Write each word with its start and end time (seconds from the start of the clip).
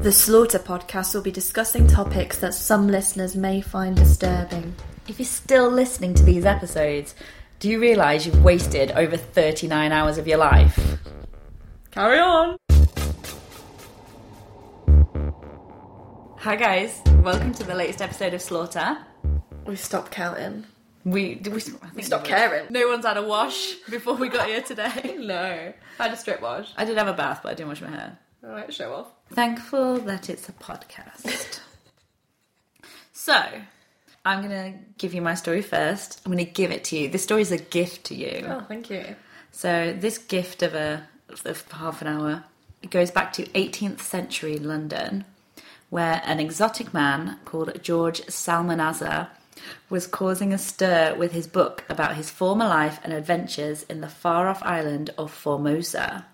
The 0.00 0.12
Slaughter 0.12 0.58
podcast 0.58 1.14
will 1.14 1.20
be 1.20 1.30
discussing 1.30 1.86
topics 1.86 2.38
that 2.38 2.54
some 2.54 2.88
listeners 2.88 3.36
may 3.36 3.60
find 3.60 3.94
disturbing. 3.94 4.74
If 5.06 5.18
you're 5.18 5.26
still 5.26 5.68
listening 5.68 6.14
to 6.14 6.22
these 6.22 6.46
episodes, 6.46 7.14
do 7.58 7.68
you 7.68 7.78
realise 7.78 8.24
you've 8.24 8.42
wasted 8.42 8.92
over 8.92 9.18
39 9.18 9.92
hours 9.92 10.16
of 10.16 10.26
your 10.26 10.38
life? 10.38 10.98
Carry 11.90 12.18
on! 12.18 12.56
Hi, 16.38 16.56
guys. 16.56 16.98
Welcome 17.18 17.52
to 17.52 17.64
the 17.64 17.74
latest 17.74 18.00
episode 18.00 18.32
of 18.32 18.40
Slaughter. 18.40 18.96
We 19.66 19.76
stopped 19.76 20.12
counting. 20.12 20.64
We, 21.04 21.42
we, 21.44 21.52
I 21.56 21.60
think 21.60 21.94
We 21.94 22.02
stopped 22.02 22.24
caring. 22.24 22.68
No 22.70 22.88
one's 22.88 23.04
had 23.04 23.18
a 23.18 23.22
wash 23.22 23.74
before 23.90 24.14
we 24.14 24.28
got 24.30 24.46
here 24.48 24.62
today. 24.62 25.16
No. 25.20 25.74
I 25.98 26.02
had 26.02 26.12
a 26.14 26.16
strip 26.16 26.40
wash. 26.40 26.72
I 26.78 26.86
did 26.86 26.96
have 26.96 27.06
a 27.08 27.12
bath, 27.12 27.40
but 27.42 27.50
I 27.50 27.54
didn't 27.54 27.68
wash 27.68 27.82
my 27.82 27.90
hair. 27.90 28.18
Alright, 28.42 28.72
show 28.72 28.94
off. 28.94 29.08
Thankful 29.32 29.98
that 30.00 30.28
it's 30.28 30.48
a 30.48 30.52
podcast. 30.52 31.60
so, 33.12 33.42
I'm 34.24 34.42
going 34.42 34.72
to 34.72 34.78
give 34.98 35.14
you 35.14 35.22
my 35.22 35.34
story 35.34 35.62
first. 35.62 36.20
I'm 36.24 36.32
going 36.32 36.44
to 36.44 36.50
give 36.50 36.70
it 36.70 36.84
to 36.84 36.98
you. 36.98 37.08
This 37.08 37.22
story 37.22 37.42
is 37.42 37.52
a 37.52 37.58
gift 37.58 38.04
to 38.06 38.14
you. 38.14 38.44
Oh, 38.46 38.64
thank 38.66 38.90
you. 38.90 39.16
So 39.52 39.94
this 39.98 40.18
gift 40.18 40.62
of 40.62 40.74
a 40.74 41.06
of 41.44 41.70
half 41.70 42.02
an 42.02 42.08
hour 42.08 42.44
it 42.82 42.90
goes 42.90 43.10
back 43.10 43.32
to 43.34 43.44
18th 43.48 44.00
century 44.00 44.58
London, 44.58 45.24
where 45.90 46.22
an 46.24 46.40
exotic 46.40 46.94
man 46.94 47.38
called 47.44 47.82
George 47.82 48.22
Psalmanazar 48.22 49.28
was 49.88 50.06
causing 50.06 50.52
a 50.52 50.58
stir 50.58 51.14
with 51.18 51.32
his 51.32 51.46
book 51.46 51.84
about 51.88 52.16
his 52.16 52.30
former 52.30 52.66
life 52.66 53.00
and 53.02 53.12
adventures 53.12 53.82
in 53.84 54.00
the 54.00 54.08
far-off 54.08 54.62
island 54.62 55.10
of 55.18 55.32
Formosa. 55.32 56.24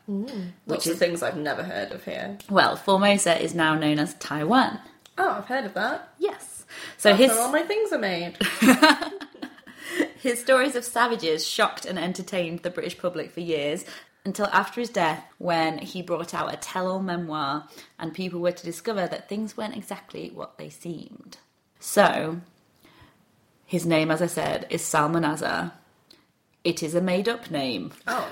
Lots 0.66 0.86
of 0.86 0.98
things 0.98 1.22
I've 1.22 1.36
never 1.36 1.62
heard 1.62 1.92
of 1.92 2.04
here. 2.04 2.38
Well, 2.50 2.76
Formosa 2.76 3.40
is 3.42 3.54
now 3.54 3.74
known 3.74 3.98
as 3.98 4.14
Taiwan. 4.14 4.78
Oh, 5.18 5.30
I've 5.38 5.46
heard 5.46 5.64
of 5.64 5.74
that. 5.74 6.12
Yes. 6.18 6.64
So 6.96 7.10
That's 7.10 7.20
his 7.20 7.30
where 7.30 7.40
all 7.40 7.52
my 7.52 7.62
things 7.62 7.92
are 7.92 7.98
made. 7.98 8.36
His 10.20 10.40
stories 10.40 10.76
of 10.76 10.84
savages 10.84 11.46
shocked 11.46 11.84
and 11.86 11.98
entertained 11.98 12.62
the 12.62 12.70
British 12.70 12.98
public 12.98 13.30
for 13.30 13.40
years 13.40 13.84
until 14.24 14.46
after 14.46 14.80
his 14.80 14.90
death, 14.90 15.24
when 15.38 15.78
he 15.78 16.02
brought 16.02 16.34
out 16.34 16.52
a 16.52 16.56
tell 16.56 16.90
all 16.90 17.00
memoir 17.00 17.68
and 17.98 18.12
people 18.12 18.40
were 18.40 18.52
to 18.52 18.64
discover 18.64 19.06
that 19.06 19.28
things 19.28 19.56
weren't 19.56 19.76
exactly 19.76 20.30
what 20.34 20.58
they 20.58 20.68
seemed. 20.68 21.38
So, 21.78 22.40
his 23.66 23.84
name, 23.84 24.10
as 24.10 24.22
I 24.22 24.26
said, 24.26 24.66
is 24.70 24.82
Psalmanazar. 24.82 25.72
It 26.64 26.82
is 26.82 26.94
a 26.94 27.00
made 27.00 27.28
up 27.28 27.50
name. 27.50 27.92
Oh. 28.06 28.28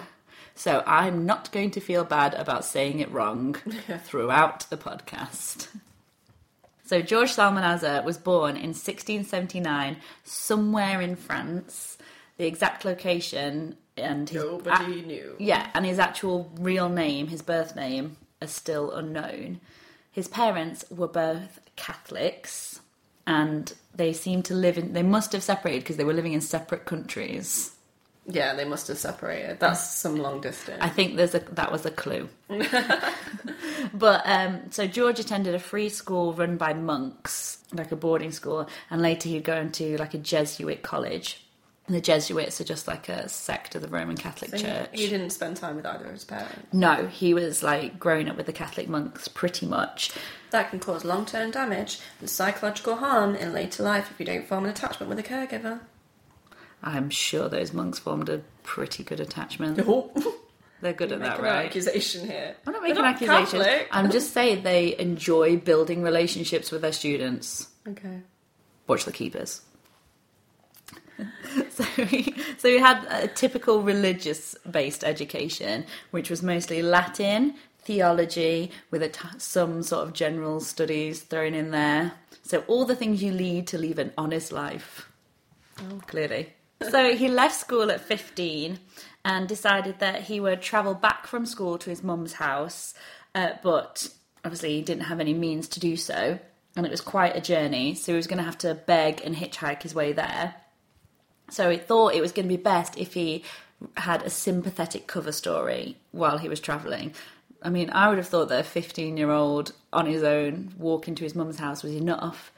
So, 0.54 0.82
I'm 0.86 1.26
not 1.26 1.50
going 1.52 1.72
to 1.72 1.80
feel 1.80 2.04
bad 2.04 2.34
about 2.34 2.64
saying 2.64 3.00
it 3.00 3.10
wrong 3.10 3.54
throughout 4.04 4.70
the 4.70 4.76
podcast. 4.76 5.68
So 6.86 7.00
George 7.00 7.30
Psalmanazar 7.30 8.04
was 8.04 8.18
born 8.18 8.56
in 8.56 8.74
1679 8.74 9.96
somewhere 10.22 11.00
in 11.00 11.16
France. 11.16 11.96
The 12.36 12.46
exact 12.46 12.84
location 12.84 13.76
and 13.96 14.28
his 14.28 14.42
Nobody 14.44 15.00
knew. 15.02 15.34
yeah, 15.38 15.70
and 15.72 15.86
his 15.86 15.98
actual 15.98 16.52
real 16.58 16.88
name, 16.90 17.28
his 17.28 17.40
birth 17.42 17.74
name, 17.74 18.16
are 18.42 18.48
still 18.48 18.90
unknown. 18.92 19.60
His 20.12 20.28
parents 20.28 20.84
were 20.90 21.08
both 21.08 21.58
Catholics, 21.76 22.80
and 23.26 23.72
they 23.94 24.12
seem 24.12 24.42
to 24.44 24.54
live 24.54 24.78
in. 24.78 24.92
They 24.92 25.02
must 25.02 25.32
have 25.32 25.42
separated 25.42 25.80
because 25.80 25.96
they 25.96 26.04
were 26.04 26.12
living 26.12 26.32
in 26.32 26.40
separate 26.40 26.84
countries. 26.84 27.74
Yeah, 28.26 28.54
they 28.54 28.64
must 28.64 28.88
have 28.88 28.96
separated. 28.96 29.60
That's 29.60 29.86
some 29.86 30.16
long 30.16 30.40
distance. 30.40 30.78
I 30.80 30.88
think 30.88 31.16
there's 31.16 31.34
a 31.34 31.40
that 31.40 31.70
was 31.70 31.84
a 31.84 31.90
clue. 31.90 32.28
but 33.94 34.22
um, 34.24 34.70
so 34.70 34.86
George 34.86 35.20
attended 35.20 35.54
a 35.54 35.58
free 35.58 35.90
school 35.90 36.32
run 36.32 36.56
by 36.56 36.72
monks, 36.72 37.58
like 37.72 37.92
a 37.92 37.96
boarding 37.96 38.32
school, 38.32 38.68
and 38.90 39.02
later 39.02 39.28
he'd 39.28 39.44
go 39.44 39.56
into 39.56 39.96
like 39.98 40.14
a 40.14 40.18
Jesuit 40.18 40.82
college. 40.82 41.43
The 41.86 42.00
Jesuits 42.00 42.60
are 42.62 42.64
just 42.64 42.88
like 42.88 43.10
a 43.10 43.28
sect 43.28 43.74
of 43.74 43.82
the 43.82 43.88
Roman 43.88 44.16
Catholic 44.16 44.52
So 44.52 44.56
Church. 44.58 44.88
He 44.92 45.06
didn't 45.06 45.30
spend 45.30 45.58
time 45.58 45.76
with 45.76 45.84
either 45.84 46.06
of 46.06 46.12
his 46.12 46.24
parents. 46.24 46.72
No, 46.72 47.06
he 47.06 47.34
was 47.34 47.62
like 47.62 47.98
growing 47.98 48.28
up 48.28 48.38
with 48.38 48.46
the 48.46 48.54
Catholic 48.54 48.88
monks 48.88 49.28
pretty 49.28 49.66
much. 49.66 50.10
That 50.50 50.70
can 50.70 50.78
cause 50.78 51.04
long 51.04 51.26
term 51.26 51.50
damage 51.50 51.98
and 52.20 52.30
psychological 52.30 52.96
harm 52.96 53.34
in 53.34 53.52
later 53.52 53.82
life 53.82 54.10
if 54.10 54.18
you 54.18 54.24
don't 54.24 54.46
form 54.46 54.64
an 54.64 54.70
attachment 54.70 55.10
with 55.10 55.18
a 55.18 55.22
caregiver. 55.22 55.80
I'm 56.82 57.10
sure 57.10 57.48
those 57.48 57.72
monks 57.74 57.98
formed 57.98 58.28
a 58.30 58.40
pretty 58.62 59.04
good 59.04 59.20
attachment. 59.20 59.80
Oh, 59.86 60.10
They're 60.80 60.92
good 60.92 61.12
at 61.12 61.20
that, 61.20 61.40
right? 61.40 61.66
accusation 61.66 62.26
here. 62.26 62.56
I'm 62.66 62.72
not 62.74 62.82
making 62.82 63.02
accusations. 63.04 63.64
Catholic. 63.64 63.88
I'm 63.90 64.10
just 64.10 64.32
saying 64.34 64.64
they 64.64 64.98
enjoy 64.98 65.56
building 65.56 66.02
relationships 66.02 66.70
with 66.70 66.82
their 66.82 66.92
students. 66.92 67.68
Okay. 67.88 68.20
Watch 68.86 69.04
the 69.06 69.12
keepers. 69.12 69.62
so, 71.70 71.84
we, 71.96 72.34
so 72.58 72.68
he 72.68 72.78
had 72.78 73.04
a 73.10 73.28
typical 73.28 73.82
religious-based 73.82 75.04
education, 75.04 75.84
which 76.10 76.30
was 76.30 76.42
mostly 76.42 76.82
Latin, 76.82 77.54
theology, 77.78 78.70
with 78.90 79.02
a 79.02 79.08
t- 79.08 79.28
some 79.38 79.82
sort 79.82 80.06
of 80.06 80.12
general 80.12 80.60
studies 80.60 81.22
thrown 81.22 81.54
in 81.54 81.70
there. 81.70 82.12
So 82.42 82.64
all 82.66 82.84
the 82.84 82.96
things 82.96 83.22
you 83.22 83.32
need 83.32 83.66
to 83.68 83.78
live 83.78 83.98
an 83.98 84.12
honest 84.18 84.52
life. 84.52 85.08
Oh. 85.78 86.00
Clearly. 86.06 86.52
So 86.90 87.16
he 87.16 87.28
left 87.28 87.54
school 87.54 87.90
at 87.90 88.00
15 88.00 88.78
and 89.24 89.48
decided 89.48 89.98
that 90.00 90.22
he 90.22 90.40
would 90.40 90.60
travel 90.60 90.94
back 90.94 91.26
from 91.26 91.46
school 91.46 91.78
to 91.78 91.90
his 91.90 92.02
mum's 92.02 92.34
house, 92.34 92.94
uh, 93.34 93.50
but 93.62 94.08
obviously 94.44 94.74
he 94.74 94.82
didn't 94.82 95.04
have 95.04 95.20
any 95.20 95.32
means 95.32 95.68
to 95.68 95.80
do 95.80 95.96
so, 95.96 96.38
and 96.76 96.84
it 96.84 96.90
was 96.90 97.00
quite 97.00 97.36
a 97.36 97.40
journey, 97.40 97.94
so 97.94 98.12
he 98.12 98.16
was 98.16 98.26
going 98.26 98.38
to 98.38 98.44
have 98.44 98.58
to 98.58 98.74
beg 98.74 99.22
and 99.24 99.34
hitchhike 99.34 99.82
his 99.82 99.94
way 99.94 100.12
there. 100.12 100.54
So 101.50 101.70
he 101.70 101.76
thought 101.76 102.14
it 102.14 102.20
was 102.20 102.32
going 102.32 102.48
to 102.48 102.56
be 102.56 102.62
best 102.62 102.98
if 102.98 103.14
he 103.14 103.44
had 103.96 104.22
a 104.22 104.30
sympathetic 104.30 105.06
cover 105.06 105.32
story 105.32 105.96
while 106.12 106.38
he 106.38 106.48
was 106.48 106.60
travelling. 106.60 107.14
I 107.62 107.70
mean, 107.70 107.90
I 107.90 108.08
would 108.08 108.18
have 108.18 108.28
thought 108.28 108.48
that 108.50 108.60
a 108.60 108.64
15 108.64 109.16
year 109.16 109.30
old 109.30 109.72
on 109.92 110.06
his 110.06 110.22
own 110.22 110.74
walking 110.78 111.14
to 111.16 111.24
his 111.24 111.34
mum's 111.34 111.58
house 111.58 111.82
was 111.82 111.92
enough, 111.92 112.52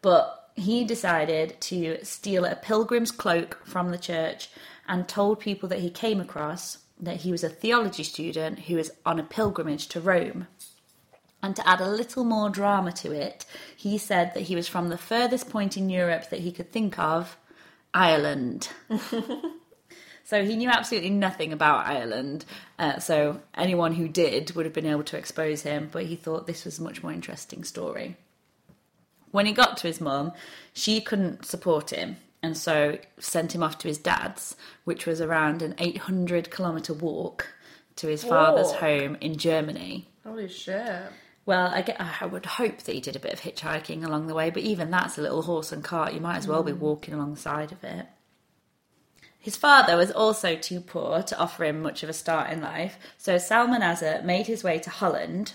but 0.00 0.50
he 0.54 0.84
decided 0.84 1.60
to 1.62 2.04
steal 2.04 2.44
a 2.44 2.54
pilgrim's 2.54 3.10
cloak 3.10 3.58
from 3.64 3.90
the 3.90 3.98
church 3.98 4.50
and 4.86 5.08
told 5.08 5.40
people 5.40 5.68
that 5.68 5.80
he 5.80 5.90
came 5.90 6.20
across 6.20 6.78
that 7.00 7.22
he 7.22 7.32
was 7.32 7.42
a 7.42 7.48
theology 7.48 8.04
student 8.04 8.60
who 8.60 8.76
was 8.76 8.90
on 9.04 9.18
a 9.18 9.24
pilgrimage 9.24 9.88
to 9.88 10.00
Rome. 10.00 10.46
And 11.42 11.56
to 11.56 11.68
add 11.68 11.80
a 11.80 11.88
little 11.88 12.22
more 12.22 12.50
drama 12.50 12.92
to 12.92 13.10
it, 13.10 13.44
he 13.76 13.98
said 13.98 14.32
that 14.34 14.44
he 14.44 14.54
was 14.54 14.68
from 14.68 14.88
the 14.88 14.98
furthest 14.98 15.50
point 15.50 15.76
in 15.76 15.90
Europe 15.90 16.30
that 16.30 16.40
he 16.40 16.52
could 16.52 16.70
think 16.70 16.98
of, 16.98 17.36
Ireland. 17.94 18.68
so 20.24 20.44
he 20.44 20.56
knew 20.56 20.68
absolutely 20.68 21.10
nothing 21.10 21.52
about 21.52 21.86
Ireland. 21.86 22.44
Uh, 22.78 22.98
so 22.98 23.40
anyone 23.54 23.94
who 23.94 24.08
did 24.08 24.54
would 24.54 24.66
have 24.66 24.74
been 24.74 24.86
able 24.86 25.04
to 25.04 25.18
expose 25.18 25.62
him, 25.62 25.88
but 25.92 26.06
he 26.06 26.16
thought 26.16 26.46
this 26.46 26.64
was 26.64 26.78
a 26.78 26.82
much 26.82 27.02
more 27.02 27.12
interesting 27.12 27.64
story. 27.64 28.16
When 29.30 29.46
he 29.46 29.52
got 29.52 29.78
to 29.78 29.86
his 29.86 30.00
mum, 30.00 30.32
she 30.72 31.00
couldn't 31.00 31.46
support 31.46 31.90
him 31.90 32.16
and 32.42 32.56
so 32.56 32.98
sent 33.18 33.54
him 33.54 33.62
off 33.62 33.78
to 33.78 33.88
his 33.88 33.98
dad's, 33.98 34.56
which 34.84 35.06
was 35.06 35.20
around 35.20 35.62
an 35.62 35.74
800 35.78 36.50
kilometre 36.50 36.92
walk 36.92 37.46
to 37.96 38.08
his 38.08 38.24
father's 38.24 38.72
home 38.72 39.16
in 39.20 39.36
Germany. 39.36 40.08
Holy 40.24 40.48
shit. 40.48 41.04
Well, 41.44 41.72
I, 41.74 41.82
get, 41.82 42.00
I 42.00 42.24
would 42.24 42.46
hope 42.46 42.82
that 42.82 42.94
he 42.94 43.00
did 43.00 43.16
a 43.16 43.20
bit 43.20 43.32
of 43.32 43.40
hitchhiking 43.40 44.04
along 44.04 44.28
the 44.28 44.34
way, 44.34 44.50
but 44.50 44.62
even 44.62 44.90
that's 44.90 45.18
a 45.18 45.22
little 45.22 45.42
horse 45.42 45.72
and 45.72 45.82
cart. 45.82 46.12
You 46.12 46.20
might 46.20 46.36
as 46.36 46.46
well 46.46 46.62
be 46.62 46.72
hmm. 46.72 46.80
walking 46.80 47.14
alongside 47.14 47.72
of 47.72 47.82
it. 47.82 48.06
His 49.40 49.56
father 49.56 49.96
was 49.96 50.12
also 50.12 50.54
too 50.54 50.80
poor 50.80 51.20
to 51.22 51.38
offer 51.38 51.64
him 51.64 51.82
much 51.82 52.04
of 52.04 52.08
a 52.08 52.12
start 52.12 52.50
in 52.50 52.60
life, 52.60 52.96
so 53.18 53.34
Psalmanazar 53.34 54.22
made 54.22 54.46
his 54.46 54.62
way 54.62 54.78
to 54.78 54.90
Holland. 54.90 55.54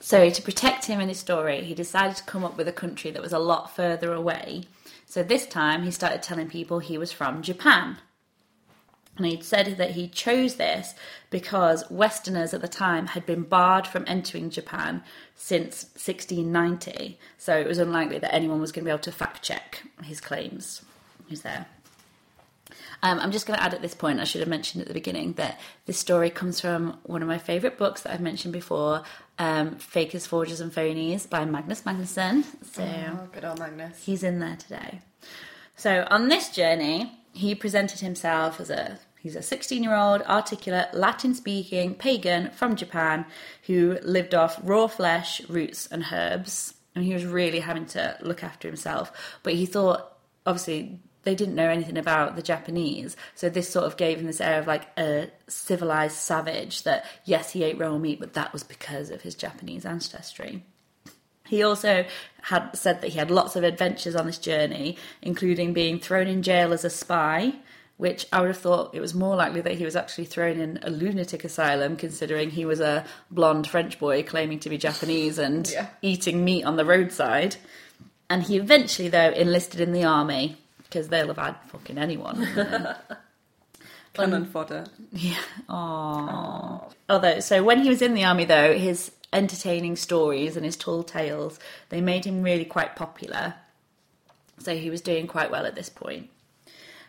So, 0.00 0.30
to 0.30 0.42
protect 0.42 0.86
him 0.86 0.98
in 0.98 1.10
his 1.10 1.20
story, 1.20 1.62
he 1.62 1.74
decided 1.74 2.16
to 2.16 2.24
come 2.24 2.42
up 2.42 2.56
with 2.56 2.66
a 2.66 2.72
country 2.72 3.10
that 3.10 3.22
was 3.22 3.34
a 3.34 3.38
lot 3.38 3.76
further 3.76 4.14
away. 4.14 4.64
So, 5.06 5.22
this 5.22 5.46
time 5.46 5.82
he 5.82 5.90
started 5.90 6.22
telling 6.22 6.48
people 6.48 6.78
he 6.78 6.96
was 6.96 7.12
from 7.12 7.42
Japan. 7.42 7.98
And 9.16 9.26
he'd 9.26 9.44
said 9.44 9.76
that 9.76 9.90
he 9.90 10.08
chose 10.08 10.54
this 10.54 10.94
because 11.28 11.84
Westerners 11.90 12.54
at 12.54 12.62
the 12.62 12.68
time 12.68 13.08
had 13.08 13.26
been 13.26 13.42
barred 13.42 13.86
from 13.86 14.04
entering 14.06 14.48
Japan 14.48 15.02
since 15.36 15.84
1690. 15.96 17.18
So 17.36 17.54
it 17.58 17.66
was 17.66 17.78
unlikely 17.78 18.18
that 18.20 18.34
anyone 18.34 18.60
was 18.60 18.72
going 18.72 18.84
to 18.84 18.88
be 18.88 18.90
able 18.90 19.00
to 19.00 19.12
fact 19.12 19.42
check 19.42 19.82
his 20.02 20.20
claims. 20.20 20.82
He's 21.26 21.42
there. 21.42 21.66
Um, 23.02 23.18
I'm 23.18 23.32
just 23.32 23.46
going 23.46 23.58
to 23.58 23.62
add 23.62 23.74
at 23.74 23.82
this 23.82 23.94
point, 23.94 24.20
I 24.20 24.24
should 24.24 24.40
have 24.40 24.48
mentioned 24.48 24.80
at 24.82 24.88
the 24.88 24.94
beginning 24.94 25.32
that 25.34 25.60
this 25.86 25.98
story 25.98 26.30
comes 26.30 26.60
from 26.60 26.98
one 27.02 27.20
of 27.20 27.28
my 27.28 27.36
favourite 27.36 27.76
books 27.76 28.02
that 28.02 28.12
I've 28.14 28.20
mentioned 28.20 28.52
before, 28.52 29.02
um, 29.38 29.76
Fakers, 29.76 30.26
Forgers 30.26 30.60
and 30.60 30.72
Phonies 30.72 31.28
by 31.28 31.44
Magnus 31.44 31.82
Magnusson. 31.82 32.44
So 32.64 32.82
Oh, 32.84 33.28
good 33.32 33.44
old 33.44 33.58
Magnus. 33.58 34.04
he's 34.04 34.22
in 34.22 34.38
there 34.38 34.56
today. 34.56 35.00
So 35.76 36.06
on 36.10 36.28
this 36.28 36.50
journey, 36.50 37.18
he 37.32 37.54
presented 37.54 38.00
himself 38.00 38.60
as 38.60 38.70
a 38.70 38.98
he's 39.18 39.36
a 39.36 39.42
16 39.42 39.82
year 39.82 39.94
old 39.94 40.22
articulate 40.22 40.92
Latin 40.92 41.34
speaking 41.34 41.94
pagan 41.94 42.50
from 42.50 42.76
Japan 42.76 43.24
who 43.66 43.98
lived 44.02 44.34
off 44.34 44.58
raw 44.62 44.86
flesh, 44.86 45.40
roots, 45.48 45.86
and 45.86 46.04
herbs. 46.12 46.74
And 46.94 47.04
he 47.04 47.14
was 47.14 47.24
really 47.24 47.60
having 47.60 47.86
to 47.86 48.18
look 48.20 48.44
after 48.44 48.68
himself. 48.68 49.38
But 49.42 49.54
he 49.54 49.64
thought, 49.64 50.14
obviously, 50.44 51.00
they 51.22 51.34
didn't 51.34 51.54
know 51.54 51.70
anything 51.70 51.96
about 51.96 52.36
the 52.36 52.42
Japanese. 52.42 53.16
So 53.34 53.48
this 53.48 53.68
sort 53.68 53.86
of 53.86 53.96
gave 53.96 54.18
him 54.18 54.26
this 54.26 54.40
air 54.40 54.58
of 54.58 54.66
like 54.66 54.88
a 54.98 55.30
civilized 55.48 56.16
savage 56.16 56.82
that, 56.82 57.06
yes, 57.24 57.52
he 57.52 57.64
ate 57.64 57.78
raw 57.78 57.96
meat, 57.96 58.20
but 58.20 58.34
that 58.34 58.52
was 58.52 58.62
because 58.62 59.08
of 59.08 59.22
his 59.22 59.34
Japanese 59.34 59.86
ancestry. 59.86 60.64
He 61.52 61.62
also 61.62 62.06
had 62.44 62.70
said 62.74 63.02
that 63.02 63.10
he 63.10 63.18
had 63.18 63.30
lots 63.30 63.56
of 63.56 63.62
adventures 63.62 64.16
on 64.16 64.24
this 64.24 64.38
journey, 64.38 64.96
including 65.20 65.74
being 65.74 65.98
thrown 66.00 66.26
in 66.26 66.42
jail 66.42 66.72
as 66.72 66.82
a 66.82 66.88
spy, 66.88 67.56
which 67.98 68.24
I 68.32 68.40
would 68.40 68.46
have 68.48 68.56
thought 68.56 68.94
it 68.94 69.02
was 69.02 69.12
more 69.12 69.36
likely 69.36 69.60
that 69.60 69.74
he 69.74 69.84
was 69.84 69.94
actually 69.94 70.24
thrown 70.24 70.58
in 70.58 70.78
a 70.80 70.88
lunatic 70.88 71.44
asylum, 71.44 71.96
considering 71.96 72.48
he 72.48 72.64
was 72.64 72.80
a 72.80 73.04
blonde 73.30 73.66
French 73.66 73.98
boy 73.98 74.22
claiming 74.22 74.60
to 74.60 74.70
be 74.70 74.78
Japanese 74.78 75.36
and 75.38 75.68
Yeah. 75.68 75.88
eating 76.00 76.42
meat 76.42 76.64
on 76.64 76.76
the 76.76 76.86
roadside. 76.86 77.56
And 78.30 78.42
he 78.44 78.56
eventually, 78.56 79.08
though, 79.10 79.32
enlisted 79.32 79.78
in 79.82 79.92
the 79.92 80.04
army 80.04 80.56
because 80.84 81.08
they'll 81.08 81.26
have 81.26 81.36
had 81.36 81.56
fucking 81.66 81.98
anyone. 81.98 82.48
Cannon 84.14 84.42
um, 84.42 84.44
fodder. 84.46 84.86
Yeah. 85.10 85.36
Aw 85.68 86.80
Although, 87.10 87.40
so 87.40 87.62
when 87.62 87.82
he 87.82 87.90
was 87.90 88.00
in 88.00 88.14
the 88.14 88.24
army, 88.24 88.46
though, 88.46 88.72
his 88.72 89.10
entertaining 89.32 89.96
stories 89.96 90.56
and 90.56 90.64
his 90.64 90.76
tall 90.76 91.02
tales 91.02 91.58
they 91.88 92.00
made 92.00 92.24
him 92.24 92.42
really 92.42 92.64
quite 92.64 92.96
popular. 92.96 93.54
So 94.58 94.76
he 94.76 94.90
was 94.90 95.00
doing 95.00 95.26
quite 95.26 95.50
well 95.50 95.66
at 95.66 95.74
this 95.74 95.88
point. 95.88 96.30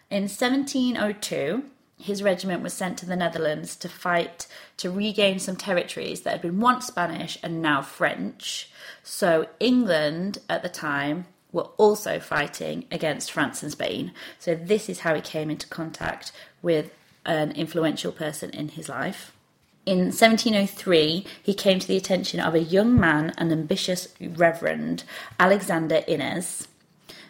In 0.09 0.23
1702, 0.23 1.63
his 1.97 2.23
regiment 2.23 2.63
was 2.63 2.73
sent 2.73 2.97
to 2.97 3.05
the 3.05 3.15
Netherlands 3.15 3.75
to 3.77 3.89
fight 3.89 4.47
to 4.77 4.91
regain 4.91 5.39
some 5.39 5.55
territories 5.55 6.21
that 6.21 6.31
had 6.31 6.41
been 6.41 6.59
once 6.59 6.87
Spanish 6.87 7.37
and 7.43 7.61
now 7.61 7.81
French. 7.81 8.69
So 9.03 9.47
England 9.59 10.39
at 10.49 10.63
the 10.63 10.69
time 10.69 11.25
were 11.51 11.69
also 11.77 12.19
fighting 12.19 12.85
against 12.91 13.31
France 13.31 13.61
and 13.61 13.71
Spain. 13.71 14.11
So 14.39 14.55
this 14.55 14.89
is 14.89 15.01
how 15.01 15.13
he 15.15 15.21
came 15.21 15.49
into 15.49 15.67
contact 15.67 16.31
with 16.61 16.91
an 17.25 17.51
influential 17.51 18.11
person 18.11 18.49
in 18.49 18.69
his 18.69 18.89
life. 18.89 19.32
In 19.85 19.97
1703, 19.97 21.25
he 21.41 21.53
came 21.53 21.79
to 21.79 21.87
the 21.87 21.97
attention 21.97 22.39
of 22.39 22.55
a 22.55 22.59
young 22.59 22.97
man, 22.97 23.33
an 23.37 23.51
ambitious 23.51 24.07
reverend, 24.21 25.03
Alexander 25.37 26.03
Innes, 26.07 26.69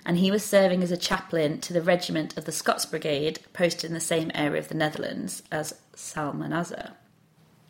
and 0.05 0.19
he 0.19 0.29
was 0.29 0.43
serving 0.43 0.83
as 0.83 0.91
a 0.91 0.97
chaplain 0.97 1.59
to 1.61 1.73
the 1.73 1.81
regiment 1.81 2.37
of 2.37 2.45
the 2.45 2.51
Scots 2.51 2.85
Brigade 2.85 3.39
posted 3.53 3.89
in 3.89 3.95
the 3.95 3.99
same 3.99 4.29
area 4.35 4.59
of 4.59 4.67
the 4.67 4.75
Netherlands 4.75 5.41
as 5.51 5.73
Psalmanazar. 5.95 6.91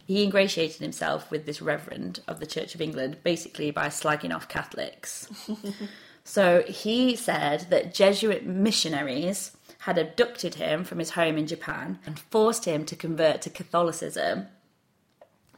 He 0.05 0.23
ingratiated 0.23 0.81
himself 0.81 1.31
with 1.31 1.45
this 1.45 1.61
reverend 1.61 2.19
of 2.27 2.41
the 2.41 2.45
Church 2.45 2.75
of 2.75 2.81
England 2.81 3.17
basically 3.23 3.71
by 3.71 3.87
slagging 3.87 4.35
off 4.35 4.49
Catholics. 4.49 5.29
so 6.25 6.63
he 6.67 7.15
said 7.15 7.67
that 7.69 7.93
Jesuit 7.93 8.45
missionaries 8.45 9.55
had 9.79 9.97
abducted 9.97 10.55
him 10.55 10.83
from 10.83 10.99
his 10.99 11.11
home 11.11 11.37
in 11.37 11.47
Japan 11.47 11.99
and 12.05 12.19
forced 12.19 12.65
him 12.65 12.85
to 12.85 12.95
convert 12.97 13.41
to 13.43 13.49
Catholicism. 13.49 14.47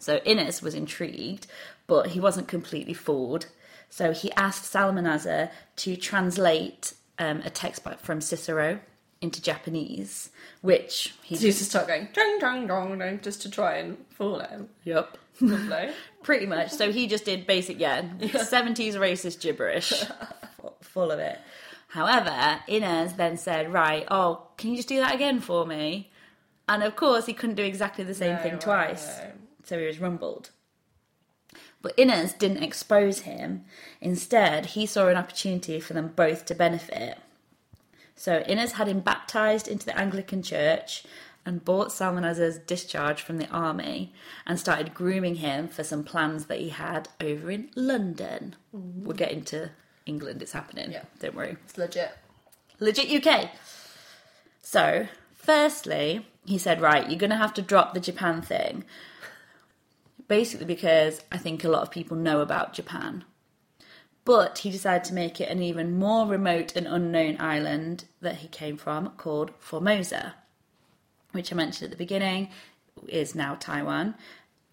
So 0.06 0.18
Innes 0.18 0.62
was 0.62 0.76
intrigued, 0.76 1.48
but 1.88 2.10
he 2.10 2.20
wasn't 2.20 2.48
completely 2.48 2.94
fooled. 2.94 3.48
So 3.90 4.12
he 4.12 4.32
asked 4.34 4.72
Psalmanazar 4.72 5.50
to 5.78 5.96
translate 5.96 6.94
um, 7.18 7.42
a 7.44 7.50
text 7.50 7.82
from 8.02 8.22
Cicero 8.22 8.82
into 9.20 9.42
Japanese, 9.42 10.30
which 10.62 11.16
he 11.24 11.36
So 11.36 11.48
you 11.48 11.52
just 11.54 11.72
start 11.72 11.88
going 11.88 12.10
dong 12.14 12.38
dong 12.40 12.68
dong 12.68 13.00
dong 13.00 13.20
just 13.24 13.42
to 13.42 13.50
try 13.50 13.78
and 13.78 13.98
fool 14.12 14.42
him. 14.42 14.70
Yep. 14.84 15.18
Lovely. 15.42 15.90
Pretty 16.24 16.46
much. 16.46 16.70
So 16.70 16.92
he 16.92 17.08
just 17.08 17.26
did 17.26 17.48
basic, 17.48 17.80
yeah, 17.80 18.04
70s 18.20 18.94
racist 18.94 19.42
gibberish. 19.42 19.92
Full 20.82 21.10
of 21.10 21.18
it. 21.18 21.40
However, 21.88 22.60
Innes 22.68 23.14
then 23.14 23.38
said, 23.38 23.74
right, 23.74 24.06
oh, 24.12 24.44
can 24.58 24.70
you 24.70 24.76
just 24.76 24.88
do 24.88 24.98
that 24.98 25.16
again 25.16 25.40
for 25.40 25.66
me? 25.66 26.12
And 26.70 26.84
of 26.84 26.96
course, 26.96 27.26
he 27.26 27.34
couldn't 27.34 27.56
do 27.56 27.64
exactly 27.64 28.04
the 28.04 28.14
same 28.14 28.36
No, 28.36 28.42
thing 28.42 28.52
right, 28.54 28.62
twice. 28.62 29.20
So 29.66 29.80
he 29.80 29.86
was 29.86 30.00
rumbled. 30.00 30.52
But 31.82 31.94
Innes 31.98 32.34
didn't 32.34 32.64
expose 32.64 33.20
him. 33.20 33.66
Instead, 34.02 34.68
he 34.68 34.86
saw 34.86 35.08
an 35.08 35.18
opportunity 35.18 35.80
for 35.80 35.94
them 35.94 36.14
both 36.16 36.46
to 36.46 36.56
benefit. 36.56 37.20
So 38.16 38.40
Innes 38.48 38.74
had 38.74 38.88
him 38.88 39.02
baptized 39.02 39.68
into 39.68 39.86
the 39.86 39.98
Anglican 39.98 40.42
Church 40.42 41.04
and 41.46 41.64
bought 41.64 41.90
Psalmanazar's 41.90 42.58
discharge 42.58 43.22
from 43.22 43.38
the 43.38 43.48
army 43.50 44.14
and 44.48 44.60
started 44.60 44.94
grooming 44.94 45.36
him 45.36 45.68
for 45.68 45.84
some 45.84 46.04
plans 46.04 46.46
that 46.46 46.60
he 46.60 46.70
had 46.70 47.08
over 47.22 47.52
in 47.52 47.70
London. 47.76 48.56
Mm-hmm. 48.76 49.06
We'll 49.06 49.16
get 49.16 49.32
into 49.32 49.70
England, 50.06 50.42
it's 50.42 50.54
happening. 50.54 50.92
Yeah. 50.92 51.04
Don't 51.20 51.36
worry. 51.36 51.58
It's 51.66 51.78
legit. 51.78 52.18
Legit 52.80 53.26
UK. 53.26 53.52
So, 54.62 55.08
firstly, 55.36 56.26
he 56.46 56.58
said, 56.58 56.82
right, 56.82 57.08
you're 57.10 57.20
going 57.20 57.30
to 57.30 57.38
have 57.38 57.54
to 57.56 57.62
drop 57.62 57.94
the 57.94 58.00
Japan 58.00 58.42
thing. 58.42 58.86
Basically, 60.28 60.66
because 60.66 61.22
I 61.32 61.38
think 61.38 61.64
a 61.64 61.70
lot 61.70 61.84
of 61.84 61.92
people 61.92 62.18
know 62.18 62.42
about 62.42 62.74
Japan. 62.74 63.24
But 64.24 64.60
he 64.60 64.72
decided 64.72 65.04
to 65.06 65.14
make 65.14 65.40
it 65.40 65.50
an 65.50 65.62
even 65.62 66.00
more 66.00 66.26
remote 66.26 66.76
and 66.76 66.88
unknown 66.88 67.38
island 67.40 68.06
that 68.22 68.38
he 68.38 68.48
came 68.48 68.76
from 68.76 69.10
called 69.18 69.52
Formosa, 69.60 70.34
which 71.32 71.54
I 71.54 71.56
mentioned 71.56 71.86
at 71.86 71.92
the 71.92 72.04
beginning 72.04 72.50
is 73.08 73.36
now 73.36 73.56
Taiwan. 73.56 74.16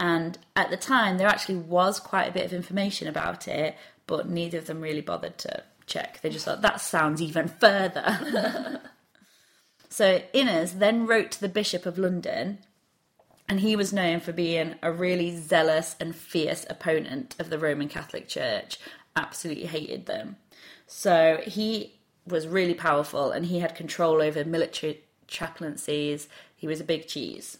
And 0.01 0.39
at 0.57 0.71
the 0.71 0.79
time, 0.79 1.19
there 1.19 1.29
actually 1.29 1.59
was 1.59 2.01
quite 2.01 2.29
a 2.29 2.33
bit 2.33 2.47
of 2.47 2.53
information 2.53 3.09
about 3.09 3.47
it, 3.47 3.77
but 4.07 4.29
neither 4.29 4.59
of 4.59 4.67
them 4.67 4.81
really 4.81 5.03
bothered 5.03 5.37
to 5.39 5.63
check. 5.87 6.21
They 6.23 6.31
just 6.31 6.47
thought, 6.47 6.63
that 6.63 6.81
sounds 6.81 7.21
even 7.21 7.49
further. 7.49 8.81
so 9.91 10.23
Innes 10.33 10.75
then 10.75 11.07
wrote 11.07 11.31
to 11.33 11.41
the 11.41 11.49
Bishop 11.49 11.85
of 11.85 11.99
London 11.99 12.59
and 13.53 13.61
he 13.61 13.77
was 13.77 13.93
known 13.93 14.19
for 14.19 14.33
being 14.33 14.77
a 14.83 14.91
really 14.91 15.37
zealous 15.37 15.95
and 16.01 16.17
fierce 16.17 16.65
opponent 16.71 17.37
of 17.39 17.51
the 17.51 17.59
Roman 17.59 17.87
Catholic 17.87 18.27
Church, 18.27 18.79
absolutely 19.15 19.67
hated 19.67 20.07
them. 20.07 20.37
So 20.87 21.39
he 21.45 21.93
was 22.27 22.49
really 22.49 22.73
powerful 22.73 23.31
and 23.31 23.45
he 23.45 23.59
had 23.59 23.75
control 23.75 24.23
over 24.23 24.43
military 24.43 25.03
chaplaincies. 25.27 26.31
He 26.57 26.67
was 26.67 26.81
a 26.81 26.85
big 26.85 27.07
cheese. 27.07 27.59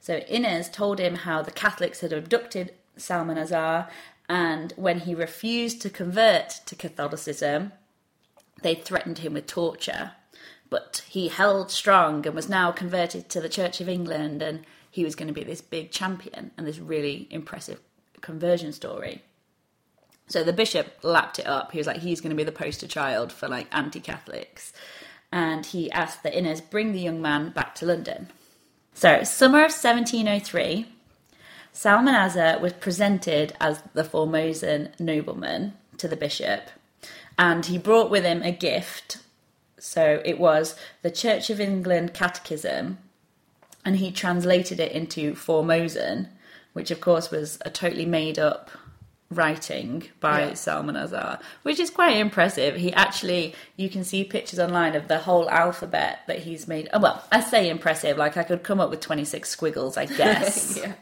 So 0.00 0.16
Innes 0.16 0.68
told 0.68 0.98
him 0.98 1.14
how 1.14 1.40
the 1.40 1.52
Catholics 1.52 2.00
had 2.00 2.12
abducted 2.12 2.72
Psalmanazar, 2.98 3.88
and 4.28 4.72
when 4.74 4.98
he 4.98 5.14
refused 5.14 5.80
to 5.82 5.88
convert 5.88 6.62
to 6.66 6.74
Catholicism, 6.74 7.70
they 8.62 8.74
threatened 8.74 9.18
him 9.18 9.34
with 9.34 9.46
torture. 9.46 10.14
But 10.68 11.04
he 11.08 11.28
held 11.28 11.70
strong 11.70 12.26
and 12.26 12.34
was 12.34 12.48
now 12.48 12.72
converted 12.72 13.28
to 13.28 13.40
the 13.40 13.48
Church 13.48 13.80
of 13.80 13.88
England, 13.88 14.42
and 14.42 14.64
he 14.92 15.04
was 15.04 15.16
going 15.16 15.26
to 15.26 15.34
be 15.34 15.42
this 15.42 15.62
big 15.62 15.90
champion 15.90 16.50
and 16.56 16.66
this 16.66 16.78
really 16.78 17.26
impressive 17.30 17.80
conversion 18.20 18.72
story. 18.72 19.22
So 20.28 20.44
the 20.44 20.52
bishop 20.52 20.98
lapped 21.02 21.38
it 21.38 21.46
up. 21.46 21.72
He 21.72 21.78
was 21.78 21.86
like, 21.86 22.00
he's 22.00 22.20
going 22.20 22.30
to 22.30 22.36
be 22.36 22.44
the 22.44 22.52
poster 22.52 22.86
child 22.86 23.32
for 23.32 23.48
like 23.48 23.68
anti 23.72 24.00
Catholics. 24.00 24.74
And 25.32 25.64
he 25.64 25.90
asked 25.90 26.22
that 26.22 26.36
Innes 26.36 26.60
bring 26.60 26.92
the 26.92 27.00
young 27.00 27.22
man 27.22 27.50
back 27.52 27.74
to 27.76 27.86
London. 27.86 28.28
So, 28.92 29.24
summer 29.24 29.60
of 29.60 29.72
1703, 29.72 30.86
Psalmanazar 31.72 32.60
was 32.60 32.74
presented 32.74 33.54
as 33.58 33.82
the 33.94 34.04
Formosan 34.04 34.90
nobleman 34.98 35.72
to 35.96 36.06
the 36.06 36.16
bishop, 36.16 36.68
and 37.38 37.64
he 37.64 37.78
brought 37.78 38.10
with 38.10 38.24
him 38.24 38.42
a 38.42 38.52
gift. 38.52 39.20
So, 39.78 40.20
it 40.26 40.38
was 40.38 40.76
the 41.00 41.10
Church 41.10 41.48
of 41.48 41.62
England 41.62 42.12
Catechism, 42.12 42.98
and 43.84 43.96
he 43.96 44.10
translated 44.10 44.78
it 44.80 44.92
into 44.92 45.34
Formosan, 45.34 46.28
which 46.72 46.90
of 46.90 47.00
course 47.00 47.30
was 47.30 47.58
a 47.64 47.70
totally 47.70 48.06
made 48.06 48.38
up 48.38 48.70
writing 49.30 50.04
by 50.20 50.40
Yeah. 50.42 50.50
Psalmanazar, 50.50 51.40
which 51.62 51.80
is 51.80 51.90
quite 51.90 52.16
impressive. 52.16 52.76
He 52.76 52.92
actually, 52.92 53.54
you 53.76 53.88
can 53.88 54.04
see 54.04 54.24
pictures 54.24 54.58
online 54.58 54.94
of 54.94 55.08
the 55.08 55.18
whole 55.18 55.48
alphabet 55.48 56.20
that 56.26 56.40
he's 56.40 56.68
made. 56.68 56.88
Oh, 56.92 57.00
well, 57.00 57.24
I 57.32 57.40
say 57.40 57.68
impressive, 57.70 58.18
like 58.18 58.36
I 58.36 58.42
could 58.42 58.62
come 58.62 58.80
up 58.80 58.90
with 58.90 59.00
26 59.00 59.48
squiggles, 59.48 59.96
I 59.96 60.04
guess. 60.06 60.76
yeah. 60.82 60.92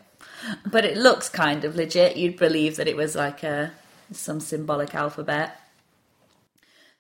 But 0.65 0.85
it 0.85 0.97
looks 0.97 1.29
kind 1.29 1.65
of 1.65 1.75
legit. 1.77 2.17
You'd 2.17 2.39
believe 2.39 2.77
that 2.77 2.89
it 2.89 2.97
was 2.97 3.15
like 3.17 3.43
a 3.43 3.73
some 4.13 4.41
symbolic 4.41 4.95
alphabet. 4.95 5.61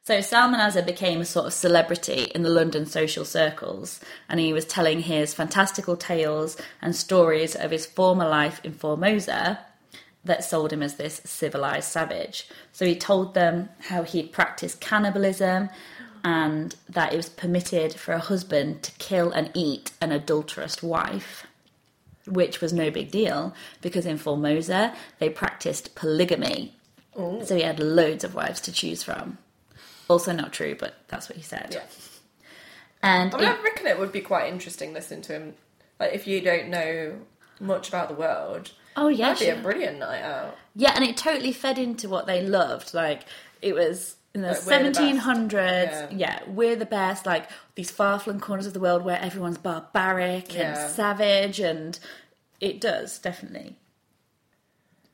So 0.02 0.19
Psalmanazar 0.19 0.87
became 0.87 1.21
a 1.21 1.26
sort 1.26 1.47
of 1.47 1.52
celebrity 1.52 2.33
in 2.35 2.42
the 2.42 2.50
London 2.50 2.87
social 2.87 3.25
circles, 3.25 4.00
and 4.28 4.40
he 4.40 4.52
was 4.52 4.64
telling 4.64 5.00
his 5.00 5.35
fantastical 5.35 5.97
tales 5.97 6.57
and 6.80 6.97
stories 6.97 7.54
of 7.54 7.71
his 7.71 7.87
former 7.87 8.26
life 8.28 8.61
in 8.64 8.73
Formosa 8.73 9.61
that 10.25 10.45
sold 10.45 10.73
him 10.73 10.83
as 10.83 10.97
this 10.97 11.21
civilized 11.25 11.88
savage. 11.88 12.49
So 12.73 12.87
he 12.87 12.97
told 12.97 13.35
them 13.35 13.69
how 13.88 14.02
he'd 14.02 14.33
practiced 14.33 14.80
cannibalism 14.80 15.69
and 16.25 16.75
that 16.88 17.12
it 17.12 17.16
was 17.16 17.28
permitted 17.28 17.95
for 17.95 18.12
a 18.12 18.19
husband 18.19 18.83
to 18.83 18.92
kill 18.92 19.30
and 19.30 19.50
eat 19.54 19.92
an 20.00 20.12
adulterous 20.12 20.83
wife 20.83 21.47
which 22.26 22.61
was 22.61 22.73
no 22.73 22.90
big 22.90 23.11
deal 23.11 23.54
because 23.80 24.07
in 24.07 24.19
Formosa 24.19 24.95
they 25.19 25.28
practiced 25.28 25.95
polygamy. 25.95 26.75
So 27.45 27.57
he 27.57 27.62
had 27.62 27.80
loads 27.80 28.25
of 28.25 28.35
wives 28.35 28.61
to 28.62 28.73
choose 28.73 29.02
from. 29.02 29.38
Also 30.11 30.33
not 30.33 30.52
true, 30.52 30.75
but 30.79 30.95
that's 31.09 31.29
what 31.29 31.37
he 31.37 31.43
said. 31.43 31.69
Yeah. 31.73 31.83
And 33.02 33.35
I 33.35 33.38
mean, 33.38 33.49
it- 33.49 33.59
I 33.59 33.62
reckon 33.62 33.87
it 33.87 33.99
would 33.99 34.12
be 34.12 34.21
quite 34.21 34.52
interesting 34.52 34.93
listening 34.93 35.23
to 35.23 35.33
him. 35.33 35.55
Like, 35.99 36.12
if 36.12 36.26
you 36.26 36.40
don't 36.40 36.69
know 36.69 37.17
much 37.61 37.88
about 37.88 38.09
the 38.09 38.14
world, 38.14 38.73
oh 38.97 39.09
yeah, 39.09 39.33
that'd 39.33 39.47
be 39.47 39.59
a 39.59 39.62
brilliant 39.62 39.99
night 39.99 40.23
out. 40.23 40.57
yeah, 40.75 40.93
and 40.95 41.05
it 41.05 41.17
totally 41.17 41.52
fed 41.52 41.79
into 41.79 42.09
what 42.09 42.26
they 42.26 42.43
loved. 42.43 42.93
Like 42.93 43.23
it 43.62 43.75
was 43.75 44.17
in 44.35 44.43
the 44.43 44.49
Like, 44.49 44.57
we're 44.57 44.62
the 44.64 44.69
seventeen 44.71 45.17
hundreds. 45.19 45.93
Yeah. 45.93 46.09
Yeah. 46.11 46.38
we're 46.49 46.76
the 46.76 46.87
best. 46.87 47.25
Like 47.26 47.49
these 47.75 47.90
far 47.90 48.19
flung 48.19 48.40
corners 48.40 48.67
of 48.67 48.73
the 48.75 48.81
world 48.81 49.05
where 49.05 49.21
everyone's 49.21 49.59
barbaric 49.59 50.55
Yeah. 50.55 50.83
and 50.85 50.90
savage, 50.90 51.61
and 51.61 51.99
it 52.61 52.81
does 52.81 53.19
definitely. 53.19 53.76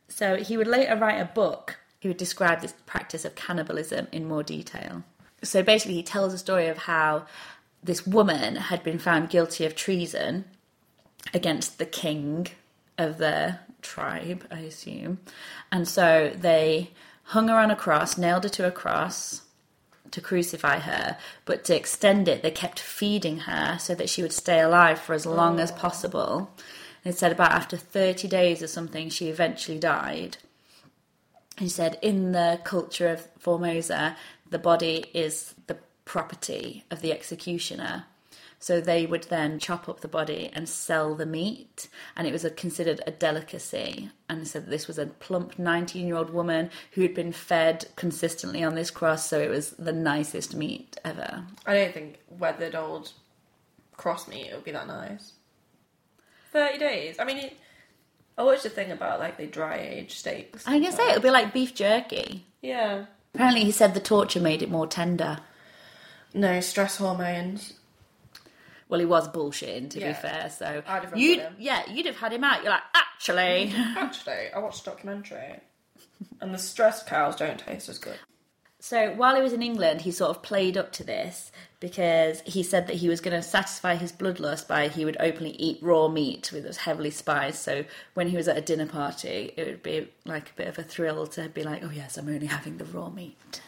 So 0.09 0.37
he 0.37 0.57
would 0.57 0.67
later 0.69 0.97
write 0.97 1.21
a 1.21 1.25
book. 1.27 1.79
He 2.07 2.09
would 2.09 2.19
describe 2.19 2.61
this 2.61 2.73
practice 2.87 3.25
of 3.25 3.35
cannibalism 3.35 4.07
in 4.13 4.29
more 4.29 4.45
detail. 4.45 5.03
So 5.43 5.61
basically, 5.61 5.97
he 5.97 6.05
tells 6.05 6.33
a 6.33 6.39
story 6.39 6.69
of 6.69 6.79
how 6.79 7.27
this 7.83 8.07
woman 8.07 8.55
had 8.55 8.85
been 8.85 9.01
found 9.01 9.29
guilty 9.29 9.67
of 9.67 9.75
treason 9.75 10.45
against 11.35 11.81
the 11.81 11.85
king 11.85 12.47
of 12.97 13.19
the 13.19 13.59
tribe, 13.83 14.47
I 14.53 14.61
assume. 14.61 15.19
And 15.73 15.89
so 15.89 16.31
they 16.33 16.91
hung 17.25 17.49
her 17.49 17.57
on 17.57 17.73
a 17.73 17.77
cross, 17.77 18.17
nailed 18.17 18.45
her 18.45 18.51
to 18.51 18.69
a 18.69 18.71
cross 18.71 19.43
to 20.13 20.21
crucify 20.21 20.79
her, 20.79 21.19
but 21.45 21.65
to 21.65 21.75
extend 21.75 22.29
it, 22.29 22.45
they 22.45 22.53
kept 22.53 22.79
feeding 22.79 23.39
her 23.41 23.79
so 23.81 23.97
that 23.97 24.09
she 24.09 24.23
would 24.23 24.33
stay 24.33 24.61
alive 24.61 25.01
for 25.01 25.13
as 25.13 25.27
long 25.27 25.59
as 25.59 25.73
oh. 25.73 25.75
possible. 25.75 26.53
And 27.05 27.13
it 27.13 27.19
said 27.19 27.33
about 27.33 27.51
after 27.51 27.77
30 27.77 28.29
days 28.29 28.63
or 28.63 28.69
something, 28.69 29.11
she 29.11 29.29
eventually 29.29 29.81
died. 29.81 30.37
He 31.59 31.69
said, 31.69 31.99
in 32.03 32.33
the 32.33 32.61
culture 32.65 33.09
of 33.09 33.29
Formosa, 33.39 34.17
the 34.49 34.59
body 34.59 35.07
is 35.15 35.55
the 35.67 35.79
property 36.05 36.85
of 36.91 37.01
the 37.01 37.13
executioner. 37.13 38.05
So 38.59 38.81
they 38.81 39.07
would 39.07 39.25
then 39.25 39.59
chop 39.59 39.89
up 39.89 40.01
the 40.01 40.09
body 40.09 40.51
and 40.53 40.69
sell 40.69 41.15
the 41.15 41.27
meat, 41.27 41.89
and 42.17 42.27
it 42.27 42.33
was 42.33 42.45
a, 42.45 42.51
considered 42.51 43.03
a 43.07 43.11
delicacy. 43.11 44.11
And 44.29 44.49
said 44.49 44.67
this 44.67 44.87
was 44.89 44.99
a 44.99 45.07
plump 45.07 45.59
19 45.59 46.07
year 46.07 46.17
old 46.17 46.31
woman 46.31 46.71
who 46.93 47.03
had 47.03 47.15
been 47.15 47.33
fed 47.33 47.87
consistently 47.97 48.65
on 48.65 48.75
this 48.75 48.91
cross, 48.91 49.29
so 49.29 49.39
it 49.41 49.51
was 49.51 49.71
the 49.73 49.93
nicest 49.93 50.55
meat 50.55 50.97
ever. 51.05 51.45
I 51.67 51.75
don't 51.75 51.95
think 51.95 52.19
weathered 52.29 52.75
old 52.75 53.13
cross 53.97 54.27
meat 54.27 54.51
would 54.53 54.65
be 54.65 54.73
that 54.73 54.87
nice. 54.87 55.33
30 56.53 56.79
days. 56.79 57.17
I 57.19 57.25
mean, 57.25 57.39
it, 57.39 57.57
I 58.39 58.43
watched 58.43 58.65
a 58.67 58.71
thing 58.71 58.91
about 58.93 59.19
like 59.21 59.37
they 59.39 59.47
dry 59.47 59.77
age 59.79 60.19
steaks. 60.19 60.67
I 60.67 60.79
can 60.81 60.93
say 60.93 61.05
it 61.11 61.15
would 61.15 61.23
be 61.23 61.31
like 61.31 61.53
beef 61.53 61.75
jerky. 61.75 62.45
Yeah. 62.63 63.07
Apparently, 63.35 63.65
he 63.65 63.71
said 63.73 63.95
the 63.95 64.01
torture 64.01 64.41
made 64.41 64.63
it 64.63 64.71
more 64.71 64.87
tender. 64.87 65.39
No, 66.35 66.61
stress 66.61 66.97
hormones. 66.97 67.75
Well, 68.89 69.01
he 69.01 69.07
was 69.07 69.29
bullshitting, 69.29 69.91
to 69.91 70.01
Yeah. 70.01 70.09
be 70.09 70.15
fair. 70.15 70.51
So 70.51 70.83
I'd 70.87 71.03
have 71.03 71.13
run 71.13 71.21
you'd, 71.21 71.39
with 71.39 71.47
him. 71.47 71.57
yeah, 71.59 71.91
you'd 71.91 72.07
have 72.07 72.17
had 72.17 72.33
him 72.33 72.45
out. 72.45 72.63
You're 72.63 72.71
like, 72.73 72.83
actually, 72.95 73.73
Actually, 73.97 74.51
I 74.55 74.59
watched 74.59 74.83
a 74.83 74.91
documentary, 74.91 75.61
and 76.41 76.55
the 76.55 76.59
stress 76.59 77.03
cows 77.03 77.37
don't 77.37 77.59
taste 77.59 77.89
as 77.89 77.99
good. 77.99 78.19
So 78.89 79.11
while 79.15 79.35
he 79.35 79.43
was 79.43 79.53
in 79.53 79.65
England, 79.65 80.03
he 80.03 80.13
sort 80.13 80.31
of 80.31 80.45
played 80.45 80.77
up 80.77 80.93
to 80.93 81.03
this 81.03 81.51
because 81.81 82.41
he 82.43 82.63
said 82.63 82.87
that 82.87 82.95
he 82.95 83.09
was 83.09 83.21
going 83.21 83.35
to 83.35 83.43
satisfy 83.43 83.97
his 83.97 84.13
bloodlust 84.13 84.69
by 84.69 84.87
he 84.87 85.05
would 85.05 85.17
openly 85.19 85.57
eat 85.57 85.83
raw 85.83 86.07
meat 86.07 86.53
with 86.53 86.65
was 86.65 86.77
heavily 86.77 87.11
spiced. 87.11 87.65
So 87.65 87.85
when 88.15 88.29
he 88.29 88.37
was 88.37 88.47
at 88.47 88.57
a 88.57 88.61
dinner 88.61 88.87
party, 88.87 89.53
it 89.57 89.67
would 89.67 89.83
be 89.83 90.09
like 90.25 90.51
a 90.51 90.55
bit 90.55 90.69
of 90.69 90.79
a 90.79 90.85
thrill 90.85 91.27
to 91.27 91.49
be 91.49 91.65
like, 91.65 91.83
"Oh 91.83 91.91
yes, 91.91 92.17
I'm 92.17 92.29
only 92.29 92.47
having 92.47 92.77
the 92.77 92.85
raw 92.85 93.09
meat." 93.09 93.61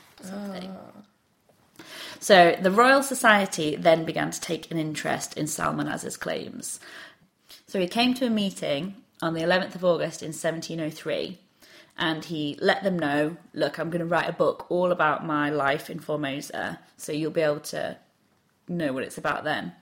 So 2.21 2.57
the 2.63 2.71
Royal 2.71 3.03
Society 3.03 3.75
then 3.75 4.05
began 4.05 4.31
to 4.31 4.41
take 4.41 4.71
an 4.71 4.79
interest 4.79 5.37
in 5.37 5.47
Psalmanazar's 5.47 6.17
claims. 6.17 6.79
So 7.67 7.81
he 7.81 7.89
came 7.89 8.15
to 8.15 8.27
a 8.27 8.31
meeting 8.31 8.95
on 9.21 9.35
the 9.35 9.43
11th 9.43 9.75
of 9.75 9.85
August 9.85 10.23
in 10.23 10.29
1703 10.29 11.41
and 11.99 12.25
he 12.25 12.57
let 12.61 12.85
them 12.85 12.99
know 12.99 13.37
look, 13.53 13.79
I'm 13.79 13.91
going 13.91 14.01
to 14.01 14.07
write 14.07 14.29
a 14.29 14.33
book 14.33 14.71
all 14.71 14.93
about 14.93 15.27
my 15.27 15.51
life 15.51 15.91
in 15.91 15.99
Formosa, 15.99 16.79
so 16.97 17.13
you'll 17.13 17.31
be 17.31 17.41
able 17.41 17.61
to 17.61 17.99
know 18.69 18.93
what 18.93 19.03
it's 19.03 19.19
about 19.19 19.45
then. 19.45 19.73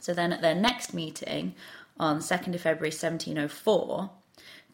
So 0.00 0.14
then 0.14 0.32
at 0.32 0.40
their 0.40 0.54
next 0.54 0.94
meeting 0.94 1.54
on 1.98 2.20
2nd 2.20 2.54
of 2.54 2.60
February 2.60 2.90
1704, 2.90 4.10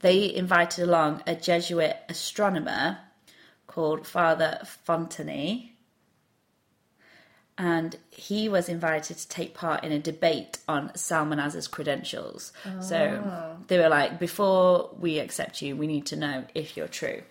they 0.00 0.34
invited 0.34 0.84
along 0.84 1.22
a 1.26 1.34
Jesuit 1.34 1.96
astronomer 2.08 2.98
called 3.66 4.06
Father 4.06 4.60
Fontenay 4.86 5.70
and 7.56 7.96
he 8.11 8.49
was 8.49 8.68
invited 8.68 9.16
to 9.16 9.28
take 9.28 9.54
part 9.54 9.84
in 9.84 9.92
a 9.92 9.99
debate 9.99 10.58
on 10.66 10.90
Psalmanazar's 10.90 11.68
credentials. 11.68 12.52
So 12.80 13.23
ah. 13.25 13.56
they 13.68 13.78
were 13.78 13.88
like, 13.88 14.18
before 14.18 14.90
we 14.99 15.18
accept 15.18 15.62
you, 15.62 15.76
we 15.76 15.87
need 15.87 16.06
to 16.06 16.16
know 16.16 16.44
if 16.54 16.76
you're 16.76 16.88
true. 16.88 17.23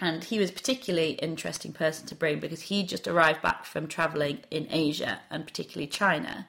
And 0.00 0.24
he 0.24 0.38
was 0.38 0.50
a 0.50 0.54
particularly 0.54 1.12
interesting 1.12 1.72
person 1.72 2.06
to 2.08 2.14
bring 2.14 2.38
because 2.38 2.62
he 2.62 2.82
just 2.82 3.06
arrived 3.08 3.42
back 3.42 3.64
from 3.64 3.88
travelling 3.88 4.40
in 4.50 4.68
Asia 4.70 5.20
and 5.30 5.46
particularly 5.46 5.86
China. 5.86 6.46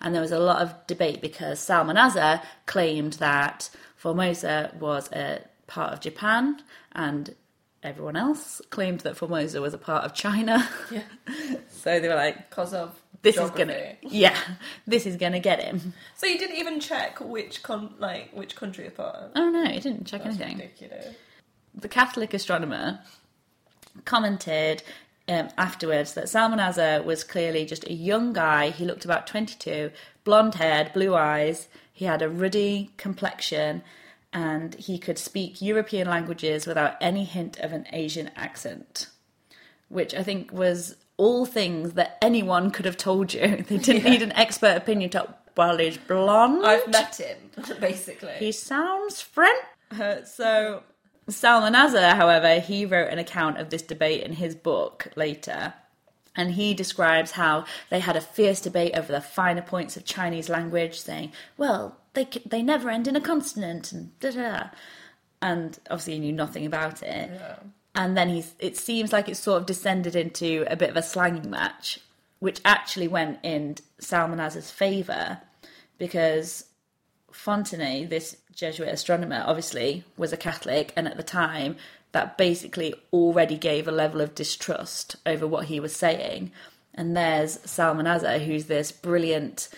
And 0.00 0.14
there 0.14 0.22
was 0.22 0.32
a 0.32 0.38
lot 0.38 0.62
of 0.62 0.86
debate 0.86 1.20
because 1.20 1.58
Psalmanazar 1.58 2.42
claimed 2.66 3.14
that 3.14 3.70
Formosa 3.96 4.72
was 4.78 5.10
a 5.12 5.42
part 5.66 5.92
of 5.92 6.00
Japan 6.00 6.62
and 6.92 7.34
everyone 7.82 8.16
else 8.16 8.60
claimed 8.70 9.00
that 9.00 9.16
Formosa 9.16 9.60
was 9.60 9.74
a 9.74 9.78
part 9.78 10.04
of 10.04 10.14
China. 10.14 10.68
Yeah. 10.90 11.02
so 11.68 12.00
they 12.00 12.08
were 12.08 12.14
like, 12.14 12.48
Because 12.50 12.74
of 12.74 13.00
this 13.22 13.34
geography. 13.36 13.62
is 13.62 13.68
gonna, 13.68 14.14
yeah, 14.14 14.36
this 14.86 15.06
is 15.06 15.16
gonna 15.16 15.40
get 15.40 15.60
him. 15.62 15.92
So 16.16 16.26
you 16.26 16.38
didn't 16.38 16.56
even 16.56 16.80
check 16.80 17.18
which 17.20 17.62
con 17.62 17.94
like 17.98 18.30
which 18.32 18.54
country 18.56 18.86
it's 18.86 18.96
part 18.96 19.16
of. 19.16 19.30
Oh 19.34 19.50
no, 19.50 19.64
you 19.64 19.80
didn't 19.80 20.06
check 20.06 20.22
That's 20.24 20.38
anything. 20.40 20.58
ridiculous. 20.58 21.14
the 21.74 21.88
Catholic 21.88 22.32
astronomer 22.34 23.00
commented 24.04 24.82
um, 25.28 25.48
afterwards 25.58 26.14
that 26.14 26.24
Psalmanazar 26.24 27.04
was 27.04 27.24
clearly 27.24 27.64
just 27.66 27.86
a 27.88 27.92
young 27.92 28.32
guy. 28.32 28.70
He 28.70 28.84
looked 28.84 29.04
about 29.04 29.26
22, 29.26 29.90
blonde 30.24 30.54
haired, 30.54 30.92
blue 30.92 31.14
eyes. 31.14 31.68
He 31.92 32.04
had 32.04 32.22
a 32.22 32.28
ruddy 32.28 32.90
complexion 32.96 33.82
and 34.32 34.74
he 34.74 34.98
could 34.98 35.18
speak 35.18 35.62
European 35.62 36.08
languages 36.08 36.66
without 36.66 36.96
any 37.00 37.24
hint 37.24 37.58
of 37.60 37.72
an 37.72 37.86
Asian 37.92 38.30
accent, 38.36 39.08
which 39.88 40.14
I 40.14 40.22
think 40.22 40.52
was 40.52 40.96
all 41.16 41.46
things 41.46 41.94
that 41.94 42.18
anyone 42.22 42.70
could 42.70 42.84
have 42.84 42.96
told 42.96 43.34
you. 43.34 43.64
They 43.68 43.78
didn't 43.78 44.10
need 44.10 44.22
an 44.22 44.32
expert 44.32 44.76
opinion 44.76 45.10
to, 45.10 45.34
well, 45.56 45.78
he's 45.78 45.98
blonde. 45.98 46.64
I've 46.64 46.88
met 46.88 47.16
him 47.16 47.38
basically. 47.80 48.34
He 48.38 48.52
sounds 48.52 49.20
French. 49.20 49.64
Uh, 49.98 50.22
so, 50.24 50.82
Psalmanazar, 51.28 52.14
however, 52.14 52.60
he 52.60 52.84
wrote 52.84 53.10
an 53.10 53.18
account 53.18 53.58
of 53.58 53.70
this 53.70 53.82
debate 53.82 54.22
in 54.22 54.34
his 54.34 54.54
book 54.54 55.08
later. 55.16 55.74
And 56.36 56.52
he 56.52 56.72
describes 56.72 57.32
how 57.32 57.64
they 57.90 57.98
had 57.98 58.14
a 58.14 58.20
fierce 58.20 58.60
debate 58.60 58.96
over 58.96 59.10
the 59.10 59.20
finer 59.20 59.62
points 59.62 59.96
of 59.96 60.04
Chinese 60.04 60.48
language, 60.48 61.00
saying, 61.00 61.32
well, 61.56 61.96
they, 62.18 62.40
they 62.44 62.62
never 62.62 62.90
end 62.90 63.06
in 63.06 63.14
a 63.14 63.20
consonant, 63.20 63.92
and 63.92 64.18
da 64.18 64.30
da. 64.32 64.68
And 65.40 65.78
obviously, 65.88 66.14
he 66.14 66.18
knew 66.18 66.32
nothing 66.32 66.66
about 66.66 67.02
it. 67.02 67.30
And 67.94 68.16
then 68.16 68.28
he's, 68.28 68.54
it 68.58 68.76
seems 68.76 69.12
like 69.12 69.28
it 69.28 69.36
sort 69.36 69.60
of 69.60 69.66
descended 69.66 70.16
into 70.16 70.64
a 70.68 70.76
bit 70.76 70.90
of 70.90 70.96
a 70.96 71.02
slanging 71.02 71.48
match, 71.48 72.00
which 72.40 72.60
actually 72.64 73.06
went 73.06 73.38
in 73.44 73.76
Psalmanazar's 74.00 74.70
favour 74.70 75.40
because 75.96 76.64
Fontenay, 77.32 78.08
this 78.08 78.36
Jesuit 78.52 78.88
astronomer, 78.88 79.44
obviously 79.46 80.04
was 80.16 80.32
a 80.32 80.36
Catholic, 80.36 80.92
and 80.96 81.06
at 81.06 81.16
the 81.16 81.22
time, 81.22 81.76
that 82.10 82.36
basically 82.36 82.94
already 83.12 83.56
gave 83.56 83.86
a 83.86 83.92
level 83.92 84.20
of 84.20 84.34
distrust 84.34 85.16
over 85.24 85.46
what 85.46 85.66
he 85.66 85.78
was 85.78 85.94
saying. 85.94 86.50
And 86.94 87.16
there's 87.16 87.58
Psalmanazar, 87.58 88.44
who's 88.44 88.64
this 88.64 88.90
brilliant 88.90 89.68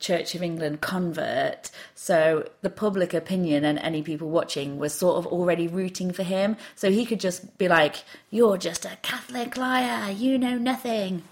Church 0.00 0.34
of 0.34 0.42
England 0.42 0.80
convert. 0.80 1.70
So 1.94 2.48
the 2.62 2.70
public 2.70 3.14
opinion 3.14 3.64
and 3.64 3.78
any 3.78 4.02
people 4.02 4.30
watching 4.30 4.78
was 4.78 4.94
sort 4.94 5.18
of 5.18 5.26
already 5.26 5.68
rooting 5.68 6.10
for 6.10 6.22
him. 6.22 6.56
So 6.74 6.90
he 6.90 7.06
could 7.06 7.20
just 7.20 7.58
be 7.58 7.68
like, 7.68 7.96
You're 8.30 8.56
just 8.56 8.84
a 8.84 8.96
Catholic 9.02 9.56
liar, 9.56 10.10
you 10.10 10.38
know 10.38 10.56
nothing. 10.56 11.22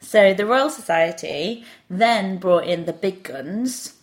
So 0.00 0.34
the 0.34 0.44
Royal 0.44 0.68
Society 0.68 1.64
then 1.88 2.36
brought 2.38 2.66
in 2.66 2.84
the 2.84 2.92
big 2.92 3.22
guns. 3.22 3.94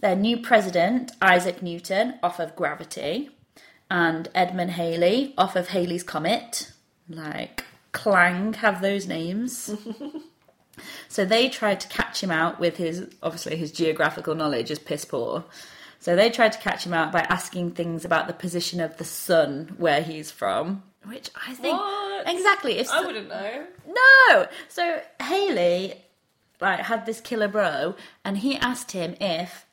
Their 0.00 0.14
new 0.14 0.38
president, 0.40 1.10
Isaac 1.20 1.62
Newton, 1.62 2.14
off 2.22 2.38
of 2.38 2.54
Gravity, 2.54 3.30
and 3.90 4.28
Edmund 4.34 4.72
Halley, 4.72 5.34
off 5.36 5.56
of 5.56 5.68
Halley's 5.68 6.04
Comet. 6.04 6.70
Like, 7.08 7.64
clang, 7.90 8.52
have 8.54 8.80
those 8.80 9.08
names. 9.08 9.74
so 11.08 11.24
they 11.24 11.48
tried 11.48 11.80
to 11.80 11.88
catch 11.88 12.22
him 12.22 12.30
out 12.30 12.58
with 12.60 12.76
his, 12.76 13.06
obviously, 13.22 13.56
his 13.56 13.72
geographical 13.72 14.34
knowledge 14.34 14.70
is 14.70 14.78
piss 14.78 15.04
poor. 15.04 15.44
So 16.00 16.14
they 16.14 16.30
tried 16.30 16.52
to 16.52 16.58
catch 16.58 16.84
him 16.86 16.94
out 16.94 17.10
by 17.12 17.20
asking 17.22 17.72
things 17.72 18.04
about 18.04 18.26
the 18.28 18.32
position 18.32 18.80
of 18.80 18.96
the 18.98 19.04
sun 19.04 19.74
where 19.78 20.00
he's 20.02 20.30
from, 20.30 20.82
which 21.04 21.30
I 21.46 21.54
think 21.54 21.76
What? 21.76 22.28
exactly. 22.28 22.78
If 22.78 22.90
I 22.90 23.04
wouldn't 23.04 23.28
know. 23.28 23.66
no. 24.28 24.46
So 24.68 25.00
Halley 25.20 25.94
like 26.60 26.80
had 26.80 27.06
this 27.06 27.20
killer 27.20 27.48
bro, 27.48 27.94
and 28.24 28.38
he 28.38 28.56
asked 28.56 28.92
him 28.92 29.16
if 29.20 29.64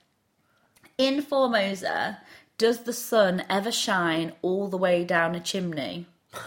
in 0.97 1.21
Formosa 1.21 2.19
does 2.57 2.83
the 2.83 2.93
sun 2.93 3.43
ever 3.50 3.71
shine 3.71 4.33
all 4.41 4.67
the 4.67 4.77
way 4.77 5.03
down 5.03 5.35
a 5.35 5.39
chimney? 5.39 6.05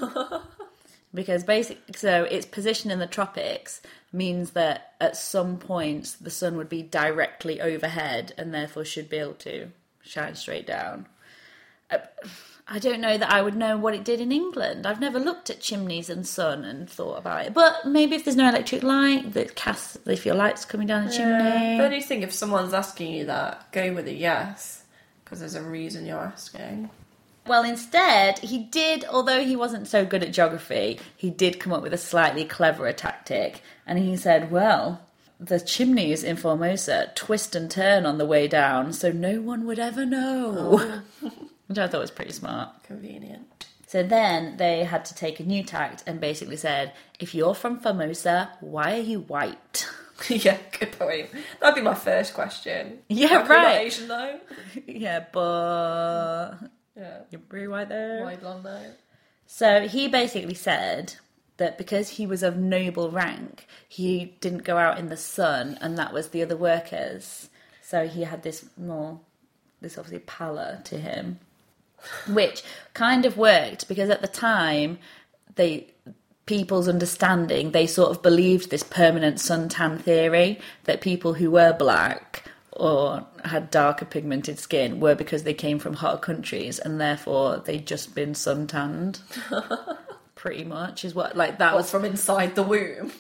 because 1.15 1.45
basically, 1.45 1.95
so 1.95 2.25
its 2.25 2.47
position 2.47 2.91
in 2.91 2.99
the 2.99 3.07
tropics 3.07 3.81
means 4.13 4.51
that 4.51 4.93
at 5.01 5.17
some 5.17 5.59
points 5.59 6.13
the 6.15 6.31
sun 6.31 6.57
would 6.57 6.69
be 6.69 6.83
directly 6.83 7.61
overhead 7.61 8.33
and 8.37 8.53
therefore 8.53 8.85
should 8.85 9.09
be 9.09 9.17
able 9.17 9.35
to 9.35 9.71
shine 10.03 10.35
straight 10.35 10.67
down. 10.67 11.07
Uh, 11.91 11.99
I 12.71 12.79
don't 12.79 13.01
know 13.01 13.17
that 13.17 13.33
I 13.33 13.41
would 13.41 13.57
know 13.57 13.79
what 13.79 13.95
it 13.95 14.05
did 14.05 14.21
in 14.21 14.31
England. 14.31 14.87
I've 14.87 15.01
never 15.01 15.19
looked 15.19 15.49
at 15.49 15.61
chimneys 15.61 16.11
and 16.11 16.27
sun 16.27 16.65
and 16.65 16.89
thought 16.89 17.17
about 17.17 17.47
it. 17.47 17.55
But 17.55 17.87
maybe 17.87 18.15
if 18.15 18.25
there's 18.25 18.37
no 18.37 18.47
electric 18.47 18.83
light, 18.83 19.33
that 19.33 19.57
casts 19.57 19.97
if 20.05 20.27
your 20.27 20.35
light's 20.35 20.67
coming 20.67 20.87
down 20.87 21.07
the 21.07 21.13
chimney. 21.13 21.79
But 21.79 21.87
I 21.87 21.89
do 21.89 22.03
think 22.03 22.23
if 22.23 22.35
someone's 22.35 22.75
asking 22.75 23.15
you 23.15 23.25
that, 23.27 23.73
go 23.73 23.95
with 23.95 24.07
a 24.07 24.13
yes, 24.13 24.85
because 25.25 25.41
there's 25.41 25.55
a 25.55 25.63
reason 25.63 26.05
you're 26.05 26.19
asking. 26.19 26.91
Well, 27.49 27.65
instead, 27.65 28.39
he 28.41 28.59
did, 28.59 29.05
although 29.07 29.43
he 29.43 29.57
wasn't 29.57 29.89
so 29.89 30.05
good 30.05 30.23
at 30.23 30.33
geography, 30.33 31.01
he 31.17 31.31
did 31.31 31.59
come 31.59 31.73
up 31.73 31.83
with 31.83 31.95
a 31.95 31.99
slightly 31.99 32.45
cleverer 32.45 32.93
tactic. 32.93 33.63
And 33.87 33.99
he 33.99 34.17
said, 34.17 34.51
well, 34.51 35.01
the 35.41 35.59
chimneys 35.59 36.23
in 36.23 36.37
Formosa 36.37 37.11
twist 37.15 37.55
and 37.55 37.71
turn 37.71 38.05
on 38.05 38.19
the 38.19 38.27
way 38.27 38.49
down, 38.49 38.93
so 38.93 39.11
no 39.11 39.41
one 39.41 39.65
would 39.67 39.79
ever 39.79 40.05
know. 40.05 40.55
Oh. 41.23 41.31
Which 41.67 41.79
I 41.79 41.87
thought 41.87 42.01
was 42.01 42.11
pretty 42.11 42.33
smart. 42.33 42.83
Convenient. 42.85 43.67
So 43.87 44.03
then 44.03 44.59
they 44.59 44.85
had 44.85 45.07
to 45.07 45.15
take 45.15 45.41
a 45.41 45.45
new 45.45 45.63
tact 45.63 46.05
and 46.07 46.21
basically 46.21 46.59
said, 46.59 46.93
if 47.19 47.35
you're 47.35 47.55
from 47.55 47.79
Formosa, 47.79 48.51
why 48.61 48.95
are 48.95 49.03
you 49.03 49.21
white? 49.21 49.89
yeah, 50.29 50.59
good 50.79 50.93
point. 50.99 51.31
That'd 51.61 51.77
be 51.77 51.81
my 51.81 51.95
first 51.95 52.35
question. 52.35 52.99
Yeah, 53.09 53.47
right. 53.47 53.87
Asian 53.87 54.09
though. 54.09 54.41
yeah, 54.87 55.25
but 55.33 56.57
Yeah. 56.99 57.19
you're 57.31 57.41
pretty 57.41 57.69
white 57.69 57.89
there. 57.89 58.25
Why 58.25 58.37
blonde 58.37 58.65
though? 58.65 58.93
So 59.47 59.87
he 59.89 60.09
basically 60.09 60.55
said 60.55 61.15
that 61.57 61.79
because 61.79 62.11
he 62.11 62.27
was 62.27 62.43
of 62.43 62.57
noble 62.57 63.11
rank, 63.11 63.67
he 63.89 64.37
didn't 64.41 64.65
go 64.65 64.77
out 64.77 64.99
in 64.99 65.09
the 65.09 65.17
sun, 65.17 65.79
and 65.81 65.97
that 65.99 66.13
was 66.13 66.29
the 66.29 66.43
other 66.43 66.57
workers. 66.57 67.49
So 67.83 68.07
he 68.07 68.25
had 68.25 68.43
this 68.43 68.65
more, 68.77 69.21
this 69.81 69.97
obviously 69.97 70.21
pallor 70.21 70.81
to 70.85 70.99
him, 70.99 71.39
which 72.29 72.63
kind 72.95 73.25
of 73.25 73.37
worked 73.37 73.89
because 73.89 74.11
at 74.11 74.21
the 74.21 74.29
time, 74.29 74.99
they 75.55 75.89
people's 76.47 76.89
understanding 76.89 77.73
they 77.73 77.87
sort 77.87 78.11
of 78.11 78.23
believed 78.23 78.71
this 78.71 78.83
permanent 78.83 79.37
suntan 79.37 80.01
theory 80.01 80.59
that 80.85 81.03
people 81.03 81.35
who 81.35 81.51
were 81.51 81.75
black 81.75 82.43
or 82.79 83.27
had 83.45 83.71
darker 83.71 84.05
pigmented 84.05 84.59
skin 84.59 85.01
were 85.01 85.15
because 85.15 85.43
they 85.43 85.55
came 85.55 85.79
from 85.79 85.95
hotter 85.95 86.19
countries 86.19 86.79
and 86.79 87.01
therefore 87.01 87.59
they'd 87.59 87.87
just 87.87 88.15
been 88.15 88.35
suntanned. 88.35 89.21
Pretty 90.35 90.65
much 90.65 91.05
is 91.05 91.15
what 91.15 91.37
like 91.37 91.59
that 91.59 91.75
Or 91.75 91.79
was 91.79 91.91
from 91.91 92.05
inside 92.05 92.55
the 92.55 92.63
womb. 92.63 93.11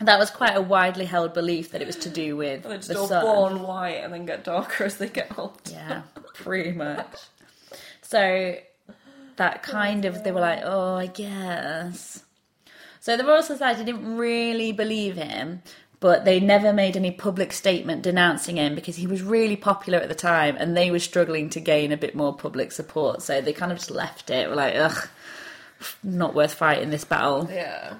that 0.00 0.18
was 0.18 0.30
quite 0.30 0.54
a 0.54 0.60
widely 0.60 1.06
held 1.06 1.32
belief 1.32 1.70
that 1.72 1.80
it 1.80 1.86
was 1.86 1.96
to 1.96 2.10
do 2.10 2.36
with 2.36 2.62
They're 2.64 2.76
just 2.76 2.88
the 2.88 2.98
all 2.98 3.08
sun. 3.08 3.24
born 3.24 3.62
white 3.62 4.02
and 4.04 4.12
then 4.12 4.26
get 4.26 4.44
darker 4.44 4.84
as 4.84 4.98
they 4.98 5.08
get 5.08 5.36
older. 5.38 5.54
yeah 5.70 6.02
pretty 6.34 6.72
much. 6.72 7.16
So 8.02 8.56
that 9.36 9.62
kind 9.62 10.04
of 10.04 10.22
they 10.24 10.32
were 10.32 10.40
like 10.40 10.60
oh 10.64 10.96
i 10.96 11.06
guess. 11.06 12.22
So 13.00 13.16
the 13.16 13.24
royal 13.24 13.42
society 13.42 13.84
didn't 13.84 14.16
really 14.16 14.72
believe 14.72 15.16
him 15.16 15.62
but 16.06 16.24
they 16.24 16.38
never 16.38 16.72
made 16.72 16.96
any 16.96 17.10
public 17.10 17.52
statement 17.52 18.00
denouncing 18.00 18.58
him 18.58 18.76
because 18.76 18.94
he 18.94 19.08
was 19.08 19.24
really 19.24 19.56
popular 19.56 19.98
at 19.98 20.08
the 20.08 20.14
time 20.14 20.56
and 20.56 20.76
they 20.76 20.88
were 20.88 21.00
struggling 21.00 21.50
to 21.50 21.58
gain 21.58 21.90
a 21.90 21.96
bit 21.96 22.14
more 22.14 22.32
public 22.32 22.70
support 22.70 23.20
so 23.20 23.40
they 23.40 23.52
kind 23.52 23.72
of 23.72 23.78
just 23.78 23.90
left 23.90 24.30
it 24.30 24.48
were 24.48 24.54
like 24.54 24.76
ugh 24.76 25.08
not 26.04 26.32
worth 26.32 26.54
fighting 26.54 26.90
this 26.90 27.02
battle 27.02 27.48
Yeah. 27.52 27.94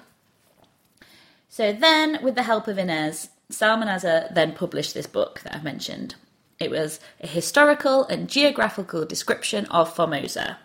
so 1.49 1.73
then, 1.73 2.19
with 2.23 2.35
the 2.35 2.43
help 2.43 2.69
of 2.69 2.79
Innes, 2.79 3.27
Psalmanazar 3.51 4.33
then 4.33 4.53
published 4.53 4.93
this 4.93 5.05
book 5.05 5.41
that 5.41 5.53
I've 5.53 5.65
mentioned. 5.65 6.15
It 6.61 6.71
was 6.71 7.01
a 7.19 7.27
historical 7.27 8.05
and 8.05 8.29
geographical 8.29 9.03
description 9.03 9.65
of 9.65 9.93
Formosa. 9.93 10.59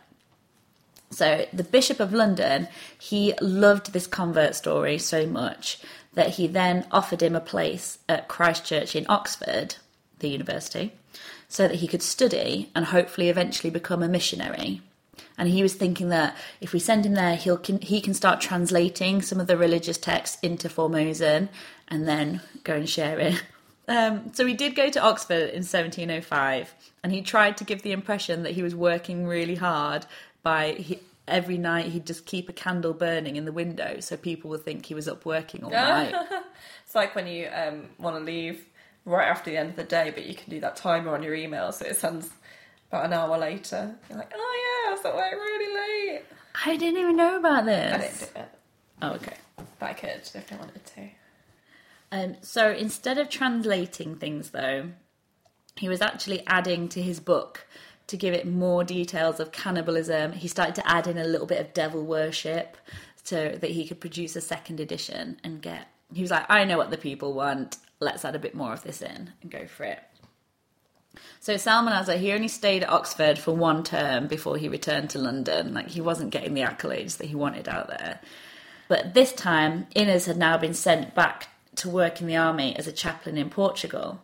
So 1.11 1.46
the 1.52 1.64
Bishop 1.64 1.98
of 1.98 2.12
London, 2.12 2.68
he 3.00 3.35
loved 3.40 3.92
this 3.92 4.07
convert 4.07 4.55
story 4.55 4.96
so 4.98 5.26
much 5.26 5.81
that 6.14 6.31
he 6.31 6.46
then 6.46 6.87
offered 6.90 7.22
him 7.22 7.35
a 7.35 7.40
place 7.40 7.98
at 8.09 8.29
Christ 8.29 8.64
Church 8.64 8.94
in 8.94 9.07
Oxford, 9.09 9.77
the 10.18 10.29
university, 10.29 10.92
so 11.48 11.68
that 11.68 11.77
he 11.77 11.88
could 11.88 12.03
study 12.03 12.70
and 12.75 12.87
hopefully 12.87 13.29
eventually 13.29 13.70
become 13.70 14.03
a 14.03 14.09
missionary. 14.09 14.81
And 15.38 15.48
he 15.48 15.62
was 15.62 15.75
thinking 15.75 16.09
that 16.11 16.37
if 16.61 16.72
we 16.72 16.79
send 16.79 17.07
him 17.07 17.14
there, 17.14 17.37
he'll 17.37 17.59
can, 17.59 17.81
he 17.81 18.01
can 18.01 18.14
start 18.14 18.40
translating 18.40 19.22
some 19.22 19.40
of 19.40 19.46
the 19.46 19.57
religious 19.57 19.98
texts 19.98 20.38
into 20.42 20.68
Formosan 20.68 21.48
and 21.88 22.07
then 22.07 22.40
go 22.64 22.75
and 22.75 22.88
share 22.88 23.18
it. 23.18 23.42
Um, 23.88 24.33
so 24.33 24.46
he 24.46 24.55
did 24.55 24.77
go 24.77 24.88
to 24.88 25.03
Oxford 25.03 25.51
in 25.51 25.64
1705, 25.64 26.72
and 27.03 27.12
he 27.12 27.20
tried 27.20 27.57
to 27.57 27.64
give 27.64 27.83
the 27.83 27.90
impression 27.90 28.44
that 28.44 28.53
he 28.53 28.62
was 28.62 28.77
working 28.77 29.27
really 29.27 29.57
hard 29.57 30.07
by 30.44 30.98
every 31.28 31.56
night 31.58 31.87
he'd 31.87 32.06
just 32.06 32.26
keep 32.26 32.48
a 32.48 32.52
candle 32.52 32.92
burning 32.92 33.37
in 33.37 33.44
the 33.44 33.52
window 33.52 34.00
so 34.00 34.16
people 34.16 34.50
would 34.50 34.64
think 34.64 34.87
he 34.87 34.94
was 34.94 35.06
up 35.08 35.24
working 35.24 35.62
all 35.64 35.70
night. 35.70 36.14
It's 36.85 36.94
like 36.94 37.14
when 37.14 37.26
you 37.26 37.48
um, 37.54 37.90
want 37.98 38.16
to 38.16 38.22
leave 38.22 38.64
right 39.04 39.28
after 39.28 39.50
the 39.50 39.56
end 39.56 39.70
of 39.70 39.76
the 39.76 39.85
day, 39.85 40.11
but 40.14 40.26
you 40.26 40.35
can 40.35 40.50
do 40.50 40.61
that 40.61 40.76
timer 40.76 41.14
on 41.14 41.22
your 41.22 41.35
email, 41.35 41.72
so 41.72 41.85
it 41.87 41.96
sends 41.96 42.30
about 42.90 43.04
an 43.06 43.12
hour 43.12 43.38
later. 43.38 43.94
You're 44.08 44.18
like, 44.18 44.32
oh 44.35 44.85
yeah, 44.85 44.90
I 44.90 44.94
was 44.96 45.04
at 45.04 45.14
work 45.14 45.32
really 45.32 45.74
late. 46.14 46.22
I 46.66 46.76
didn't 46.76 47.00
even 47.00 47.16
know 47.16 47.37
about 47.37 47.64
this. 47.64 47.92
I 47.94 47.98
didn't 47.98 48.18
do 48.35 48.40
it, 48.40 48.48
Oh, 49.00 49.11
okay. 49.14 49.37
but 49.78 49.90
I 49.90 49.92
could 49.94 50.30
if 50.35 50.52
I 50.52 50.56
wanted 50.56 50.85
to. 50.87 51.08
Um, 52.12 52.37
so 52.42 52.70
instead 52.70 53.18
of 53.18 53.28
translating 53.30 54.16
things, 54.16 54.50
though, 54.50 54.90
he 55.76 55.88
was 55.88 56.02
actually 56.02 56.46
adding 56.46 56.88
to 56.90 57.00
his 57.00 57.18
book 57.20 57.66
to 58.12 58.16
give 58.18 58.35
it 58.35 58.46
more 58.46 58.85
details 58.85 59.40
of 59.40 59.53
cannibalism. 59.53 60.33
He 60.33 60.46
started 60.46 60.75
to 60.77 60.88
add 60.88 61.07
in 61.07 61.16
a 61.18 61.25
little 61.25 61.46
bit 61.46 61.61
of 61.61 61.75
devil 61.75 62.05
worship 62.05 62.77
so 63.25 63.48
that 63.48 63.70
he 63.70 63.87
could 63.87 64.01
produce 64.01 64.37
a 64.37 64.40
second 64.40 64.81
edition 64.81 65.40
and 65.42 65.62
get. 65.62 65.88
He 66.12 66.20
was 66.20 66.31
like, 66.31 66.44
I 66.48 66.64
know 66.64 66.77
what 66.77 66.90
the 66.90 66.98
people 66.98 67.33
want. 67.33 67.79
Let's 68.01 68.25
add 68.25 68.37
a 68.37 68.38
bit 68.38 68.55
more 68.55 68.72
of 68.75 68.83
this 68.83 69.01
in 69.01 69.33
and 69.40 69.51
go 69.51 69.66
for 69.66 69.85
it. 69.85 70.01
So 71.40 71.55
Psalmanazar, 71.55 72.18
he 72.18 72.33
only 72.33 72.48
stayed 72.48 72.83
at 72.83 72.90
Oxford 72.90 73.38
for 73.38 73.57
one 73.57 73.83
term 73.83 74.27
before 74.27 74.59
he 74.59 74.68
returned 74.68 75.11
to 75.11 75.18
London. 75.18 75.72
Like 75.72 75.88
he 75.88 76.03
wasn't 76.03 76.31
getting 76.31 76.53
the 76.53 76.62
accolades 76.62 77.16
that 77.16 77.29
he 77.29 77.35
wanted 77.35 77.66
out 77.66 77.88
there. 77.88 78.20
But 78.88 79.14
this 79.14 79.33
time, 79.33 79.87
Innes 79.94 80.27
had 80.27 80.37
now 80.37 80.59
been 80.59 80.75
sent 80.75 81.14
back 81.14 81.48
to 81.77 81.88
work 81.88 82.20
in 82.20 82.27
the 82.27 82.37
army 82.37 82.77
as 82.77 82.87
a 82.87 82.92
chaplain 82.92 83.38
in 83.38 83.48
Portugal. 83.48 84.20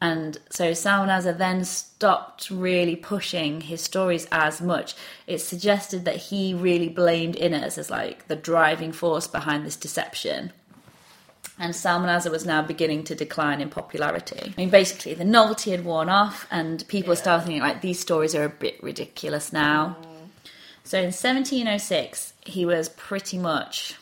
And 0.00 0.38
so 0.48 0.70
Psalmanazar 0.70 1.36
then 1.36 1.64
stopped 1.64 2.50
really 2.50 2.94
pushing 2.94 3.62
his 3.62 3.80
stories 3.82 4.28
as 4.30 4.60
much. 4.60 4.94
It 5.26 5.38
suggested 5.38 6.04
that 6.04 6.16
he 6.16 6.54
really 6.54 6.88
blamed 6.88 7.34
Innes 7.36 7.78
as 7.78 7.90
like 7.90 8.28
the 8.28 8.36
driving 8.36 8.92
force 8.92 9.26
behind 9.26 9.66
this 9.66 9.76
deception. 9.76 10.52
And 11.58 11.74
Psalmanazar 11.74 12.30
was 12.30 12.46
now 12.46 12.62
beginning 12.62 13.02
to 13.04 13.16
decline 13.16 13.60
in 13.60 13.68
popularity. 13.68 14.54
I 14.56 14.60
mean, 14.60 14.70
basically, 14.70 15.14
the 15.14 15.24
novelty 15.24 15.72
had 15.72 15.84
worn 15.84 16.08
off, 16.08 16.46
and 16.52 16.86
people 16.86 17.16
started 17.16 17.46
thinking, 17.46 17.62
like, 17.62 17.80
these 17.80 17.98
stories 17.98 18.34
are 18.36 18.44
a 18.44 18.48
bit 18.48 18.80
ridiculous 18.80 19.52
now. 19.52 19.96
So 20.84 20.98
in 20.98 21.06
1706, 21.06 22.32
he 22.46 22.64
was 22.64 22.88
pretty 22.90 23.38
much 23.38 23.96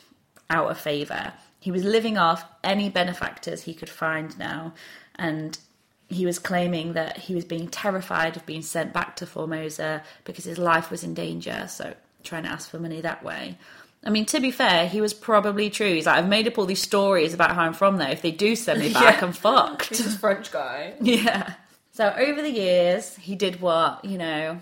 out 0.51 0.69
of 0.69 0.77
favour. 0.77 1.33
He 1.59 1.71
was 1.71 1.83
living 1.83 2.17
off 2.17 2.45
any 2.63 2.89
benefactors 2.89 3.63
he 3.63 3.73
could 3.73 3.89
find 3.89 4.37
now, 4.37 4.73
and 5.15 5.57
he 6.09 6.25
was 6.25 6.39
claiming 6.39 6.93
that 6.93 7.17
he 7.17 7.35
was 7.35 7.45
being 7.45 7.67
terrified 7.67 8.35
of 8.37 8.45
being 8.45 8.61
sent 8.61 8.93
back 8.93 9.15
to 9.17 9.25
Formosa 9.25 10.03
because 10.23 10.45
his 10.45 10.57
life 10.57 10.89
was 10.89 11.03
in 11.03 11.13
danger, 11.13 11.65
so 11.67 11.93
trying 12.23 12.43
to 12.43 12.49
ask 12.49 12.69
for 12.69 12.79
money 12.79 13.01
that 13.01 13.23
way. 13.23 13.57
I 14.05 14.09
mean, 14.09 14.25
to 14.27 14.39
be 14.39 14.51
fair, 14.51 14.87
he 14.87 15.01
was 15.01 15.13
probably 15.13 15.69
true. 15.69 15.93
He's 15.93 16.05
like, 16.05 16.17
I've 16.17 16.29
made 16.29 16.47
up 16.47 16.57
all 16.57 16.65
these 16.65 16.81
stories 16.81 17.33
about 17.33 17.55
how 17.55 17.63
I'm 17.63 17.73
from 17.73 17.97
there. 17.97 18.11
If 18.11 18.21
they 18.21 18.31
do 18.31 18.55
send 18.55 18.79
me 18.79 18.93
back, 18.93 19.19
Yeah. 19.21 19.27
I'm 19.27 19.33
fucked. 19.33 19.89
He's 19.89 20.03
this 20.05 20.15
French 20.17 20.51
guy. 20.51 20.93
Yeah. 21.01 21.53
So 21.91 22.13
over 22.15 22.41
the 22.43 22.51
years, 22.51 23.15
he 23.15 23.35
did 23.35 23.59
what, 23.59 24.05
you 24.05 24.19
know, 24.19 24.59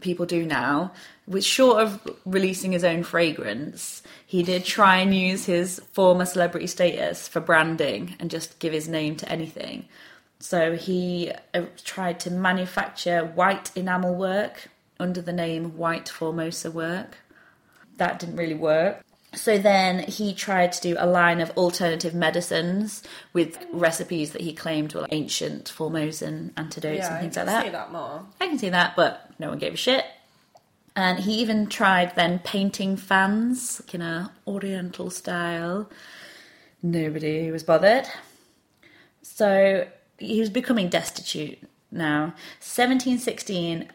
people 0.00 0.26
do 0.26 0.44
now. 0.44 0.92
With 1.28 1.44
short 1.44 1.80
of 1.80 2.00
releasing 2.26 2.72
his 2.72 2.82
own 2.82 3.04
fragrance, 3.04 4.02
he 4.26 4.42
did 4.42 4.64
try 4.64 4.96
and 4.96 5.14
use 5.14 5.44
his 5.46 5.80
former 5.92 6.24
celebrity 6.26 6.66
status 6.66 7.28
for 7.28 7.38
branding 7.40 8.16
and 8.18 8.30
just 8.32 8.58
give 8.58 8.72
his 8.72 8.88
name 8.88 9.14
to 9.16 9.28
anything. 9.30 9.86
So 10.42 10.74
he 10.74 11.30
uh, 11.54 11.62
tried 11.84 12.18
to 12.20 12.30
manufacture 12.30 13.24
white 13.24 13.70
enamel 13.76 14.16
work 14.16 14.68
under 14.98 15.22
the 15.22 15.32
name 15.32 15.76
White 15.76 16.08
Formosa 16.08 16.72
Work. 16.72 17.18
That 17.98 18.18
didn't 18.18 18.34
really 18.36 18.56
work. 18.56 19.04
So 19.34 19.56
then 19.56 20.00
he 20.00 20.34
tried 20.34 20.72
to 20.72 20.80
do 20.80 20.96
a 20.98 21.06
line 21.06 21.40
of 21.40 21.50
alternative 21.52 22.12
medicines 22.12 23.04
with 23.32 23.64
recipes 23.72 24.32
that 24.32 24.40
he 24.40 24.52
claimed 24.52 24.94
were 24.94 25.06
ancient 25.12 25.68
Formosan 25.68 26.50
antidotes 26.56 26.98
Yeah, 26.98 27.12
and 27.12 27.20
things 27.20 27.36
like 27.36 27.46
that. 27.46 27.58
I 27.58 27.62
can 27.62 27.70
see 27.70 27.76
that 27.76 27.92
more. 27.92 28.26
I 28.40 28.48
can 28.48 28.58
see 28.58 28.68
that, 28.70 28.96
but 28.96 29.30
no 29.38 29.48
one 29.48 29.58
gave 29.58 29.74
a 29.74 29.76
shit. 29.76 30.04
And 30.96 31.20
he 31.20 31.34
even 31.34 31.68
tried 31.68 32.16
then 32.16 32.40
painting 32.40 32.96
fans 32.96 33.80
like 33.80 33.94
in 33.94 34.02
a 34.02 34.32
oriental 34.44 35.08
style. 35.08 35.88
Nobody 36.82 37.52
was 37.52 37.62
bothered. 37.62 38.08
So 39.22 39.86
he 40.18 40.40
was 40.40 40.50
becoming 40.50 40.88
destitute 40.88 41.58
now. 41.90 42.34
1716, 42.60 43.88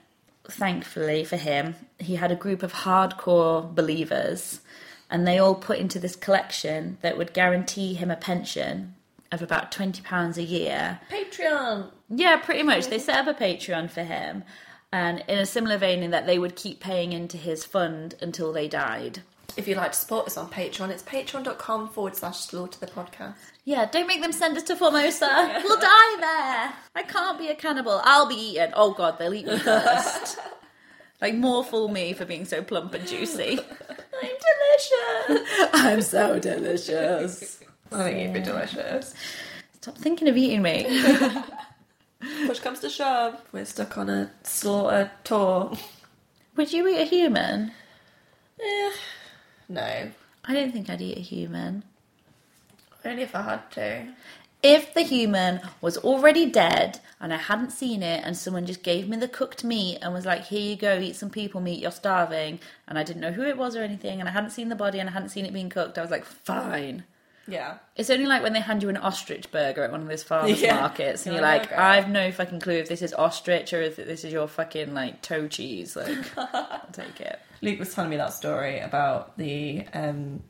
thankfully 0.49 1.23
for 1.23 1.37
him, 1.37 1.75
he 1.99 2.15
had 2.15 2.31
a 2.31 2.35
group 2.35 2.63
of 2.63 2.73
hardcore 2.73 3.73
believers, 3.73 4.61
and 5.09 5.27
they 5.27 5.37
all 5.37 5.55
put 5.55 5.79
into 5.79 5.99
this 5.99 6.15
collection 6.15 6.97
that 7.01 7.17
would 7.17 7.33
guarantee 7.33 7.93
him 7.93 8.11
a 8.11 8.15
pension 8.15 8.95
of 9.31 9.41
about 9.41 9.71
£20 9.71 10.37
a 10.37 10.43
year. 10.43 10.99
Patreon. 11.11 11.91
Yeah, 12.09 12.37
pretty 12.37 12.63
much. 12.63 12.87
They 12.87 12.99
set 12.99 13.27
up 13.27 13.27
a 13.27 13.43
Patreon 13.43 13.89
for 13.89 14.03
him, 14.03 14.43
and 14.91 15.23
in 15.27 15.37
a 15.37 15.45
similar 15.45 15.77
vein, 15.77 16.03
in 16.03 16.11
that 16.11 16.25
they 16.25 16.39
would 16.39 16.55
keep 16.55 16.79
paying 16.79 17.11
into 17.11 17.37
his 17.37 17.65
fund 17.65 18.15
until 18.21 18.53
they 18.53 18.67
died. 18.67 19.23
If 19.57 19.67
you'd 19.67 19.77
like 19.77 19.91
to 19.93 19.97
support 19.97 20.27
us 20.27 20.37
on 20.37 20.49
Patreon, 20.49 20.89
it's 20.89 21.01
patreon.com 21.03 21.89
forward 21.89 22.15
slash 22.15 22.37
slaughter 22.39 22.79
the 22.79 22.85
podcast. 22.87 23.33
Yeah, 23.65 23.85
don't 23.87 24.05
make 24.07 24.21
them 24.21 24.31
send 24.31 24.55
us 24.55 24.63
to 24.63 24.75
Formosa. 24.75 25.27
We'll 25.63 25.79
die 25.79 26.15
there. 26.19 26.73
I 26.95 27.03
can't 27.03 27.39
be 27.39 27.49
a 27.49 27.55
cannibal. 27.55 27.99
I'll 28.03 28.27
be 28.29 28.35
eaten. 28.35 28.71
Oh 28.75 28.93
god, 28.93 29.17
they'll 29.17 29.33
eat 29.33 29.47
me 29.47 29.57
first. 29.71 30.37
like 31.21 31.33
more 31.35 31.63
fool 31.63 31.87
me 31.87 32.13
for 32.13 32.23
being 32.25 32.45
so 32.45 32.61
plump 32.61 32.93
and 32.93 33.07
juicy. 33.07 33.59
I'm 34.21 34.29
delicious. 35.29 35.69
I'm 35.73 36.01
so 36.03 36.39
delicious. 36.39 37.59
I 37.91 38.03
think 38.03 38.19
you'd 38.19 38.33
be 38.33 38.41
delicious. 38.41 39.15
Stop 39.81 39.97
thinking 39.97 40.27
of 40.27 40.37
eating 40.37 40.61
me. 40.61 40.85
Push 42.45 42.59
comes 42.59 42.79
to 42.81 42.89
shove. 42.89 43.41
We're 43.51 43.65
stuck 43.65 43.97
on 43.97 44.09
a 44.09 44.31
slaughter 44.43 45.11
tour. 45.23 45.73
Would 46.55 46.73
you 46.73 46.87
eat 46.87 47.01
a 47.01 47.05
human? 47.05 47.71
Eh, 48.59 48.91
no. 49.69 50.11
I 50.45 50.53
don't 50.53 50.71
think 50.71 50.89
I'd 50.89 51.01
eat 51.01 51.17
a 51.17 51.21
human. 51.21 51.83
Only 53.03 53.23
if 53.23 53.35
I 53.35 53.41
had 53.41 53.71
to. 53.71 54.07
If 54.63 54.93
the 54.93 55.01
human 55.01 55.61
was 55.81 55.97
already 55.97 56.49
dead 56.49 56.99
and 57.19 57.33
I 57.33 57.37
hadn't 57.37 57.71
seen 57.71 58.01
it, 58.01 58.23
and 58.23 58.35
someone 58.35 58.65
just 58.65 58.83
gave 58.83 59.07
me 59.07 59.17
the 59.17 59.27
cooked 59.27 59.63
meat 59.63 59.99
and 60.01 60.13
was 60.13 60.25
like, 60.25 60.45
Here 60.45 60.59
you 60.59 60.75
go, 60.75 60.99
eat 60.99 61.15
some 61.15 61.29
people 61.29 61.61
meat, 61.61 61.79
you're 61.79 61.91
starving, 61.91 62.59
and 62.87 62.97
I 62.97 63.03
didn't 63.03 63.21
know 63.21 63.31
who 63.31 63.43
it 63.43 63.57
was 63.57 63.75
or 63.75 63.83
anything, 63.83 64.19
and 64.19 64.27
I 64.27 64.31
hadn't 64.31 64.51
seen 64.51 64.69
the 64.69 64.75
body 64.75 64.99
and 64.99 65.09
I 65.09 65.13
hadn't 65.13 65.29
seen 65.29 65.45
it 65.45 65.53
being 65.53 65.69
cooked, 65.69 65.97
I 65.97 66.01
was 66.01 66.11
like, 66.11 66.25
Fine. 66.25 67.03
Yeah. 67.47 67.77
It's 67.95 68.09
only 68.09 68.25
like 68.25 68.43
when 68.43 68.53
they 68.53 68.59
hand 68.59 68.83
you 68.83 68.89
an 68.89 68.97
ostrich 68.97 69.51
burger 69.51 69.83
at 69.83 69.91
one 69.91 70.01
of 70.01 70.07
those 70.07 70.23
farmers 70.23 70.61
Yeah. 70.61 70.79
markets, 70.81 71.25
and 71.25 71.33
You're 71.33 71.41
like, 71.41 71.61
like, 71.63 71.71
"Okay." 71.71 71.81
I've 71.81 72.09
no 72.09 72.31
fucking 72.31 72.59
clue 72.59 72.73
if 72.75 72.89
this 72.89 73.01
is 73.01 73.13
ostrich 73.13 73.73
or 73.73 73.81
if 73.81 73.95
this 73.95 74.23
is 74.23 74.33
your 74.33 74.47
fucking 74.47 74.93
like 74.93 75.21
toe 75.21 75.47
cheese. 75.47 75.95
Like, 75.95 76.17
I'll 76.37 76.81
take 76.91 77.21
it. 77.21 77.39
Luke 77.61 77.79
was 77.79 77.93
telling 77.93 78.09
me 78.09 78.17
that 78.17 78.33
story 78.33 78.79
about 78.79 79.37
the 79.37 79.85
um, 79.93 80.43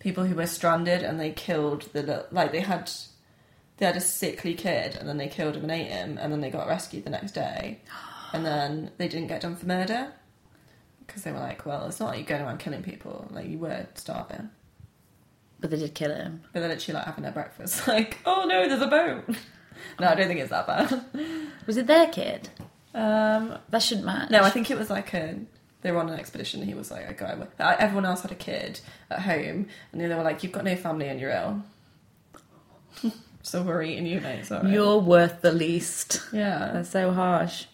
people 0.00 0.24
who 0.24 0.34
were 0.34 0.46
stranded 0.46 1.02
and 1.02 1.20
they 1.20 1.30
killed 1.30 1.82
the 1.92 2.26
like 2.32 2.52
they 2.52 2.60
had 2.60 2.90
they 3.76 3.86
had 3.86 3.96
a 3.96 4.00
sickly 4.00 4.54
kid 4.54 4.96
and 4.96 5.08
then 5.08 5.16
they 5.18 5.28
killed 5.28 5.56
him 5.56 5.62
and 5.62 5.72
ate 5.72 5.86
him 5.86 6.18
and 6.18 6.32
then 6.32 6.40
they 6.40 6.50
got 6.50 6.66
rescued 6.66 7.04
the 7.04 7.10
next 7.10 7.32
day 7.32 7.78
and 8.32 8.44
then 8.44 8.90
they 8.98 9.08
didn't 9.08 9.28
get 9.28 9.42
done 9.42 9.56
for 9.56 9.66
murder 9.66 10.10
because 11.06 11.22
they 11.22 11.32
were 11.32 11.38
like, 11.38 11.66
well, 11.66 11.86
it's 11.86 11.98
not 12.00 12.10
like 12.10 12.18
you're 12.18 12.26
going 12.38 12.42
around 12.42 12.58
killing 12.58 12.82
people, 12.82 13.26
like 13.32 13.48
you 13.48 13.58
were 13.58 13.84
starving, 13.94 14.48
But 15.60 15.70
they 15.70 15.76
did 15.78 15.94
kill 15.94 16.14
him. 16.14 16.42
but 16.52 16.60
they're 16.60 16.68
literally 16.68 16.96
like 16.96 17.04
having 17.06 17.22
their 17.22 17.32
breakfast, 17.32 17.86
like, 17.88 18.18
oh 18.24 18.44
no, 18.46 18.66
there's 18.68 18.80
a 18.82 18.86
boat. 18.86 19.24
no, 20.00 20.08
I 20.08 20.14
don't 20.14 20.26
think 20.28 20.40
it's 20.40 20.50
that 20.50 20.66
bad. 20.66 21.04
Was 21.66 21.76
it 21.76 21.86
their 21.86 22.08
kid? 22.08 22.48
Um, 22.94 23.56
That 23.68 23.82
shouldn't 23.82 24.06
matter. 24.06 24.28
No, 24.32 24.42
I 24.42 24.50
think 24.50 24.70
it 24.70 24.78
was 24.78 24.90
like 24.90 25.12
a. 25.14 25.38
They 25.82 25.92
were 25.92 25.98
on 26.00 26.08
an 26.10 26.18
expedition. 26.18 26.60
And 26.60 26.68
he 26.68 26.74
was 26.74 26.90
like 26.90 27.08
a 27.08 27.14
guy. 27.14 27.34
with- 27.34 27.48
Everyone 27.60 28.04
else 28.04 28.22
had 28.22 28.32
a 28.32 28.34
kid 28.34 28.80
at 29.10 29.20
home, 29.20 29.66
and 29.92 30.00
then 30.00 30.08
they 30.08 30.14
were 30.14 30.22
like, 30.24 30.42
"You've 30.42 30.52
got 30.52 30.64
no 30.64 30.74
family 30.76 31.08
and 31.08 31.20
you're 31.20 31.30
ill." 31.30 31.62
so 33.42 33.62
we're 33.62 33.82
eating 33.82 34.06
you, 34.06 34.20
mate. 34.20 34.44
Sorry. 34.46 34.72
You're 34.72 34.98
worth 34.98 35.40
the 35.40 35.52
least. 35.52 36.20
yeah. 36.32 36.70
That's 36.72 36.90
so 36.90 37.12
harsh. 37.12 37.66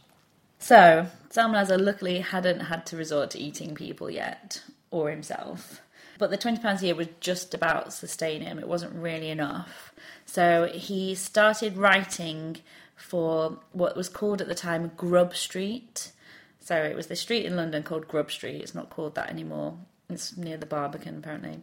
So, 0.59 1.07
Sam 1.31 1.53
Psalmanazar 1.53 1.81
luckily 1.81 2.21
hadn't 2.21 2.61
had 2.61 2.87
to 2.87 2.97
resort 2.97 3.31
to 3.31 3.39
eating 3.39 3.75
people 3.75 4.11
yet, 4.11 4.63
or 4.91 5.11
himself. 5.11 5.81
But 6.19 6.31
the 6.31 6.39
£20 6.39 6.81
a 6.81 6.85
year 6.85 6.95
was 6.95 7.09
just 7.21 7.55
about 7.55 7.93
sustain 7.93 8.41
him. 8.41 8.59
It 8.59 8.69
wasn't 8.69 8.95
really 8.95 9.31
enough. 9.31 9.93
So 10.25 10.71
he 10.73 11.15
started 11.15 11.77
writing 11.77 12.59
for 12.97 13.59
what 13.73 13.97
was 13.97 14.09
called 14.09 14.41
at 14.41 14.49
the 14.49 14.55
time 14.55 14.93
Grub 14.97 15.35
Street. 15.35 16.13
So 16.61 16.77
it 16.77 16.97
was 16.97 17.09
the 17.09 17.17
street 17.17 17.45
in 17.45 17.57
London 17.57 17.83
called 17.83 18.09
Grub 18.09 18.31
Street. 18.31 18.63
It's 18.63 18.75
not 18.75 18.91
called 18.91 19.15
that 19.15 19.31
anymore. 19.31 19.79
It's 20.09 20.37
near 20.37 20.57
the 20.57 20.67
Barbican, 20.67 21.19
apparently 21.19 21.61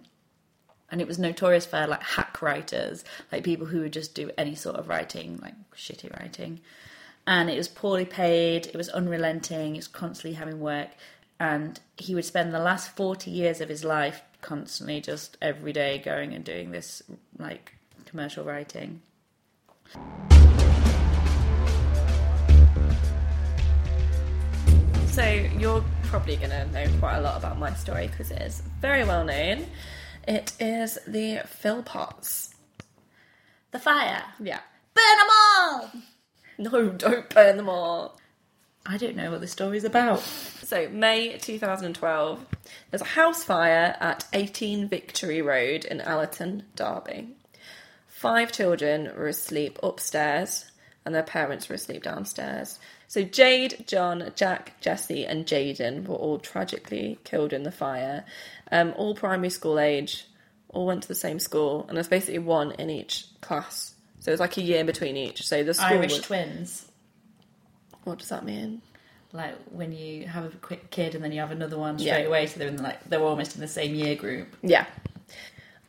and 0.94 1.02
it 1.02 1.08
was 1.08 1.18
notorious 1.18 1.66
for 1.66 1.88
like 1.88 2.04
hack 2.04 2.39
writers, 2.39 3.04
like 3.32 3.44
people 3.44 3.66
who 3.66 3.82
would 3.82 3.92
just 3.92 4.13
do 4.13 4.30
any 4.38 4.54
sort 4.54 4.76
of 4.76 4.88
writing, 4.88 5.39
like 5.42 5.56
shitty 5.76 6.16
writing. 6.20 6.62
And 7.26 7.50
it 7.50 7.58
was 7.58 7.68
poorly 7.68 8.06
paid, 8.06 8.68
it 8.68 8.76
was 8.76 8.89
unrelenting, 8.89 9.74
it 9.74 9.80
was 9.80 9.88
constantly 9.88 10.34
having 10.34 10.60
work, 10.60 10.89
and 11.39 11.80
he 11.98 12.13
would 12.13 12.26
spend 12.26 12.54
the 12.54 12.60
last 12.60 12.96
40 12.96 13.32
years 13.32 13.60
of 13.60 13.70
his 13.70 13.84
life 13.84 14.22
constantly 14.43 15.01
just 15.01 15.38
every 15.41 15.73
day 15.73 15.97
going 15.97 16.34
and 16.34 16.43
doing 16.45 16.69
this 16.69 17.01
like 17.39 17.73
commercial 18.06 18.43
writing. 18.43 19.01
So 25.08 25.23
you're 25.23 25.84
probably 26.03 26.36
going 26.36 26.49
to 26.49 26.65
know 26.71 26.86
quite 26.99 27.17
a 27.17 27.21
lot 27.21 27.38
about 27.38 27.58
my 27.58 27.73
story 27.73 28.08
because 28.08 28.32
it 28.32 28.41
is 28.41 28.62
very 28.82 29.03
well 29.03 29.23
known. 29.23 29.65
It 30.27 30.53
is 30.60 30.97
the 31.08 31.41
Philpotts. 31.62 32.53
The 33.71 33.79
fire! 33.79 34.23
Yeah. 34.39 34.60
Burn 34.93 35.17
them 35.17 35.27
all! 35.29 35.91
No, 36.58 36.89
don't 36.89 37.29
burn 37.29 37.58
them 37.58 37.69
all. 37.69 38.19
I 38.86 38.98
don't 38.98 39.15
know 39.15 39.32
what 39.32 39.41
the 39.41 39.48
story's 39.48 39.86
about. 39.86 40.19
So, 40.19 40.89
May 40.89 41.38
2012, 41.38 42.46
there's 42.91 43.02
a 43.02 43.06
house 43.06 43.43
fire 43.43 43.96
at 44.00 44.26
18 44.34 44.89
Victory 44.89 45.41
Road 45.41 45.86
in 45.86 46.00
Allenton, 46.00 46.63
Derby. 46.76 47.30
Five 48.08 48.52
children 48.52 49.12
were 49.15 49.28
asleep 49.28 49.80
upstairs 49.84 50.72
and 51.06 51.13
their 51.13 51.24
parents 51.24 51.69
were 51.69 51.76
asleep 51.76 52.04
downstairs. 52.04 52.80
So 53.08 53.24
Jade, 53.24 53.86
John, 53.88 54.32
Jack, 54.36 54.80
Jesse, 54.80 55.26
and 55.26 55.46
Jayden 55.46 56.08
were 56.08 56.15
all 56.15 56.39
tragically 56.39 57.19
killed 57.24 57.54
in 57.54 57.63
the 57.63 57.72
fire. 57.72 58.26
Um, 58.72 58.93
all 58.96 59.13
primary 59.15 59.50
school 59.50 59.80
age, 59.80 60.26
all 60.69 60.86
went 60.86 61.04
to 61.04 61.08
the 61.08 61.15
same 61.15 61.39
school, 61.39 61.86
and 61.88 61.98
there's 61.98 62.08
basically 62.08 62.39
one 62.39 62.72
in 62.74 62.89
each 62.89 63.26
class. 63.41 63.93
So 64.19 64.32
it 64.32 64.34
was 64.34 64.39
like 64.39 64.58
a 64.58 64.62
year 64.62 64.84
between 64.84 65.17
each. 65.17 65.43
So 65.46 65.63
the 65.63 65.74
school 65.74 65.98
Irish 65.98 66.13
was, 66.13 66.22
twins. 66.22 66.86
What 68.04 68.20
does 68.20 68.30
that 68.30 68.46
mean? 68.46 68.82
Like 69.32 69.56
when 69.72 69.92
you 69.92 70.28
have 70.28 70.46
a 70.46 70.58
quick 70.58 70.92
kid 70.92 71.16
and 71.16 71.24
then 71.24 71.32
you 71.32 71.39
have 71.39 71.52
another 71.52 71.78
one 71.78 71.98
Yeah. 71.98 72.13
straight 72.13 72.26
away, 72.28 72.48
so 72.48 72.60
they're 72.60 72.68
in 72.68 72.82
like 72.82 73.04
they're 73.10 73.22
almost 73.22 73.56
in 73.56 73.62
the 73.62 73.68
same 73.68 73.96
year 73.96 74.16
group. 74.16 74.56
Yeah. 74.62 74.86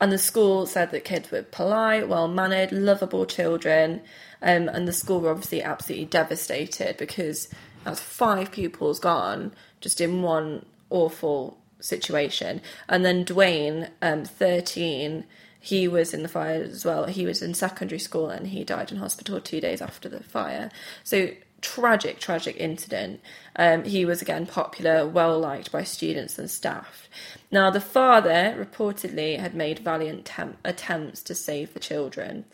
And 0.01 0.11
the 0.13 0.19
school 0.19 0.67
said 0.67 0.91
that 0.91 1.05
kids 1.05 1.31
were 1.31 1.43
polite, 1.43 2.09
well 2.09 2.29
mannered, 2.29 2.73
lovable 2.73 3.27
children. 3.27 4.01
Um, 4.43 4.69
and 4.69 4.87
the 4.89 4.93
school 4.93 5.21
were 5.21 5.31
obviously 5.31 5.63
absolutely 5.63 6.07
devastated 6.07 6.97
because 6.97 7.49
that's 7.85 8.01
five 8.01 8.51
pupils 8.51 8.99
gone 8.99 9.53
just 9.81 10.01
in 10.01 10.23
one 10.23 10.67
awful 10.91 11.59
situation. 11.81 12.61
And 12.89 13.05
then 13.05 13.25
Duwayne, 13.25 13.89
um, 14.03 14.25
13, 14.25 15.25
he 15.61 15.89
was 15.89 16.13
in 16.13 16.23
the 16.23 16.29
fire 16.29 16.63
as 16.63 16.85
well. 16.85 17.07
He 17.07 17.25
was 17.25 17.41
in 17.41 17.55
secondary 17.55 17.99
school 17.99 18.29
and 18.29 18.49
he 18.49 18.65
died 18.65 18.91
in 18.93 18.99
hospital 18.99 19.41
two 19.41 19.61
days 19.61 19.81
after 19.81 20.09
the 20.09 20.23
fire. 20.23 20.71
So 21.05 21.31
tragic, 21.65 22.21
tragic 22.21 22.57
incident. 22.59 23.21
Um, 23.57 23.85
he 23.85 24.05
was 24.05 24.21
again 24.21 24.47
popular, 24.47 25.07
well 25.07 25.41
liked 25.41 25.73
by 25.73 25.83
students 25.83 26.39
and 26.39 26.51
staff. 26.51 27.09
Now, 27.51 27.71
the 27.71 27.81
father 27.81 28.55
reportedly 28.57 29.41
had 29.41 29.55
made 29.55 29.79
valiant 29.79 30.27
tem- 30.27 30.59
attempts 30.63 31.23
to 31.23 31.35
save 31.35 31.73
the 31.73 31.81
children. 31.81 32.45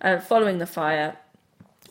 Uh, 0.00 0.18
following 0.18 0.58
the 0.58 0.66
fire, 0.66 1.16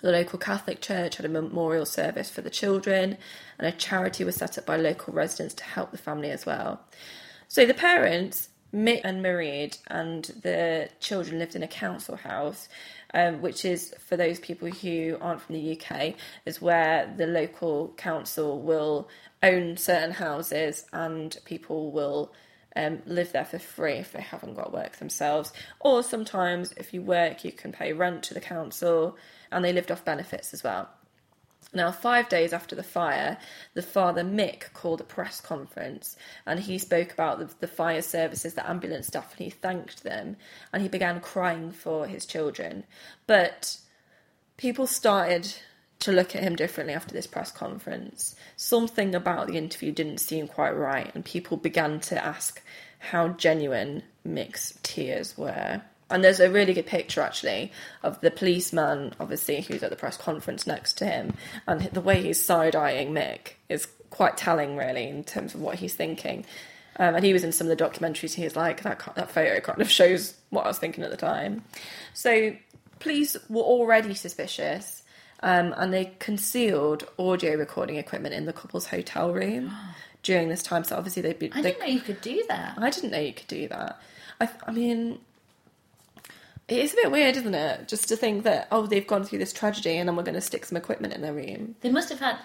the 0.02 0.12
local 0.12 0.38
Catholic 0.38 0.80
Church 0.80 1.18
had 1.18 1.26
a 1.26 1.30
memorial 1.30 1.86
service 1.86 2.30
for 2.30 2.42
the 2.42 2.52
children, 2.52 3.18
and 3.58 3.68
a 3.68 3.72
charity 3.72 4.24
was 4.24 4.36
set 4.36 4.58
up 4.58 4.66
by 4.68 4.78
local 4.78 5.14
residents 5.14 5.56
to 5.56 5.64
help 5.64 5.92
the 5.92 5.98
family 5.98 6.30
as 6.30 6.46
well. 6.46 6.82
So 7.48 7.66
the 7.66 7.74
parents, 7.74 8.50
Mick 8.72 9.02
and 9.04 9.26
Mairead, 9.26 9.80
and 9.88 10.26
the 10.44 10.90
children 11.00 11.40
lived 11.40 11.56
in 11.56 11.64
a 11.64 11.68
council 11.68 12.18
house, 12.18 12.70
um, 13.14 13.42
which 13.42 13.66
is 13.66 13.94
for 14.00 14.18
those 14.18 14.40
people 14.40 14.70
who 14.70 15.18
aren't 15.22 15.42
from 15.42 15.56
the 15.56 15.80
UK, 15.80 16.16
is 16.46 16.62
where 16.62 17.14
the 17.16 17.28
local 17.28 17.94
council 17.98 18.60
will 18.62 19.08
own 19.44 19.78
certain 19.78 20.12
houses 20.12 20.86
and 20.92 21.38
people 21.46 21.92
will 21.92 22.32
um, 22.76 23.02
live 23.06 23.32
there 23.32 23.46
for 23.46 23.60
free 23.60 23.94
if 23.94 24.12
they 24.12 24.22
haven't 24.22 24.56
got 24.56 24.72
work 24.72 24.98
themselves. 24.98 25.52
Or 25.80 26.04
sometimes, 26.04 26.74
if 26.74 26.94
you 26.94 27.02
work, 27.02 27.44
you 27.44 27.52
can 27.52 27.72
pay 27.72 27.94
rent 27.94 28.24
to 28.24 28.34
the 28.34 28.40
council, 28.40 29.18
and 29.52 29.66
they 29.66 29.74
lived 29.74 29.92
off 29.92 30.06
benefits 30.06 30.54
as 30.54 30.64
well. 30.64 30.90
Now, 31.74 31.92
five 31.92 32.30
days 32.30 32.54
after 32.54 32.76
the 32.76 32.84
fire, 32.84 33.38
the 33.74 33.82
father 33.82 34.24
Mick 34.24 34.72
called 34.74 35.02
a 35.02 35.04
press 35.04 35.42
conference 35.42 36.16
and 36.46 36.62
he 36.62 36.78
spoke 36.78 37.12
about 37.12 37.40
the, 37.40 37.54
the 37.60 37.68
fire 37.68 38.02
services, 38.02 38.54
the 38.54 38.68
ambulance 38.70 39.08
staff, 39.08 39.32
and 39.38 39.46
he 39.46 39.50
thanked 39.50 40.04
them 40.04 40.38
and 40.72 40.82
he 40.82 40.88
began 40.88 41.20
crying 41.20 41.72
for 41.72 42.08
his 42.08 42.26
children. 42.26 42.86
But 43.26 43.78
people 44.56 44.88
started 44.88 45.54
to 46.00 46.12
look 46.12 46.36
at 46.36 46.44
him 46.44 46.56
differently 46.56 46.94
after 46.94 47.14
this 47.14 47.28
press 47.28 47.52
conference. 47.52 48.36
Something 48.56 49.16
about 49.16 49.48
the 49.48 49.58
interview 49.58 49.92
didn't 49.92 50.20
seem 50.20 50.48
quite 50.48 50.72
right, 50.72 51.12
and 51.14 51.26
people 51.26 51.58
began 51.58 52.00
to 52.02 52.24
ask 52.24 52.62
how 53.00 53.30
genuine 53.30 54.04
Mick's 54.26 54.78
tears 54.84 55.38
were. 55.38 55.82
And 56.10 56.24
there's 56.24 56.40
a 56.40 56.50
really 56.50 56.74
good 56.74 56.86
picture 56.86 57.22
actually 57.22 57.72
of 58.04 58.20
the 58.22 58.32
policeman, 58.32 59.14
obviously, 59.20 59.62
who's 59.62 59.84
at 59.84 59.90
the 59.90 59.96
press 59.96 60.16
conference 60.18 60.66
next 60.66 60.94
to 61.00 61.06
him, 61.06 61.34
and 61.68 61.82
the 61.82 62.02
way 62.02 62.22
he's 62.24 62.44
side 62.44 62.76
eyeing 62.76 63.14
Mick 63.14 63.54
is 63.68 63.88
quite 64.10 64.38
telling, 64.38 64.78
really, 64.78 65.08
in 65.08 65.24
terms 65.24 65.54
of 65.54 65.62
what 65.62 65.76
he's 65.80 65.94
thinking. 65.94 66.46
Um, 66.98 67.16
and 67.16 67.26
he 67.26 67.34
was 67.34 67.44
in 67.44 67.52
some 67.52 67.70
of 67.70 67.78
the 67.78 67.84
documentaries. 67.84 68.34
He 68.34 68.44
was 68.44 68.56
like, 68.56 68.82
that, 68.84 69.02
that 69.16 69.32
photo 69.32 69.60
kind 69.60 69.82
of 69.82 69.90
shows 70.00 70.36
what 70.50 70.66
I 70.66 70.70
was 70.70 70.80
thinking 70.80 71.04
at 71.04 71.12
the 71.12 71.18
time. 71.18 71.64
So, 72.14 72.56
police 73.00 73.36
were 73.50 73.62
already 73.62 74.14
suspicious, 74.14 75.04
um, 75.44 75.74
and 75.78 75.94
they 75.94 76.14
concealed 76.20 77.04
audio 77.20 77.56
recording 77.56 77.98
equipment 77.98 78.34
in 78.34 78.46
the 78.46 78.54
couple's 78.54 78.88
hotel 78.88 79.34
room 79.34 79.72
during 80.24 80.48
this 80.48 80.64
time. 80.64 80.84
So, 80.86 80.96
obviously, 80.96 81.22
they'd 81.22 81.38
be. 81.38 81.52
I 81.54 81.62
they- 81.62 81.72
didn't 81.72 81.82
know 81.86 81.94
you 81.94 82.00
could 82.00 82.22
do 82.22 82.44
that. 82.48 82.78
I 82.78 82.90
didn't 82.90 83.12
know 83.12 83.20
you 83.20 83.34
could 83.34 83.48
do 83.48 83.68
that. 83.68 84.02
I, 84.40 84.50
I 84.66 84.72
mean, 84.72 85.20
it 86.68 86.80
is 86.80 86.94
a 86.94 86.96
bit 86.98 87.12
weird, 87.12 87.38
isn't 87.38 87.56
it? 87.56 87.88
Just 87.88 88.08
to 88.10 88.16
think 88.16 88.44
that 88.44 88.68
oh, 88.72 88.86
they've 88.86 89.08
gone 89.08 89.24
through 89.24 89.40
this 89.40 89.54
tragedy, 89.54 89.98
and 89.98 90.08
then 90.08 90.16
we're 90.16 90.24
going 90.24 90.36
to 90.36 90.42
stick 90.42 90.66
some 90.66 90.78
equipment 90.78 91.14
in 91.14 91.22
their 91.22 91.34
room. 91.34 91.76
They 91.82 91.92
must 91.92 92.10
have 92.10 92.20
had 92.20 92.38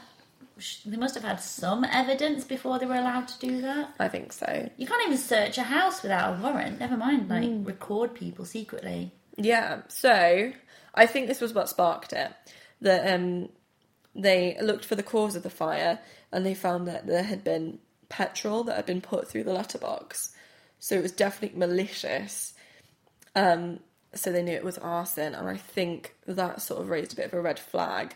they 0.87 0.97
must 0.97 1.15
have 1.15 1.25
had 1.25 1.41
some 1.41 1.85
evidence 1.85 2.45
before 2.45 2.79
they 2.79 2.87
were 2.87 2.95
allowed 2.95 3.27
to 3.29 3.39
do 3.41 3.61
that. 3.63 3.95
I 3.99 4.09
think 4.09 4.33
so. 4.33 4.69
You 4.77 4.87
can't 4.87 5.03
even 5.07 5.19
search 5.19 5.59
a 5.59 5.63
house 5.63 6.03
without 6.03 6.39
a 6.39 6.43
warrant. 6.43 6.79
Never 6.79 6.97
mind, 6.97 7.29
like 7.29 7.43
Mm. 7.45 7.67
record 7.67 8.15
people 8.15 8.45
secretly. 8.45 9.13
Yeah. 9.37 9.81
So 9.89 10.53
I 10.95 11.07
think 11.07 11.27
this 11.27 11.41
was 11.41 11.53
what 11.55 11.69
sparked 11.69 12.13
it. 12.13 12.31
That 12.81 13.13
um, 13.13 13.49
they 14.15 14.57
looked 14.61 14.85
for 14.85 14.95
the 14.95 15.03
cause 15.03 15.35
of 15.37 15.43
the 15.43 15.51
fire, 15.51 15.99
and 16.31 16.45
they 16.47 16.55
found 16.55 16.87
that 16.87 17.07
there 17.07 17.23
had 17.23 17.43
been 17.43 17.79
petrol 18.09 18.63
that 18.65 18.77
had 18.77 18.87
been 18.87 19.01
put 19.01 19.27
through 19.29 19.45
the 19.45 19.53
letterbox. 19.55 20.31
So 20.79 20.95
it 20.97 21.03
was 21.03 21.13
definitely 21.13 21.59
malicious. 21.59 22.53
Um, 23.35 23.81
so 24.15 24.31
they 24.33 24.43
knew 24.43 24.53
it 24.53 24.65
was 24.65 24.79
arson, 24.79 25.35
and 25.35 25.49
I 25.49 25.57
think 25.57 26.15
that 26.27 26.61
sort 26.61 26.81
of 26.81 26.91
raised 26.91 27.13
a 27.13 27.17
bit 27.17 27.27
of 27.27 27.35
a 27.35 27.41
red 27.41 27.59
flag. 27.59 28.15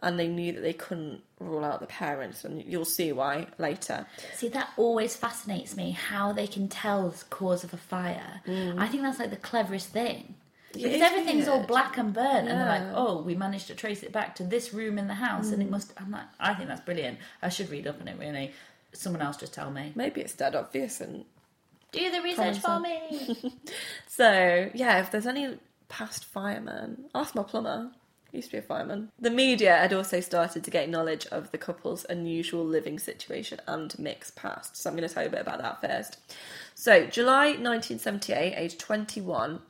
And 0.00 0.16
they 0.16 0.28
knew 0.28 0.52
that 0.52 0.60
they 0.60 0.74
couldn't 0.74 1.22
rule 1.40 1.64
out 1.64 1.80
the 1.80 1.86
parents, 1.86 2.44
and 2.44 2.62
you'll 2.62 2.84
see 2.84 3.10
why 3.10 3.48
later. 3.58 4.06
See, 4.36 4.48
that 4.50 4.70
always 4.76 5.16
fascinates 5.16 5.76
me 5.76 5.90
how 5.90 6.32
they 6.32 6.46
can 6.46 6.68
tell 6.68 7.08
the 7.08 7.24
cause 7.30 7.64
of 7.64 7.74
a 7.74 7.78
fire. 7.78 8.40
Mm. 8.46 8.78
I 8.78 8.86
think 8.86 9.02
that's 9.02 9.18
like 9.18 9.30
the 9.30 9.36
cleverest 9.36 9.88
thing. 9.88 10.36
Because 10.72 11.00
everything's 11.00 11.48
all 11.48 11.64
black 11.64 11.96
and 11.96 12.14
burnt, 12.14 12.46
and 12.48 12.60
they're 12.60 12.68
like, 12.68 12.94
"Oh, 12.94 13.22
we 13.22 13.34
managed 13.34 13.66
to 13.68 13.74
trace 13.74 14.04
it 14.04 14.12
back 14.12 14.36
to 14.36 14.44
this 14.44 14.72
room 14.72 14.98
in 14.98 15.08
the 15.08 15.14
house, 15.14 15.50
and 15.50 15.60
it 15.62 15.66
mm. 15.66 15.72
must." 15.72 15.92
I'm 15.96 16.12
like, 16.12 16.26
I 16.38 16.54
think 16.54 16.68
that's 16.68 16.82
brilliant. 16.82 17.18
I 17.42 17.48
should 17.48 17.70
read 17.70 17.88
up 17.88 18.00
on 18.00 18.06
it. 18.06 18.18
Really, 18.20 18.52
someone 18.92 19.22
else 19.22 19.36
just 19.36 19.54
tell 19.54 19.70
me. 19.70 19.92
Maybe 19.96 20.20
it's 20.20 20.34
dead 20.34 20.54
obvious, 20.54 21.00
and 21.00 21.24
Do 21.92 22.10
the 22.10 22.20
research 22.22 22.58
for 22.58 22.80
me. 22.80 23.36
So, 24.06 24.70
yeah, 24.74 24.98
if 25.00 25.12
there's 25.12 25.26
any 25.26 25.58
past 25.88 26.24
firemen, 26.24 27.04
ask 27.14 27.36
my 27.36 27.44
plumber. 27.44 27.92
He 28.32 28.38
used 28.38 28.50
to 28.50 28.56
be 28.56 28.58
a 28.58 28.62
fireman. 28.62 29.10
The 29.18 29.30
media 29.30 29.76
had 29.76 29.92
also 29.92 30.20
started 30.20 30.64
to 30.64 30.70
get 30.72 30.88
knowledge 30.90 31.26
of 31.26 31.52
the 31.52 31.58
couple's 31.58 32.04
unusual 32.10 32.64
living 32.64 32.98
situation 32.98 33.60
and 33.68 33.92
Mick's 33.92 34.32
past. 34.32 34.76
So, 34.76 34.90
I'm 34.90 34.96
going 34.96 35.08
to 35.08 35.14
tell 35.14 35.22
you 35.22 35.28
a 35.28 35.32
bit 35.32 35.40
about 35.40 35.62
that 35.62 35.80
first. 35.80 36.18
So, 36.74 37.06
July 37.06 37.50
1978, 37.50 38.54
age 38.56 38.76
21, 38.76 39.60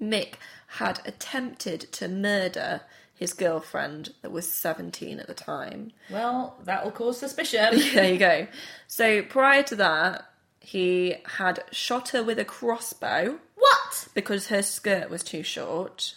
Mick 0.00 0.34
had 0.78 1.00
attempted 1.04 1.80
to 1.92 2.06
murder 2.08 2.82
his 3.14 3.32
girlfriend 3.32 4.12
that 4.22 4.32
was 4.32 4.52
17 4.52 5.18
at 5.20 5.26
the 5.26 5.34
time. 5.34 5.92
well, 6.10 6.58
that 6.64 6.84
will 6.84 6.90
cause 6.92 7.18
suspicion. 7.18 7.80
There 7.94 8.12
you 8.12 8.18
go. 8.18 8.46
So, 8.86 9.22
prior 9.22 9.62
to 9.64 9.76
that, 9.76 10.26
he 10.64 11.16
had 11.24 11.62
shot 11.70 12.10
her 12.10 12.22
with 12.22 12.38
a 12.38 12.44
crossbow 12.44 13.38
what? 13.56 14.08
because 14.14 14.48
her 14.48 14.62
skirt 14.62 15.10
was 15.10 15.22
too 15.22 15.42
short. 15.42 16.14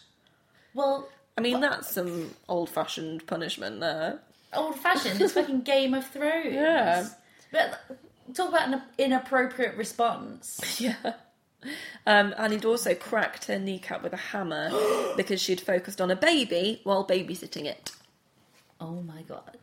Well, 0.73 1.10
I 1.38 1.41
mean, 1.41 1.60
that's 1.60 1.91
some 1.91 2.36
old 2.47 2.69
fashioned 2.69 3.27
punishment 3.27 3.79
there. 3.79 4.19
old 4.53 4.75
fashioned. 4.79 5.21
It's 5.21 5.33
fucking 5.33 5.62
Game 5.62 5.93
of 5.93 6.07
Thrones. 6.07 6.53
Yeah. 6.53 7.07
But 7.51 7.79
talk 8.33 8.49
about 8.49 8.73
an 8.73 8.81
inappropriate 8.97 9.75
response. 9.75 10.60
Yeah. 10.79 11.13
Um, 12.05 12.36
and 12.38 12.53
he'd 12.53 12.65
also 12.65 12.93
cracked 12.93 13.45
her 13.45 13.57
kneecap 13.57 14.03
with 14.03 14.13
a 14.13 14.17
hammer 14.17 14.69
because 15.17 15.41
she'd 15.41 15.60
focused 15.60 15.99
on 15.99 16.12
a 16.12 16.15
baby 16.15 16.81
while 16.83 17.05
babysitting 17.05 17.65
it. 17.65 17.91
Oh 18.79 19.01
my 19.01 19.23
god. 19.23 19.57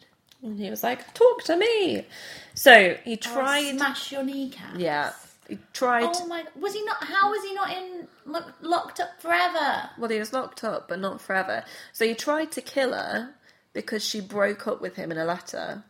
And 0.45 0.61
he 0.61 0.71
was 0.71 0.83
like, 0.85 1.13
Talk 1.15 1.43
to 1.45 1.57
me. 1.57 2.07
So 2.55 2.97
he 3.05 3.17
Tried 3.17 3.35
tried. 3.35 3.77
smash 3.77 4.13
your 4.13 4.23
kneecap. 4.23 4.75
yeah. 4.77 5.13
He 5.49 5.59
tried. 5.75 6.09
Oh 6.15 6.27
my! 6.27 6.43
Was 6.59 6.73
he 6.73 6.83
not? 6.85 7.05
How 7.05 7.31
was 7.31 7.43
he 7.45 7.53
not 7.55 7.71
in 7.71 8.09
lo- 8.25 8.41
locked 8.63 8.99
up 8.99 9.21
forever? 9.21 9.91
Well, 9.99 10.09
he 10.09 10.19
was 10.19 10.33
locked 10.33 10.65
up, 10.65 10.89
but 10.89 10.99
not 11.01 11.21
forever. 11.21 11.65
So 11.93 12.07
he 12.07 12.15
tried 12.15 12.51
to 12.53 12.63
kill 12.63 12.95
her 12.95 13.35
because 13.75 14.03
she 14.03 14.23
broke 14.23 14.67
up 14.67 14.81
with 14.81 14.97
him 14.97 15.13
in 15.13 15.19
a 15.19 15.25
letter. 15.27 15.83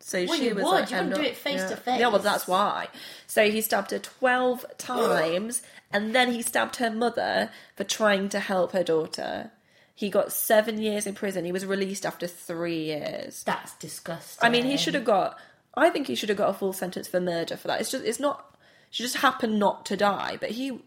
So 0.00 0.24
Well, 0.28 0.36
she 0.36 0.48
you 0.48 0.54
was 0.54 0.64
would. 0.64 0.70
like, 0.70 0.90
You 0.90 0.96
"I'm 0.98 1.04
wouldn't 1.08 1.22
do 1.24 1.30
it 1.30 1.36
face 1.36 1.60
yeah. 1.60 1.68
to 1.68 1.76
face. 1.76 2.00
Yeah, 2.00 2.08
well, 2.08 2.18
that's 2.18 2.46
why. 2.46 2.88
So 3.26 3.50
he 3.50 3.62
stabbed 3.62 3.90
her 3.92 3.98
twelve 4.00 4.66
times, 4.78 5.62
and 5.90 6.14
then 6.14 6.30
he 6.32 6.42
stabbed 6.42 6.76
her 6.76 6.90
mother 6.90 7.50
for 7.76 7.84
trying 7.84 8.28
to 8.30 8.38
help 8.40 8.72
her 8.72 8.82
daughter. 8.84 9.50
He 10.00 10.08
got 10.08 10.32
seven 10.32 10.80
years 10.80 11.06
in 11.06 11.14
prison. 11.14 11.44
He 11.44 11.52
was 11.52 11.66
released 11.66 12.06
after 12.06 12.26
three 12.26 12.84
years. 12.84 13.42
That's 13.44 13.74
disgusting. 13.74 14.46
I 14.46 14.48
mean, 14.48 14.64
he 14.64 14.78
should 14.78 14.94
have 14.94 15.04
got. 15.04 15.38
I 15.74 15.90
think 15.90 16.06
he 16.06 16.14
should 16.14 16.30
have 16.30 16.38
got 16.38 16.48
a 16.48 16.54
full 16.54 16.72
sentence 16.72 17.06
for 17.06 17.20
murder 17.20 17.54
for 17.58 17.68
that. 17.68 17.82
It's 17.82 17.90
just. 17.90 18.02
It's 18.06 18.18
not. 18.18 18.56
She 18.90 19.02
just 19.02 19.18
happened 19.18 19.58
not 19.58 19.84
to 19.86 19.98
die, 19.98 20.38
but 20.40 20.52
he. 20.52 20.80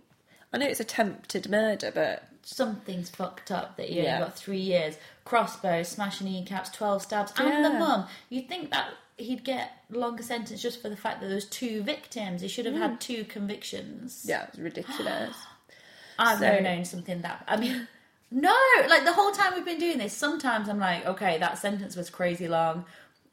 I 0.52 0.58
know 0.58 0.66
it's 0.66 0.80
attempted 0.80 1.48
murder, 1.48 1.92
but 1.94 2.28
something's 2.42 3.12
fucked 3.12 3.52
up 3.52 3.78
that 3.78 3.92
you 3.92 4.02
Yeah. 4.02 4.18
got 4.18 4.36
three 4.36 4.58
years. 4.60 4.96
Crossbow, 5.26 5.84
smashing 5.84 6.26
kneecaps, 6.26 6.72
twelve 6.72 7.04
stabs, 7.04 7.34
and 7.38 7.64
the 7.64 7.70
mum. 7.70 8.08
You'd 8.30 8.50
think 8.50 8.72
that 8.72 8.96
he'd 9.18 9.44
get 9.44 9.74
longer 9.92 10.24
sentence 10.24 10.60
just 10.60 10.82
for 10.82 10.90
the 10.90 10.98
fact 10.98 11.22
that 11.22 11.28
there 11.28 11.36
was 11.36 11.46
two 11.46 11.84
victims. 11.84 12.42
He 12.42 12.48
should 12.48 12.66
have 12.66 12.74
had 12.74 13.00
two 13.00 13.26
convictions. 13.26 14.24
Yeah, 14.28 14.48
it's 14.48 14.58
ridiculous. 14.58 15.36
I've 16.18 16.40
So- 16.40 16.46
never 16.46 16.62
known 16.62 16.84
something 16.84 17.22
that. 17.22 17.44
I 17.48 17.58
mean, 17.58 17.88
no, 18.34 18.56
like 18.90 19.06
the 19.06 19.14
whole 19.14 19.32
time 19.32 19.54
we've 19.54 19.66
been 19.66 19.80
doing 19.80 20.00
this, 20.00 20.16
sometimes 20.16 20.68
I'm 20.68 20.80
like, 20.80 21.06
okay, 21.06 21.38
that 21.38 21.58
sentence 21.58 21.96
was 21.96 22.10
crazy 22.10 22.48
long. 22.48 22.86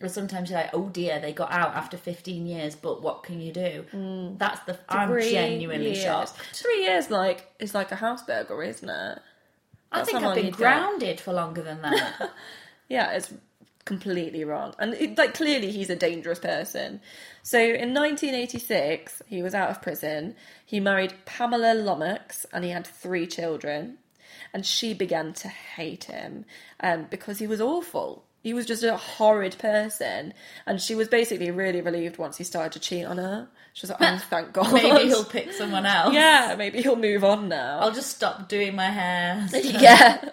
Or 0.03 0.09
sometimes 0.09 0.49
you're 0.49 0.61
like, 0.61 0.71
oh 0.73 0.89
dear, 0.89 1.21
they 1.21 1.33
got 1.33 1.53
out 1.53 1.75
after 1.75 1.99
15 1.99 2.47
years, 2.47 2.75
but 2.75 3.03
what 3.03 3.23
can 3.23 3.41
you 3.41 3.53
do? 3.53 3.85
Mm. 3.93 4.39
That's 4.39 4.61
the. 4.61 4.79
I'm 4.89 5.09
genuinely 5.21 5.93
years. 5.93 6.03
shocked. 6.03 6.33
Three 6.55 6.85
years, 6.85 7.11
like, 7.11 7.51
is 7.59 7.75
like 7.75 7.93
a 7.93 7.97
house 7.97 8.23
burglary, 8.23 8.71
isn't 8.71 8.89
it? 8.89 9.19
I 9.93 10.05
think 10.05 10.23
I've 10.23 10.35
been 10.35 10.53
grounded 10.53 11.21
for 11.21 11.33
longer 11.33 11.63
than 11.63 11.83
that. 11.83 12.31
Yeah, 12.89 13.13
it's 13.13 13.33
completely 13.85 14.45
wrong. 14.45 14.75
And 14.81 14.95
it, 14.95 15.17
like 15.17 15.33
clearly 15.35 15.71
he's 15.71 15.91
a 15.91 15.97
dangerous 15.97 16.41
person. 16.41 17.01
So 17.45 17.59
in 17.59 17.95
1986, 17.95 19.23
he 19.29 19.43
was 19.43 19.55
out 19.55 19.71
of 19.71 19.81
prison. 19.81 20.35
He 20.67 20.81
married 20.81 21.15
Pamela 21.25 21.75
Lomax 21.75 22.47
and 22.53 22.65
he 22.65 22.71
had 22.71 22.87
three 22.87 23.29
children. 23.29 23.99
And 24.53 24.67
she 24.67 24.95
began 24.95 25.33
to 25.35 25.49
hate 25.49 26.05
him 26.05 26.45
um, 26.81 27.07
because 27.11 27.39
he 27.39 27.47
was 27.47 27.61
awful. 27.61 28.25
He 28.43 28.55
was 28.55 28.67
just 28.67 28.83
a 28.83 28.97
horrid 28.97 29.57
person. 29.59 30.33
And 30.67 30.81
she 30.81 30.95
was 30.95 31.09
basically 31.09 31.51
really 31.51 31.81
relieved 31.81 32.19
once 32.19 32.39
he 32.39 32.45
started 32.45 32.73
to 32.73 32.81
cheat 32.81 33.05
on 33.05 33.19
her. 33.19 33.49
She 33.75 33.87
was 33.87 33.91
like, 33.91 34.01
oh, 34.01 34.19
thank 34.31 34.53
God. 34.53 34.73
Maybe 34.73 35.09
he'll 35.09 35.25
pick 35.25 35.53
someone 35.53 35.87
else. 35.87 36.15
Yeah, 36.15 36.55
maybe 36.57 36.83
he'll 36.83 36.97
move 36.97 37.23
on 37.23 37.49
now. 37.49 37.79
I'll 37.81 37.93
just 37.93 38.11
stop 38.11 38.49
doing 38.49 38.75
my 38.75 38.91
hair. 38.91 39.47
yeah. 39.53 40.31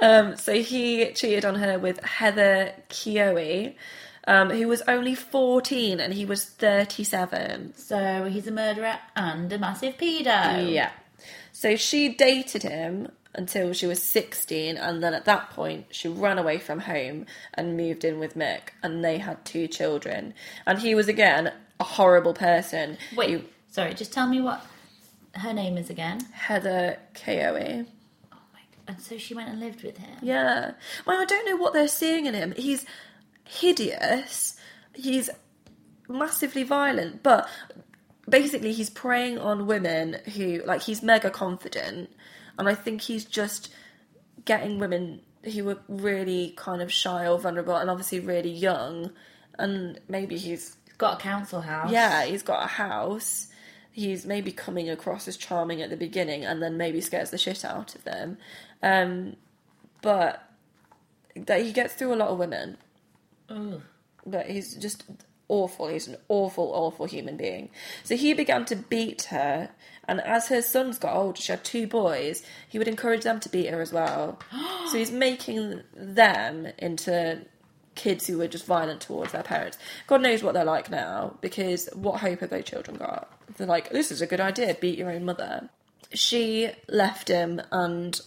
Um, 0.00 0.36
so 0.36 0.54
he 0.54 1.12
cheated 1.12 1.44
on 1.44 1.56
her 1.56 1.78
with 1.78 2.02
Heather 2.02 2.72
Kehoe, 2.88 3.74
um, 4.26 4.50
who 4.50 4.66
was 4.66 4.82
only 4.88 5.14
14 5.14 6.00
and 6.00 6.14
he 6.14 6.24
was 6.24 6.44
37. 6.44 7.74
So 7.76 8.24
he's 8.24 8.46
a 8.46 8.52
murderer 8.52 8.98
and 9.14 9.52
a 9.52 9.58
massive 9.58 9.96
pedo. 9.96 10.72
Yeah. 10.72 10.90
So 11.52 11.76
she 11.76 12.08
dated 12.08 12.62
him 12.62 13.08
until 13.34 13.72
she 13.72 13.86
was 13.86 14.02
16 14.02 14.76
and 14.76 15.02
then 15.02 15.14
at 15.14 15.24
that 15.24 15.50
point 15.50 15.86
she 15.90 16.08
ran 16.08 16.38
away 16.38 16.58
from 16.58 16.80
home 16.80 17.26
and 17.54 17.76
moved 17.76 18.04
in 18.04 18.18
with 18.18 18.34
Mick 18.36 18.70
and 18.82 19.04
they 19.04 19.18
had 19.18 19.44
two 19.44 19.66
children. 19.66 20.34
And 20.66 20.78
he 20.78 20.94
was 20.94 21.08
again 21.08 21.52
a 21.80 21.84
horrible 21.84 22.34
person. 22.34 22.98
Wait, 23.16 23.30
He- 23.30 23.44
sorry, 23.70 23.94
just 23.94 24.12
tell 24.12 24.28
me 24.28 24.40
what 24.40 24.64
her 25.34 25.52
name 25.52 25.78
is 25.78 25.88
again. 25.88 26.20
Heather 26.32 26.98
Kehoe. 27.14 27.86
Oh 28.32 28.36
and 28.86 29.00
so 29.00 29.16
she 29.16 29.34
went 29.34 29.48
and 29.48 29.60
lived 29.60 29.82
with 29.82 29.96
him. 29.96 30.18
Yeah. 30.20 30.72
Well, 31.06 31.20
I 31.20 31.24
don't 31.24 31.46
know 31.46 31.56
what 31.56 31.72
they're 31.72 31.88
seeing 31.88 32.26
in 32.26 32.34
him. 32.34 32.52
He's 32.56 32.84
hideous. 33.44 34.56
He's 34.94 35.30
massively 36.08 36.62
violent, 36.64 37.22
but 37.22 37.48
basically 38.28 38.72
he's 38.72 38.90
preying 38.90 39.38
on 39.38 39.66
women 39.66 40.18
who 40.34 40.62
like 40.66 40.82
he's 40.82 41.02
mega 41.02 41.30
confident 41.30 42.10
and 42.58 42.68
I 42.68 42.74
think 42.74 43.02
he's 43.02 43.24
just 43.24 43.70
getting 44.44 44.78
women 44.78 45.20
who 45.44 45.68
are 45.68 45.78
really 45.88 46.54
kind 46.56 46.80
of 46.82 46.92
shy 46.92 47.26
or 47.26 47.38
vulnerable 47.38 47.76
and 47.76 47.90
obviously 47.90 48.20
really 48.20 48.50
young 48.50 49.10
and 49.58 50.00
maybe 50.08 50.36
he's 50.38 50.76
Got 50.98 51.14
a 51.18 51.22
council 51.22 51.60
house. 51.60 51.90
yeah, 51.90 52.24
he's 52.24 52.44
got 52.44 52.62
a 52.62 52.68
house. 52.68 53.48
He's 53.90 54.24
maybe 54.24 54.52
coming 54.52 54.88
across 54.88 55.26
as 55.26 55.36
charming 55.36 55.82
at 55.82 55.90
the 55.90 55.96
beginning 55.96 56.44
and 56.44 56.62
then 56.62 56.76
maybe 56.76 57.00
scares 57.00 57.30
the 57.30 57.38
shit 57.38 57.64
out 57.64 57.96
of 57.96 58.04
them. 58.04 58.38
Um, 58.84 59.34
but 60.00 60.48
that 61.34 61.62
he 61.62 61.72
gets 61.72 61.94
through 61.94 62.14
a 62.14 62.16
lot 62.16 62.28
of 62.28 62.38
women. 62.38 62.76
But 64.24 64.46
he's 64.48 64.76
just 64.76 65.04
awful. 65.48 65.88
He's 65.88 66.06
an 66.06 66.18
awful, 66.28 66.70
awful 66.72 67.06
human 67.06 67.36
being. 67.36 67.70
So 68.04 68.16
he 68.16 68.32
began 68.32 68.64
to 68.66 68.76
beat 68.76 69.22
her, 69.24 69.70
and 70.08 70.20
as 70.20 70.48
her 70.48 70.62
sons 70.62 70.98
got 70.98 71.14
older, 71.14 71.40
she 71.40 71.52
had 71.52 71.64
two 71.64 71.86
boys, 71.86 72.42
he 72.68 72.78
would 72.78 72.88
encourage 72.88 73.22
them 73.22 73.40
to 73.40 73.48
beat 73.48 73.70
her 73.70 73.80
as 73.80 73.92
well. 73.92 74.38
so 74.90 74.98
he's 74.98 75.12
making 75.12 75.82
them 75.94 76.68
into 76.78 77.42
kids 77.94 78.26
who 78.26 78.38
were 78.38 78.48
just 78.48 78.66
violent 78.66 79.00
towards 79.00 79.32
their 79.32 79.42
parents. 79.42 79.78
God 80.06 80.22
knows 80.22 80.42
what 80.42 80.54
they're 80.54 80.64
like 80.64 80.90
now, 80.90 81.36
because 81.40 81.88
what 81.94 82.20
hope 82.20 82.40
have 82.40 82.50
those 82.50 82.64
children 82.64 82.96
got? 82.96 83.30
They're 83.56 83.66
like, 83.66 83.90
this 83.90 84.10
is 84.10 84.22
a 84.22 84.26
good 84.26 84.40
idea, 84.40 84.76
beat 84.80 84.98
your 84.98 85.10
own 85.10 85.24
mother. 85.24 85.68
She 86.12 86.70
left 86.88 87.28
him, 87.28 87.60
and 87.70 88.20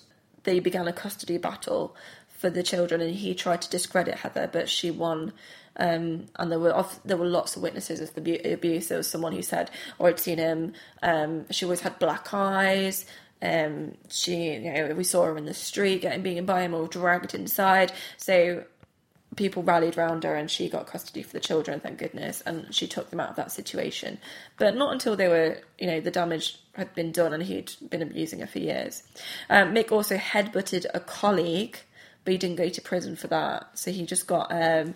they 0.43 0.59
began 0.59 0.88
a 0.88 0.93
custody 0.93 1.38
battle 1.38 1.95
for 2.29 2.49
the 2.49 2.63
children, 2.63 3.01
and 3.01 3.15
he 3.15 3.33
tried 3.33 3.61
to 3.63 3.69
discredit 3.69 4.19
Heather, 4.19 4.49
but 4.51 4.69
she 4.69 4.91
won. 4.91 5.33
Um, 5.77 6.27
and 6.38 6.51
there 6.51 6.59
were 6.59 6.75
off, 6.75 6.99
there 7.03 7.17
were 7.17 7.25
lots 7.25 7.55
of 7.55 7.61
witnesses 7.61 7.99
of 8.01 8.13
the 8.13 8.53
abuse. 8.53 8.88
There 8.88 8.97
was 8.97 9.09
someone 9.09 9.33
who 9.33 9.41
said, 9.41 9.69
"Oh, 9.99 10.05
I'd 10.05 10.19
seen 10.19 10.38
him. 10.38 10.73
Um, 11.03 11.45
she 11.51 11.65
always 11.65 11.81
had 11.81 11.99
black 11.99 12.33
eyes. 12.33 13.05
Um, 13.41 13.95
she, 14.09 14.53
you 14.53 14.73
know, 14.73 14.95
we 14.95 15.03
saw 15.03 15.25
her 15.25 15.38
in 15.38 15.45
the 15.45 15.53
street 15.53 16.01
getting 16.01 16.23
beaten 16.23 16.45
by 16.45 16.61
him 16.61 16.73
or 16.73 16.88
dragged 16.88 17.33
inside." 17.33 17.91
So 18.17 18.63
people 19.35 19.63
rallied 19.63 19.97
round 19.97 20.23
her 20.23 20.35
and 20.35 20.49
she 20.49 20.69
got 20.69 20.88
custody 20.88 21.21
for 21.21 21.33
the 21.33 21.39
children, 21.39 21.79
thank 21.79 21.97
goodness, 21.97 22.41
and 22.45 22.73
she 22.73 22.88
took 22.88 23.09
them 23.09 23.19
out 23.19 23.29
of 23.29 23.35
that 23.35 23.51
situation. 23.51 24.17
But 24.57 24.75
not 24.75 24.93
until 24.93 25.15
they 25.15 25.27
were, 25.27 25.57
you 25.77 25.88
know, 25.88 25.99
the 25.99 26.11
damage 26.11 26.59
had 26.73 26.93
been 26.95 27.11
done 27.11 27.33
and 27.33 27.43
he'd 27.43 27.73
been 27.89 28.01
abusing 28.01 28.39
her 28.39 28.47
for 28.47 28.59
years. 28.59 29.03
Um, 29.49 29.73
Mick 29.73 29.91
also 29.91 30.17
headbutted 30.17 30.85
a 30.93 30.99
colleague, 30.99 31.77
but 32.23 32.31
he 32.31 32.38
didn't 32.38 32.55
go 32.57 32.69
to 32.69 32.81
prison 32.81 33.15
for 33.15 33.27
that. 33.27 33.77
So 33.77 33.91
he 33.91 34.05
just 34.05 34.27
got, 34.27 34.51
um, 34.51 34.95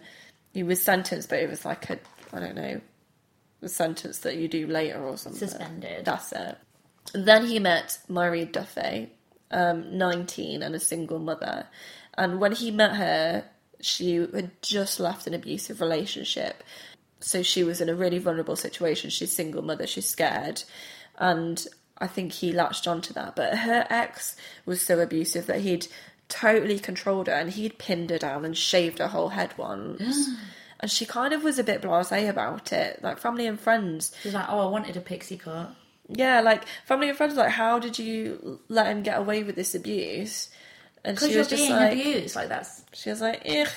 he 0.54 0.64
was 0.64 0.82
sentenced, 0.82 1.30
but 1.30 1.40
it 1.40 1.50
was 1.50 1.66
like 1.66 1.90
a, 1.90 2.00
I 2.34 2.40
don't 2.40 2.56
know, 2.56 2.82
the 3.62 3.70
sentence 3.70 4.20
that 4.20 4.38
you 4.38 4.48
do 4.48 4.68
later 4.68 5.00
or 5.04 5.18
something. 5.18 5.48
Suspended. 5.48 6.06
That's 6.06 6.32
it. 6.32 6.58
Then 7.14 7.46
he 7.46 7.60
met 7.60 8.00
Mairead 8.10 8.52
Duffy, 8.52 9.12
um, 9.52 9.98
19 9.98 10.64
and 10.64 10.76
a 10.76 10.80
single 10.80 11.20
mother. 11.20 11.68
And 12.18 12.40
when 12.40 12.52
he 12.52 12.72
met 12.72 12.96
her, 12.96 13.46
she 13.82 14.16
had 14.16 14.52
just 14.62 15.00
left 15.00 15.28
an 15.28 15.34
abusive 15.34 15.82
relationship. 15.82 16.64
So 17.20 17.44
she 17.44 17.64
was 17.64 17.82
in 17.82 17.90
a 17.90 17.96
really 17.96 18.20
vulnerable 18.20 18.56
situation. 18.56 19.10
She's 19.10 19.36
single 19.36 19.62
mother, 19.62 19.88
she's 19.88 20.08
scared. 20.08 20.64
And 21.18 21.66
I 21.98 22.08
think 22.08 22.32
he 22.32 22.52
latched 22.54 22.88
onto 22.88 23.14
that. 23.14 23.36
But 23.36 23.58
her 23.60 23.86
ex 23.90 24.36
was 24.66 24.82
so 24.82 25.00
abusive 25.00 25.48
that 25.48 25.62
he'd 25.62 25.88
totally 26.30 26.80
controlled 26.80 27.28
her 27.28 27.34
and 27.34 27.52
he'd 27.52 27.78
pinned 27.78 28.10
her 28.12 28.18
down 28.18 28.46
and 28.46 28.56
shaved 28.58 29.00
her 29.00 29.08
whole 29.08 29.30
head 29.30 29.54
once. 29.58 30.30
and 30.80 30.90
she 30.90 31.06
kind 31.06 31.34
of 31.34 31.44
was 31.44 31.60
a 31.60 31.64
bit 31.64 31.82
blase 31.82 32.12
about 32.12 32.72
it. 32.72 33.04
Like 33.04 33.18
family 33.20 33.46
and 33.48 33.60
friends 33.60 34.14
She's 34.24 34.34
like, 34.34 34.46
oh, 34.48 34.60
I 34.60 34.70
wanted 34.70 34.96
a 34.96 35.02
pixie 35.02 35.38
cut. 35.38 35.74
yeah, 36.08 36.42
like 36.42 36.64
family 36.86 37.10
and 37.10 37.18
friends, 37.18 37.36
like, 37.36 37.50
how 37.52 37.80
did 37.80 38.00
you 38.00 38.60
let 38.70 38.88
him 38.88 39.04
get 39.04 39.18
away 39.20 39.44
with 39.44 39.56
this 39.56 39.76
abuse? 39.76 40.50
And 41.04 41.18
she 41.20 41.30
you're 41.32 41.40
was 41.40 41.48
just 41.50 41.70
like, 41.70 41.94
abused. 41.94 42.36
Like, 42.36 42.50
that's. 42.50 42.84
she 42.94 43.10
was 43.10 43.22
like, 43.22 43.42
Ugh. 43.50 43.68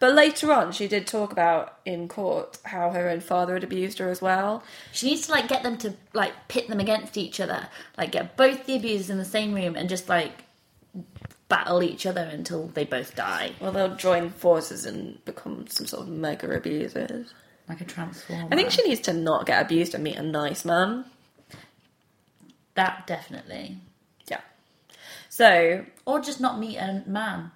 But 0.00 0.14
later 0.14 0.52
on, 0.52 0.72
she 0.72 0.88
did 0.88 1.06
talk 1.06 1.30
about 1.30 1.78
in 1.84 2.08
court 2.08 2.58
how 2.64 2.90
her 2.90 3.08
own 3.08 3.20
father 3.20 3.54
had 3.54 3.62
abused 3.62 3.98
her 4.00 4.10
as 4.10 4.20
well. 4.20 4.64
She 4.90 5.06
needs 5.06 5.26
to, 5.26 5.32
like, 5.32 5.46
get 5.46 5.62
them 5.62 5.78
to, 5.78 5.94
like, 6.12 6.32
pit 6.48 6.66
them 6.68 6.80
against 6.80 7.16
each 7.16 7.38
other. 7.38 7.68
Like, 7.96 8.10
get 8.10 8.36
both 8.36 8.66
the 8.66 8.74
abusers 8.74 9.08
in 9.08 9.18
the 9.18 9.24
same 9.24 9.54
room 9.54 9.76
and 9.76 9.88
just, 9.88 10.08
like, 10.08 10.44
battle 11.48 11.82
each 11.82 12.06
other 12.06 12.22
until 12.22 12.68
they 12.68 12.84
both 12.84 13.14
die. 13.14 13.52
Well, 13.60 13.72
they'll 13.72 13.96
join 13.96 14.30
forces 14.30 14.84
and 14.86 15.24
become 15.24 15.66
some 15.68 15.86
sort 15.86 16.02
of 16.02 16.08
mega 16.08 16.50
abusers. 16.50 17.32
Like 17.68 17.80
a 17.80 17.84
transformer. 17.84 18.48
I 18.50 18.56
think 18.56 18.70
she 18.70 18.82
needs 18.86 19.00
to 19.02 19.12
not 19.12 19.46
get 19.46 19.62
abused 19.62 19.94
and 19.94 20.04
meet 20.04 20.16
a 20.16 20.22
nice 20.22 20.64
man. 20.64 21.04
That 22.74 23.06
definitely. 23.06 23.78
Yeah. 24.28 24.40
So, 25.28 25.84
Or 26.06 26.20
just 26.20 26.40
not 26.40 26.58
meet 26.58 26.76
a 26.76 27.02
man. 27.06 27.52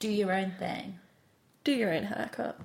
Do 0.00 0.08
your 0.10 0.32
own 0.32 0.52
thing. 0.58 0.98
do 1.64 1.72
your 1.72 1.94
own 1.94 2.04
haircut. 2.04 2.58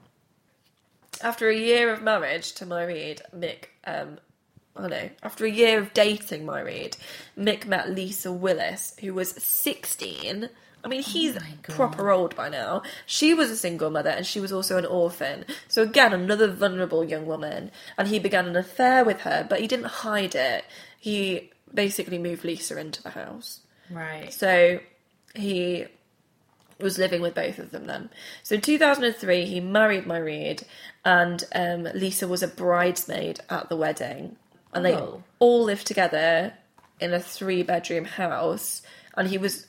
After 1.21 1.49
a 1.49 1.55
year 1.55 1.91
of 1.93 2.01
marriage 2.01 2.53
to 2.53 2.65
Mairead, 2.65 3.21
Mick, 3.35 3.65
um, 3.85 4.19
I 4.77 4.81
don't 4.81 4.89
know, 4.91 5.09
after 5.23 5.45
a 5.45 5.49
year 5.49 5.79
of 5.79 5.93
dating 5.93 6.45
Mairead, 6.45 6.97
Mick 7.37 7.65
met 7.65 7.89
Lisa 7.89 8.31
Willis, 8.31 8.95
who 9.01 9.13
was 9.13 9.31
16. 9.31 10.49
I 10.83 10.87
mean, 10.87 11.01
he's 11.01 11.35
my 11.35 11.53
God. 11.63 11.75
proper 11.75 12.11
old 12.11 12.35
by 12.35 12.49
now. 12.49 12.83
She 13.05 13.33
was 13.33 13.49
a 13.49 13.57
single 13.57 13.89
mother 13.89 14.09
and 14.09 14.25
she 14.25 14.39
was 14.39 14.53
also 14.53 14.77
an 14.77 14.85
orphan. 14.85 15.45
So, 15.67 15.81
again, 15.81 16.13
another 16.13 16.47
vulnerable 16.47 17.03
young 17.03 17.25
woman. 17.25 17.71
And 17.97 18.07
he 18.07 18.19
began 18.19 18.45
an 18.45 18.55
affair 18.55 19.03
with 19.03 19.21
her, 19.21 19.45
but 19.49 19.59
he 19.59 19.67
didn't 19.67 19.87
hide 19.87 20.35
it. 20.35 20.63
He 20.99 21.51
basically 21.73 22.17
moved 22.19 22.43
Lisa 22.43 22.79
into 22.79 23.01
the 23.01 23.09
house. 23.09 23.61
Right. 23.89 24.31
So 24.31 24.79
he 25.35 25.87
was 26.79 26.97
living 26.97 27.21
with 27.21 27.35
both 27.35 27.59
of 27.59 27.71
them 27.71 27.87
then. 27.87 28.09
So 28.43 28.55
in 28.55 28.61
2003, 28.61 29.45
he 29.45 29.59
married 29.59 30.05
Mairead, 30.05 30.63
and 31.03 31.43
um, 31.53 31.83
Lisa 31.93 32.27
was 32.27 32.43
a 32.43 32.47
bridesmaid 32.47 33.39
at 33.49 33.69
the 33.69 33.77
wedding. 33.77 34.35
And 34.73 34.85
they 34.85 34.95
Oh. 34.95 35.23
all 35.39 35.63
lived 35.63 35.87
together 35.87 36.53
in 36.99 37.13
a 37.13 37.19
three 37.19 37.63
bedroom 37.63 38.05
house. 38.05 38.81
and 39.15 39.27
he 39.29 39.37
was 39.39 39.65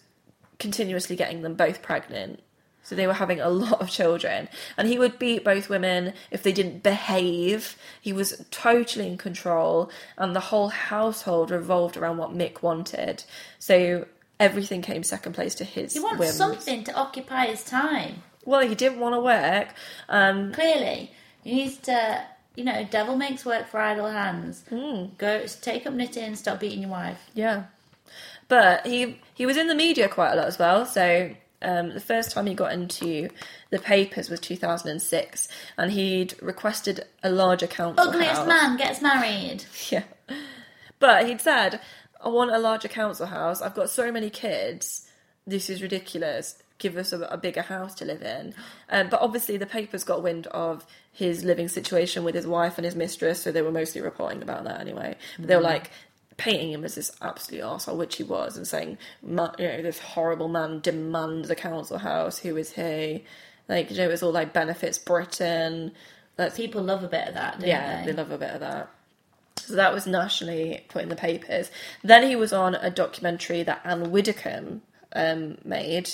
continuously 0.58 1.16
getting 1.16 1.40
them 1.42 1.54
both 1.54 1.80
pregnant. 1.82 2.42
So 2.82 2.94
they 2.94 3.06
were 3.06 3.12
having 3.14 3.40
a 3.40 3.48
lot 3.64 3.80
of 3.80 3.88
children. 3.90 4.48
And 4.76 4.88
he 4.88 4.98
would 4.98 5.18
beat 5.18 5.44
both 5.44 5.68
women 5.68 6.12
if 6.30 6.42
they 6.42 6.52
didn't 6.52 6.82
behave. 6.82 7.76
He 8.00 8.12
was 8.12 8.44
totally 8.50 9.06
in 9.06 9.16
control, 9.18 9.90
and 10.16 10.34
the 10.34 10.40
whole 10.40 10.68
household 10.68 11.50
revolved 11.50 11.96
around 11.96 12.16
what 12.18 12.34
Mick 12.36 12.60
wanted. 12.62 13.24
So 13.58 14.06
everything 14.40 14.82
came 14.82 15.02
second 15.02 15.32
place 15.34 15.54
to 15.56 15.64
his 15.64 15.92
He 15.94 16.00
wants 16.00 16.18
whims. 16.18 16.34
something 16.34 16.84
to 16.84 16.92
occupy 16.94 17.46
his 17.46 17.62
time. 17.64 18.22
Well, 18.44 18.66
he 18.66 18.74
didn't 18.74 19.00
want 19.00 19.14
to 19.14 19.20
work. 19.20 19.68
Um, 20.08 20.52
Clearly, 20.52 21.12
he 21.44 21.54
needs 21.54 21.76
to. 21.78 22.22
You 22.58 22.64
know, 22.64 22.84
devil 22.90 23.14
makes 23.14 23.44
work 23.44 23.68
for 23.68 23.78
idle 23.78 24.08
hands. 24.08 24.64
Hmm. 24.68 25.04
Go 25.16 25.46
take 25.60 25.86
up 25.86 25.92
knitting. 25.94 26.34
Stop 26.34 26.58
beating 26.58 26.80
your 26.82 26.90
wife. 26.90 27.20
Yeah, 27.32 27.66
but 28.48 28.84
he 28.84 29.20
he 29.34 29.46
was 29.46 29.56
in 29.56 29.68
the 29.68 29.76
media 29.76 30.08
quite 30.08 30.32
a 30.32 30.34
lot 30.34 30.48
as 30.48 30.58
well. 30.58 30.84
So 30.84 31.30
um, 31.62 31.90
the 31.94 32.00
first 32.00 32.32
time 32.32 32.46
he 32.46 32.54
got 32.54 32.72
into 32.72 33.28
the 33.70 33.78
papers 33.78 34.28
was 34.28 34.40
2006, 34.40 35.48
and 35.76 35.92
he'd 35.92 36.34
requested 36.42 37.04
a 37.22 37.30
larger 37.30 37.68
council 37.68 38.08
Ugliest 38.08 38.32
house. 38.40 38.48
man 38.48 38.76
gets 38.76 39.00
married. 39.00 39.64
Yeah, 39.90 40.02
but 40.98 41.28
he'd 41.28 41.40
said, 41.40 41.80
"I 42.20 42.28
want 42.28 42.50
a 42.50 42.58
larger 42.58 42.88
council 42.88 43.26
house. 43.26 43.62
I've 43.62 43.74
got 43.76 43.88
so 43.88 44.10
many 44.10 44.30
kids. 44.30 45.08
This 45.46 45.70
is 45.70 45.80
ridiculous." 45.80 46.60
Give 46.78 46.96
us 46.96 47.12
a, 47.12 47.20
a 47.22 47.36
bigger 47.36 47.62
house 47.62 47.94
to 47.96 48.04
live 48.04 48.22
in. 48.22 48.54
Um, 48.88 49.08
but 49.08 49.20
obviously, 49.20 49.56
the 49.56 49.66
papers 49.66 50.04
got 50.04 50.22
wind 50.22 50.46
of 50.48 50.86
his 51.12 51.44
living 51.44 51.68
situation 51.68 52.24
with 52.24 52.34
his 52.34 52.46
wife 52.46 52.78
and 52.78 52.84
his 52.84 52.94
mistress, 52.94 53.42
so 53.42 53.50
they 53.50 53.62
were 53.62 53.72
mostly 53.72 54.00
reporting 54.00 54.42
about 54.42 54.64
that 54.64 54.80
anyway. 54.80 55.16
But 55.38 55.48
they 55.48 55.56
were 55.56 55.62
like, 55.62 55.90
painting 56.38 56.72
him 56.72 56.84
as 56.84 56.94
this 56.94 57.12
absolute 57.20 57.62
arsehole, 57.62 57.96
which 57.96 58.16
he 58.16 58.22
was, 58.22 58.56
and 58.56 58.66
saying, 58.66 58.96
you 59.22 59.34
know, 59.34 59.52
this 59.58 59.98
horrible 59.98 60.48
man 60.48 60.80
demands 60.80 61.50
a 61.50 61.54
council 61.54 61.98
house. 61.98 62.38
Who 62.38 62.56
is 62.56 62.72
he? 62.72 63.24
Like, 63.68 63.90
you 63.90 63.96
know, 63.98 64.08
it's 64.08 64.22
all 64.22 64.32
like 64.32 64.52
benefits 64.54 64.98
Britain. 64.98 65.92
That's 66.36 66.56
People 66.56 66.82
love 66.82 67.02
a 67.02 67.08
bit 67.08 67.28
of 67.28 67.34
that, 67.34 67.60
yeah, 67.60 68.00
they? 68.00 68.12
they 68.12 68.16
love 68.16 68.30
a 68.30 68.38
bit 68.38 68.52
of 68.52 68.60
that. 68.60 68.88
So 69.56 69.74
that 69.74 69.92
was 69.92 70.06
nationally 70.06 70.84
put 70.88 71.02
in 71.02 71.08
the 71.08 71.16
papers. 71.16 71.70
Then 72.02 72.26
he 72.26 72.36
was 72.36 72.52
on 72.52 72.76
a 72.76 72.88
documentary 72.90 73.64
that 73.64 73.82
Ann 73.84 74.12
Widdecombe 74.12 74.80
um, 75.12 75.58
made 75.64 76.10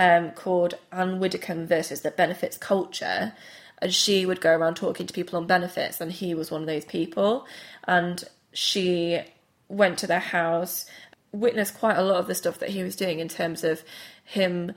um, 0.00 0.30
called 0.30 0.78
Ann 0.90 1.20
Widdecombe 1.20 1.66
versus 1.66 2.00
the 2.00 2.10
Benefits 2.10 2.56
Culture. 2.56 3.34
And 3.82 3.92
she 3.92 4.24
would 4.24 4.40
go 4.40 4.56
around 4.56 4.76
talking 4.76 5.06
to 5.06 5.12
people 5.12 5.38
on 5.38 5.46
benefits, 5.46 6.00
and 6.00 6.10
he 6.10 6.34
was 6.34 6.50
one 6.50 6.62
of 6.62 6.66
those 6.66 6.86
people. 6.86 7.46
And 7.84 8.24
she 8.54 9.20
went 9.68 9.98
to 9.98 10.06
their 10.06 10.20
house, 10.20 10.86
witnessed 11.32 11.78
quite 11.78 11.98
a 11.98 12.02
lot 12.02 12.16
of 12.16 12.26
the 12.26 12.34
stuff 12.34 12.58
that 12.60 12.70
he 12.70 12.82
was 12.82 12.96
doing 12.96 13.20
in 13.20 13.28
terms 13.28 13.62
of 13.62 13.84
him 14.24 14.72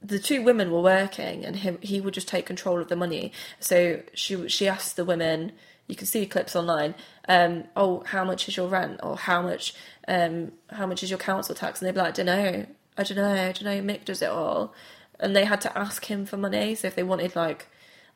the 0.00 0.20
two 0.20 0.42
women 0.44 0.70
were 0.70 0.80
working 0.80 1.44
and 1.44 1.56
him 1.56 1.76
he 1.80 2.00
would 2.00 2.14
just 2.14 2.28
take 2.28 2.46
control 2.46 2.80
of 2.80 2.86
the 2.86 2.94
money 2.94 3.32
so 3.58 4.00
she 4.14 4.48
she 4.48 4.68
asked 4.68 4.94
the 4.94 5.04
women 5.04 5.50
you 5.88 5.96
can 5.96 6.06
see 6.06 6.24
clips 6.24 6.54
online 6.54 6.94
um 7.28 7.64
oh 7.74 8.04
how 8.06 8.24
much 8.24 8.46
is 8.46 8.56
your 8.56 8.68
rent 8.68 9.00
or 9.02 9.16
how 9.16 9.42
much 9.42 9.74
um 10.06 10.52
how 10.70 10.86
much 10.86 11.02
is 11.02 11.10
your 11.10 11.18
council 11.18 11.52
tax 11.52 11.80
and 11.80 11.88
they'd 11.88 11.94
be 11.94 12.00
like 12.00 12.10
i 12.10 12.12
don't 12.12 12.26
know 12.26 12.64
i 12.98 13.02
don't 13.02 13.16
know 13.16 13.30
i 13.30 13.52
don't 13.52 13.64
know 13.64 13.80
mick 13.80 14.04
does 14.04 14.22
it 14.22 14.30
all. 14.30 14.74
And 15.20 15.34
they 15.34 15.44
had 15.44 15.60
to 15.62 15.76
ask 15.76 16.04
him 16.04 16.26
for 16.26 16.36
money 16.36 16.74
so 16.74 16.86
if 16.86 16.94
they 16.94 17.02
wanted 17.02 17.34
like 17.34 17.66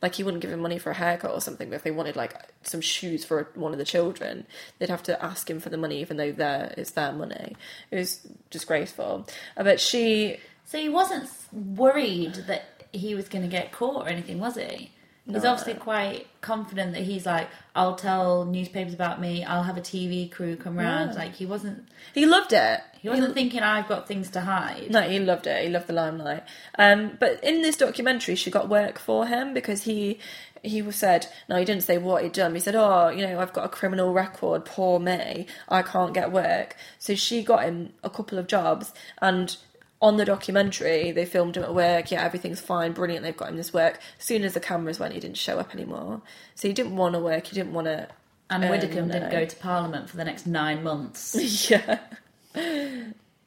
like 0.00 0.16
he 0.16 0.24
wouldn't 0.24 0.42
give 0.42 0.52
him 0.52 0.60
money 0.60 0.78
for 0.78 0.90
a 0.90 0.94
haircut 0.94 1.30
or 1.30 1.40
something 1.40 1.68
but 1.68 1.76
if 1.76 1.82
they 1.84 1.90
wanted 1.90 2.16
like 2.16 2.34
some 2.62 2.80
shoes 2.80 3.24
for 3.24 3.50
one 3.54 3.72
of 3.72 3.78
the 3.78 3.84
children 3.84 4.46
they'd 4.78 4.88
have 4.88 5.02
to 5.04 5.24
ask 5.24 5.48
him 5.48 5.60
for 5.60 5.68
the 5.68 5.76
money 5.76 6.00
even 6.00 6.16
though 6.16 6.32
their 6.32 6.74
it's 6.76 6.90
their 6.92 7.12
money. 7.12 7.56
It 7.90 7.96
was 7.96 8.20
disgraceful. 8.50 9.26
Uh, 9.56 9.64
but 9.64 9.80
she 9.80 10.38
So 10.64 10.78
he 10.78 10.88
wasn't 10.88 11.28
worried 11.52 12.34
that 12.46 12.64
he 12.92 13.14
was 13.14 13.28
going 13.28 13.42
to 13.42 13.48
get 13.48 13.72
caught 13.72 14.06
or 14.06 14.08
anything, 14.08 14.38
was 14.38 14.56
he? 14.56 14.90
He's 15.26 15.44
obviously 15.44 15.74
quite 15.74 16.26
confident 16.40 16.94
that 16.94 17.02
he's 17.02 17.26
like, 17.26 17.48
I'll 17.76 17.94
tell 17.94 18.44
newspapers 18.44 18.92
about 18.92 19.20
me. 19.20 19.44
I'll 19.44 19.62
have 19.62 19.76
a 19.76 19.80
TV 19.80 20.30
crew 20.30 20.56
come 20.56 20.76
round. 20.76 21.14
Like 21.14 21.34
he 21.34 21.46
wasn't, 21.46 21.88
he 22.12 22.26
loved 22.26 22.52
it 22.52 22.80
he 23.02 23.08
wasn't 23.08 23.34
thinking 23.34 23.62
I've 23.64 23.88
got 23.88 24.06
things 24.06 24.30
to 24.30 24.42
hide. 24.42 24.88
No, 24.88 25.00
he 25.02 25.18
loved 25.18 25.48
it. 25.48 25.64
He 25.64 25.68
loved 25.68 25.88
the 25.88 25.92
limelight. 25.92 26.44
Um, 26.78 27.16
but 27.18 27.42
in 27.42 27.60
this 27.60 27.76
documentary, 27.76 28.36
she 28.36 28.48
got 28.48 28.68
work 28.68 29.00
for 29.00 29.26
him 29.26 29.52
because 29.52 29.82
he 29.82 30.20
he 30.62 30.88
said. 30.92 31.26
No, 31.48 31.56
he 31.56 31.64
didn't 31.64 31.82
say 31.82 31.98
what 31.98 32.22
he'd 32.22 32.32
done. 32.32 32.54
He 32.54 32.60
said, 32.60 32.76
"Oh, 32.76 33.08
you 33.08 33.26
know, 33.26 33.40
I've 33.40 33.52
got 33.52 33.64
a 33.64 33.68
criminal 33.68 34.12
record. 34.12 34.64
Poor 34.64 35.00
me. 35.00 35.48
I 35.68 35.82
can't 35.82 36.14
get 36.14 36.30
work." 36.30 36.76
So 37.00 37.16
she 37.16 37.42
got 37.42 37.64
him 37.64 37.92
a 38.04 38.10
couple 38.10 38.38
of 38.38 38.46
jobs, 38.46 38.92
and 39.20 39.56
on 40.02 40.16
the 40.16 40.24
documentary, 40.24 41.12
they 41.12 41.24
filmed 41.24 41.56
him 41.56 41.62
at 41.62 41.74
work. 41.74 42.10
Yeah, 42.10 42.22
everything's 42.24 42.60
fine, 42.60 42.92
brilliant. 42.92 43.22
They've 43.22 43.36
got 43.36 43.48
him 43.48 43.56
this 43.56 43.72
work. 43.72 44.00
As 44.18 44.24
soon 44.24 44.42
as 44.42 44.52
the 44.52 44.60
cameras 44.60 44.98
went, 44.98 45.14
he 45.14 45.20
didn't 45.20 45.38
show 45.38 45.58
up 45.58 45.72
anymore. 45.72 46.20
So 46.56 46.66
he 46.66 46.74
didn't 46.74 46.96
want 46.96 47.14
to 47.14 47.20
work. 47.20 47.46
He 47.46 47.54
didn't 47.54 47.72
want 47.72 47.86
to. 47.86 48.08
Ann 48.50 48.68
Widdecombe 48.68 49.06
no. 49.06 49.14
didn't 49.14 49.30
go 49.30 49.46
to 49.46 49.56
Parliament 49.56 50.10
for 50.10 50.16
the 50.18 50.24
next 50.24 50.46
nine 50.46 50.82
months. 50.82 51.36
Yeah. 51.70 52.00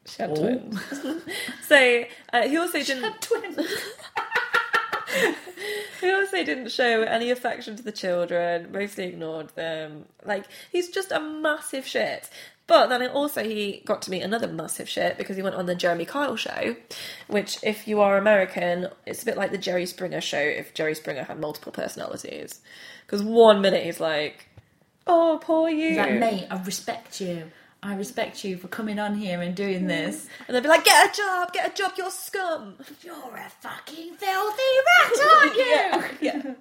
She 0.08 0.22
had 0.22 0.36
twins. 0.36 0.80
so 1.68 2.03
uh, 2.34 2.47
he 2.47 2.58
also 2.58 2.82
didn't. 2.82 3.22
Twins. 3.22 3.60
He 6.01 6.12
also 6.12 6.43
didn't 6.43 6.72
show 6.72 7.01
any 7.03 7.32
affection 7.32 7.76
to 7.78 7.84
the 7.84 7.91
children, 7.91 8.72
mostly 8.72 9.06
ignored 9.06 9.49
them. 9.56 10.06
Like, 10.24 10.45
he's 10.72 10.89
just 10.89 11.12
a 11.12 11.20
massive 11.20 11.88
shit. 11.88 12.30
But 12.68 12.88
then 12.88 13.05
also 13.09 13.43
he 13.43 13.84
got 13.86 14.01
to 14.03 14.11
meet 14.11 14.24
another 14.24 14.47
massive 14.47 14.89
shit 14.89 15.18
because 15.18 15.36
he 15.36 15.43
went 15.43 15.55
on 15.55 15.68
the 15.68 15.76
Jeremy 15.76 16.05
Kyle 16.05 16.36
show, 16.36 16.76
which, 17.28 17.59
if 17.63 17.88
you 17.88 18.01
are 18.01 18.18
American, 18.18 18.88
it's 19.05 19.22
a 19.22 19.26
bit 19.26 19.38
like 19.38 19.51
the 19.51 19.57
Jerry 19.59 19.86
Springer 19.86 20.22
show 20.22 20.39
if 20.39 20.74
Jerry 20.74 20.95
Springer 20.95 21.24
had 21.24 21.39
multiple 21.39 21.72
personalities. 21.72 22.61
Because 23.05 23.22
one 23.22 23.61
minute 23.61 23.84
he's 23.84 23.99
like, 23.99 24.49
oh, 25.05 25.39
poor 25.43 25.70
you. 25.70 25.89
He's 25.89 25.97
like, 25.97 26.20
mate, 26.20 26.47
I 26.49 26.61
respect 26.63 27.22
you. 27.22 27.51
I 27.84 27.93
respect 27.93 28.43
you 28.43 28.57
for 28.57 28.68
coming 28.68 28.97
on 28.97 29.13
here 29.16 29.41
and 29.41 29.53
doing 29.55 29.86
this. 29.86 30.28
And 30.47 30.55
they'd 30.55 30.63
be 30.63 30.70
like, 30.70 30.86
get 30.86 31.13
a 31.13 31.16
job, 31.16 31.53
get 31.53 31.72
a 31.72 31.76
job, 31.76 31.91
you're 31.99 32.09
scum. 32.09 32.78
You're 33.03 33.36
a 33.36 33.49
fucking 33.61 34.16
filthy 34.16 34.63
rat, 34.88 35.28
aren't 35.43 35.55
you? 36.22 36.26
yeah, 36.28 36.53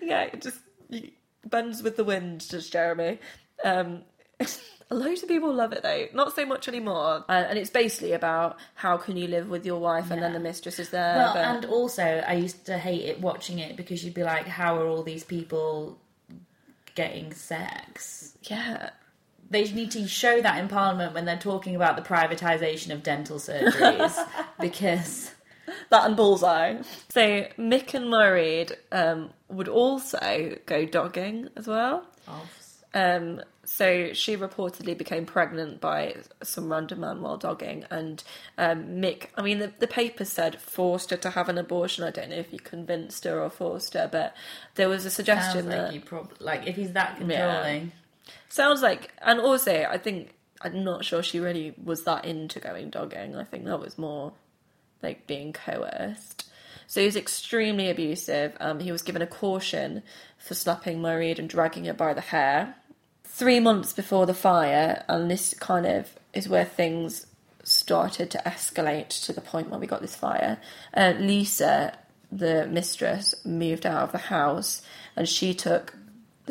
yeah, 0.00 0.22
it 0.22 0.40
just 0.40 0.60
bends 1.44 1.82
with 1.82 1.96
the 1.96 2.04
wind, 2.04 2.48
just 2.48 2.72
Jeremy. 2.72 3.18
Um, 3.62 4.04
loads 4.90 5.22
of 5.22 5.28
people 5.28 5.52
love 5.54 5.72
it 5.72 5.82
though, 5.82 6.06
not 6.12 6.34
so 6.34 6.44
much 6.44 6.66
anymore. 6.68 7.24
Uh, 7.28 7.44
and 7.48 7.58
it's 7.58 7.70
basically 7.70 8.12
about 8.12 8.58
how 8.74 8.96
can 8.96 9.16
you 9.16 9.28
live 9.28 9.48
with 9.48 9.64
your 9.64 9.78
wife 9.80 10.10
and 10.10 10.20
then 10.22 10.32
the 10.32 10.40
mistress 10.40 10.78
is 10.78 10.90
there. 10.90 11.16
Well, 11.16 11.34
but- 11.34 11.44
and 11.44 11.64
also, 11.66 12.02
I 12.26 12.34
used 12.34 12.66
to 12.66 12.76
hate 12.78 13.04
it 13.04 13.20
watching 13.20 13.58
it 13.60 13.76
because 13.76 14.04
you'd 14.04 14.14
be 14.14 14.24
like, 14.24 14.46
how 14.46 14.76
are 14.76 14.86
all 14.86 15.02
these 15.02 15.24
people 15.24 15.98
getting 16.94 17.32
sex? 17.32 18.36
yeah, 18.42 18.90
They 19.50 19.64
need 19.72 19.90
to 19.92 20.06
show 20.08 20.40
that 20.40 20.58
in 20.58 20.68
Parliament 20.68 21.14
when 21.14 21.24
they're 21.24 21.38
talking 21.38 21.76
about 21.76 21.96
the 21.96 22.02
privatisation 22.02 22.92
of 22.92 23.02
dental 23.02 23.38
surgeries 23.38 24.16
because 24.60 25.30
that 25.90 26.04
and 26.06 26.16
bullseye. 26.16 26.78
So 27.10 27.20
Mick 27.58 27.94
and 27.94 28.06
Mairead 28.06 28.72
um, 28.92 29.30
would 29.48 29.68
also 29.68 30.56
go 30.66 30.84
dogging 30.84 31.48
as 31.56 31.66
well. 31.68 32.04
Um, 32.92 33.40
so 33.72 34.12
she 34.12 34.36
reportedly 34.36 34.98
became 34.98 35.24
pregnant 35.24 35.80
by 35.80 36.16
some 36.42 36.72
random 36.72 37.00
man 37.00 37.22
while 37.22 37.36
dogging, 37.36 37.84
and 37.88 38.20
um, 38.58 38.96
Mick. 38.96 39.28
I 39.36 39.42
mean, 39.42 39.60
the, 39.60 39.72
the 39.78 39.86
paper 39.86 40.24
said 40.24 40.60
forced 40.60 41.10
her 41.10 41.16
to 41.18 41.30
have 41.30 41.48
an 41.48 41.56
abortion. 41.56 42.02
I 42.02 42.10
don't 42.10 42.30
know 42.30 42.36
if 42.36 42.52
you 42.52 42.58
convinced 42.58 43.22
her 43.22 43.40
or 43.40 43.48
forced 43.48 43.94
her, 43.94 44.08
but 44.10 44.34
there 44.74 44.88
was 44.88 45.06
a 45.06 45.10
suggestion 45.10 45.66
like 45.66 45.76
that 45.76 45.94
you 45.94 46.00
probably 46.00 46.36
like 46.40 46.66
if 46.66 46.74
he's 46.74 46.94
that 46.94 47.18
controlling. 47.18 47.92
sounds 48.48 48.82
like. 48.82 49.12
And 49.22 49.38
also, 49.38 49.84
I 49.84 49.98
think 49.98 50.34
I'm 50.60 50.82
not 50.82 51.04
sure 51.04 51.22
she 51.22 51.38
really 51.38 51.72
was 51.80 52.02
that 52.02 52.24
into 52.24 52.58
going 52.58 52.90
dogging. 52.90 53.36
I 53.36 53.44
think 53.44 53.66
that 53.66 53.78
was 53.78 53.96
more 53.96 54.32
like 55.00 55.28
being 55.28 55.52
coerced. 55.52 56.50
So 56.88 56.98
he 56.98 57.06
was 57.06 57.14
extremely 57.14 57.88
abusive. 57.88 58.56
Um, 58.58 58.80
he 58.80 58.90
was 58.90 59.02
given 59.02 59.22
a 59.22 59.28
caution 59.28 60.02
for 60.38 60.54
slapping 60.54 60.98
Mairead 60.98 61.38
and 61.38 61.48
dragging 61.48 61.84
her 61.84 61.94
by 61.94 62.14
the 62.14 62.20
hair. 62.20 62.74
Three 63.32 63.60
months 63.60 63.92
before 63.92 64.26
the 64.26 64.34
fire, 64.34 65.04
and 65.08 65.30
this 65.30 65.54
kind 65.54 65.86
of 65.86 66.10
is 66.34 66.48
where 66.48 66.64
things 66.64 67.26
started 67.64 68.30
to 68.32 68.38
escalate 68.44 69.08
to 69.24 69.32
the 69.32 69.40
point 69.40 69.70
where 69.70 69.78
we 69.80 69.86
got 69.86 70.00
this 70.02 70.14
fire. 70.16 70.58
Uh, 70.94 71.14
Lisa, 71.18 71.96
the 72.30 72.66
mistress, 72.66 73.34
moved 73.44 73.86
out 73.86 74.02
of 74.02 74.12
the 74.12 74.18
house, 74.18 74.82
and 75.16 75.28
she 75.28 75.54
took 75.54 75.94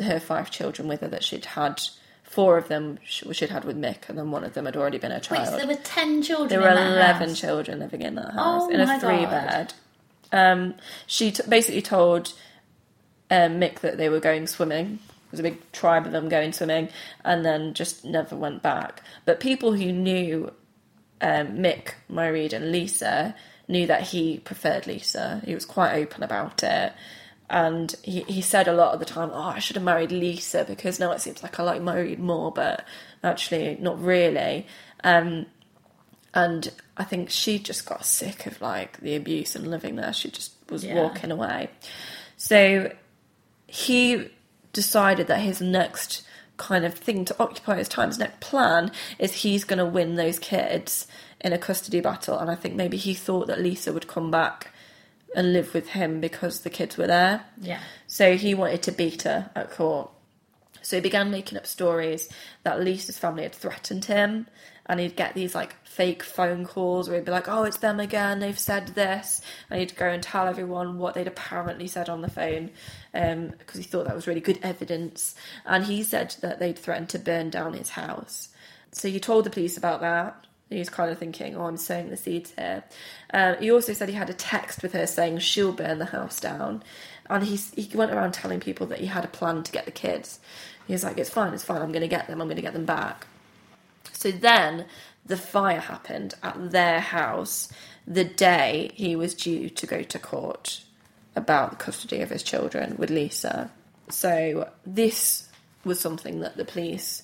her 0.02 0.18
five 0.18 0.50
children 0.50 0.88
with 0.88 1.00
her 1.00 1.08
that 1.08 1.22
she'd 1.24 1.44
had. 1.44 1.80
Four 2.24 2.56
of 2.58 2.68
them 2.68 2.98
sh- 3.04 3.24
she'd 3.32 3.50
had 3.50 3.64
with 3.64 3.76
Mick, 3.76 4.08
and 4.08 4.16
then 4.16 4.30
one 4.30 4.44
of 4.44 4.54
them 4.54 4.64
had 4.64 4.76
already 4.76 4.98
been 4.98 5.10
a 5.10 5.16
Wait, 5.16 5.22
child. 5.24 5.48
so 5.48 5.56
there 5.58 5.66
were 5.66 5.74
ten 5.82 6.22
children. 6.22 6.48
There 6.48 6.60
were 6.60 6.68
in 6.68 6.74
that 6.76 7.16
11 7.18 7.28
house? 7.30 7.40
children 7.40 7.78
living 7.80 8.02
in 8.02 8.14
that 8.14 8.32
house 8.34 8.62
Oh 8.64 8.70
in 8.70 8.80
a 8.80 9.00
three 9.00 9.22
God. 9.24 9.30
bed. 9.30 9.74
Um, 10.32 10.74
she 11.08 11.32
t- 11.32 11.42
basically 11.48 11.82
told 11.82 12.32
um, 13.32 13.58
Mick 13.60 13.80
that 13.80 13.96
they 13.96 14.08
were 14.08 14.20
going 14.20 14.46
swimming. 14.46 15.00
Was 15.30 15.40
a 15.40 15.44
big 15.44 15.72
tribe 15.72 16.06
of 16.06 16.12
them 16.12 16.28
going 16.28 16.52
swimming, 16.52 16.88
and 17.24 17.44
then 17.44 17.74
just 17.74 18.04
never 18.04 18.34
went 18.36 18.62
back. 18.62 19.02
But 19.24 19.38
people 19.40 19.72
who 19.74 19.92
knew 19.92 20.52
um, 21.20 21.58
Mick, 21.58 21.92
Mairead, 22.10 22.52
and 22.52 22.72
Lisa 22.72 23.34
knew 23.68 23.86
that 23.86 24.02
he 24.02 24.38
preferred 24.38 24.86
Lisa. 24.86 25.40
He 25.44 25.54
was 25.54 25.64
quite 25.64 25.94
open 25.94 26.22
about 26.22 26.62
it. 26.62 26.92
And 27.48 27.94
he, 28.02 28.20
he 28.22 28.40
said 28.42 28.68
a 28.68 28.72
lot 28.72 28.94
of 28.94 29.00
the 29.00 29.04
time, 29.06 29.30
Oh, 29.32 29.40
I 29.42 29.58
should 29.58 29.74
have 29.76 29.84
married 29.84 30.12
Lisa 30.12 30.64
because 30.64 31.00
now 31.00 31.10
it 31.12 31.20
seems 31.20 31.42
like 31.42 31.58
I 31.58 31.64
like 31.64 31.80
Mairead 31.82 32.18
more, 32.18 32.52
but 32.52 32.84
actually, 33.24 33.76
not 33.80 34.00
really. 34.02 34.66
Um, 35.02 35.46
and 36.32 36.70
I 36.96 37.02
think 37.04 37.30
she 37.30 37.58
just 37.58 37.86
got 37.86 38.04
sick 38.04 38.46
of 38.46 38.60
like 38.60 39.00
the 39.00 39.16
abuse 39.16 39.56
and 39.56 39.68
living 39.68 39.96
there. 39.96 40.12
She 40.12 40.30
just 40.30 40.52
was 40.68 40.84
Yeah. 40.84 40.94
walking 40.94 41.32
away. 41.32 41.70
So 42.36 42.92
he 43.66 44.30
decided 44.72 45.26
that 45.26 45.40
his 45.40 45.60
next 45.60 46.22
kind 46.56 46.84
of 46.84 46.94
thing 46.94 47.24
to 47.24 47.36
occupy 47.40 47.76
his 47.76 47.88
time, 47.88 48.08
his 48.08 48.18
next 48.18 48.40
plan, 48.40 48.92
is 49.18 49.42
he's 49.42 49.64
going 49.64 49.78
to 49.78 49.86
win 49.86 50.16
those 50.16 50.38
kids 50.38 51.06
in 51.40 51.52
a 51.52 51.58
custody 51.58 52.00
battle. 52.00 52.38
And 52.38 52.50
I 52.50 52.54
think 52.54 52.74
maybe 52.74 52.96
he 52.96 53.14
thought 53.14 53.46
that 53.46 53.60
Lisa 53.60 53.92
would 53.92 54.06
come 54.06 54.30
back 54.30 54.72
and 55.34 55.52
live 55.52 55.74
with 55.74 55.90
him 55.90 56.20
because 56.20 56.60
the 56.60 56.70
kids 56.70 56.96
were 56.96 57.06
there. 57.06 57.44
Yeah. 57.60 57.80
So 58.06 58.36
he 58.36 58.54
wanted 58.54 58.82
to 58.82 58.92
beat 58.92 59.22
her 59.22 59.50
at 59.54 59.70
court. 59.70 60.10
So 60.82 60.96
he 60.96 61.00
began 61.00 61.30
making 61.30 61.58
up 61.58 61.66
stories 61.66 62.28
that 62.62 62.80
Lisa's 62.80 63.18
family 63.18 63.44
had 63.44 63.54
threatened 63.54 64.06
him, 64.06 64.46
and 64.90 64.98
he'd 64.98 65.14
get 65.14 65.34
these 65.34 65.54
like 65.54 65.76
fake 65.84 66.20
phone 66.24 66.66
calls 66.66 67.08
where 67.08 67.16
he'd 67.16 67.24
be 67.24 67.30
like, 67.30 67.48
"Oh, 67.48 67.62
it's 67.62 67.76
them 67.76 68.00
again. 68.00 68.40
They've 68.40 68.58
said 68.58 68.88
this," 68.88 69.40
and 69.70 69.78
he'd 69.78 69.94
go 69.94 70.08
and 70.08 70.20
tell 70.20 70.48
everyone 70.48 70.98
what 70.98 71.14
they'd 71.14 71.28
apparently 71.28 71.86
said 71.86 72.08
on 72.08 72.22
the 72.22 72.28
phone, 72.28 72.70
because 73.12 73.76
he 73.76 73.84
thought 73.84 74.06
that 74.06 74.16
was 74.16 74.26
really 74.26 74.40
good 74.40 74.58
evidence. 74.64 75.36
And 75.64 75.84
he 75.84 76.02
said 76.02 76.34
that 76.40 76.58
they'd 76.58 76.76
threatened 76.76 77.08
to 77.10 77.20
burn 77.20 77.50
down 77.50 77.74
his 77.74 77.90
house. 77.90 78.48
So 78.90 79.08
he 79.08 79.20
told 79.20 79.44
the 79.44 79.50
police 79.50 79.76
about 79.76 80.00
that. 80.00 80.44
He 80.70 80.80
was 80.80 80.90
kind 80.90 81.12
of 81.12 81.18
thinking, 81.18 81.56
"Oh, 81.56 81.66
I'm 81.66 81.76
sowing 81.76 82.10
the 82.10 82.16
seeds 82.16 82.52
here." 82.58 82.82
Um, 83.32 83.58
he 83.60 83.70
also 83.70 83.92
said 83.92 84.08
he 84.08 84.16
had 84.16 84.28
a 84.28 84.34
text 84.34 84.82
with 84.82 84.92
her 84.94 85.06
saying 85.06 85.38
she'll 85.38 85.70
burn 85.72 86.00
the 86.00 86.06
house 86.06 86.40
down, 86.40 86.82
and 87.28 87.44
he 87.44 87.54
he 87.80 87.96
went 87.96 88.10
around 88.10 88.32
telling 88.34 88.58
people 88.58 88.88
that 88.88 88.98
he 88.98 89.06
had 89.06 89.24
a 89.24 89.28
plan 89.28 89.62
to 89.62 89.70
get 89.70 89.84
the 89.84 89.92
kids. 89.92 90.40
He 90.88 90.94
was 90.94 91.04
like, 91.04 91.16
"It's 91.16 91.30
fine, 91.30 91.54
it's 91.54 91.62
fine. 91.62 91.80
I'm 91.80 91.92
going 91.92 92.02
to 92.02 92.16
get 92.16 92.26
them. 92.26 92.40
I'm 92.40 92.48
going 92.48 92.56
to 92.56 92.62
get 92.62 92.72
them 92.72 92.86
back." 92.86 93.28
So 94.20 94.30
then 94.30 94.84
the 95.24 95.38
fire 95.38 95.80
happened 95.80 96.34
at 96.42 96.72
their 96.72 97.00
house 97.00 97.72
the 98.06 98.24
day 98.24 98.90
he 98.92 99.16
was 99.16 99.32
due 99.32 99.70
to 99.70 99.86
go 99.86 100.02
to 100.02 100.18
court 100.18 100.82
about 101.34 101.70
the 101.70 101.76
custody 101.76 102.20
of 102.20 102.28
his 102.28 102.42
children 102.42 102.96
with 102.98 103.08
Lisa. 103.08 103.70
So 104.10 104.68
this 104.84 105.48
was 105.84 105.98
something 106.00 106.40
that 106.40 106.58
the 106.58 106.66
police 106.66 107.22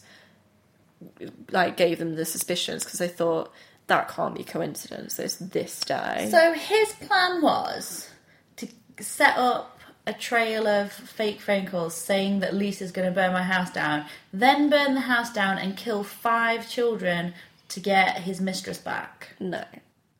like 1.51 1.76
gave 1.76 1.99
them 1.99 2.14
the 2.14 2.24
suspicions 2.24 2.82
because 2.82 2.99
they 2.99 3.09
thought 3.09 3.53
that 3.88 4.09
can't 4.09 4.34
be 4.34 4.42
coincidence. 4.42 5.18
It's 5.18 5.36
this 5.36 5.80
day. 5.80 6.28
So 6.30 6.55
his 6.55 6.92
plan 7.07 7.42
was 7.42 8.09
to 8.57 8.68
set 9.01 9.36
up 9.36 9.76
a 10.07 10.13
trail 10.13 10.67
of 10.67 10.93
fake 10.93 11.41
phone 11.41 11.67
calls 11.67 11.95
saying 11.95 12.41
that 12.41 12.55
Lisa's 12.55 12.93
going 12.93 13.09
to 13.09 13.15
burn 13.15 13.33
my 13.33 13.43
house 13.43 13.71
down, 13.71 14.05
then 14.33 14.71
burn 14.71 14.95
the 14.95 15.01
house 15.01 15.33
down 15.33 15.59
and 15.59 15.77
kill 15.77 16.05
five 16.05 16.69
children 16.71 17.35
to 17.69 17.81
get 17.81 18.19
his 18.21 18.41
mistress 18.41 18.79
back. 18.79 19.35
no. 19.41 19.65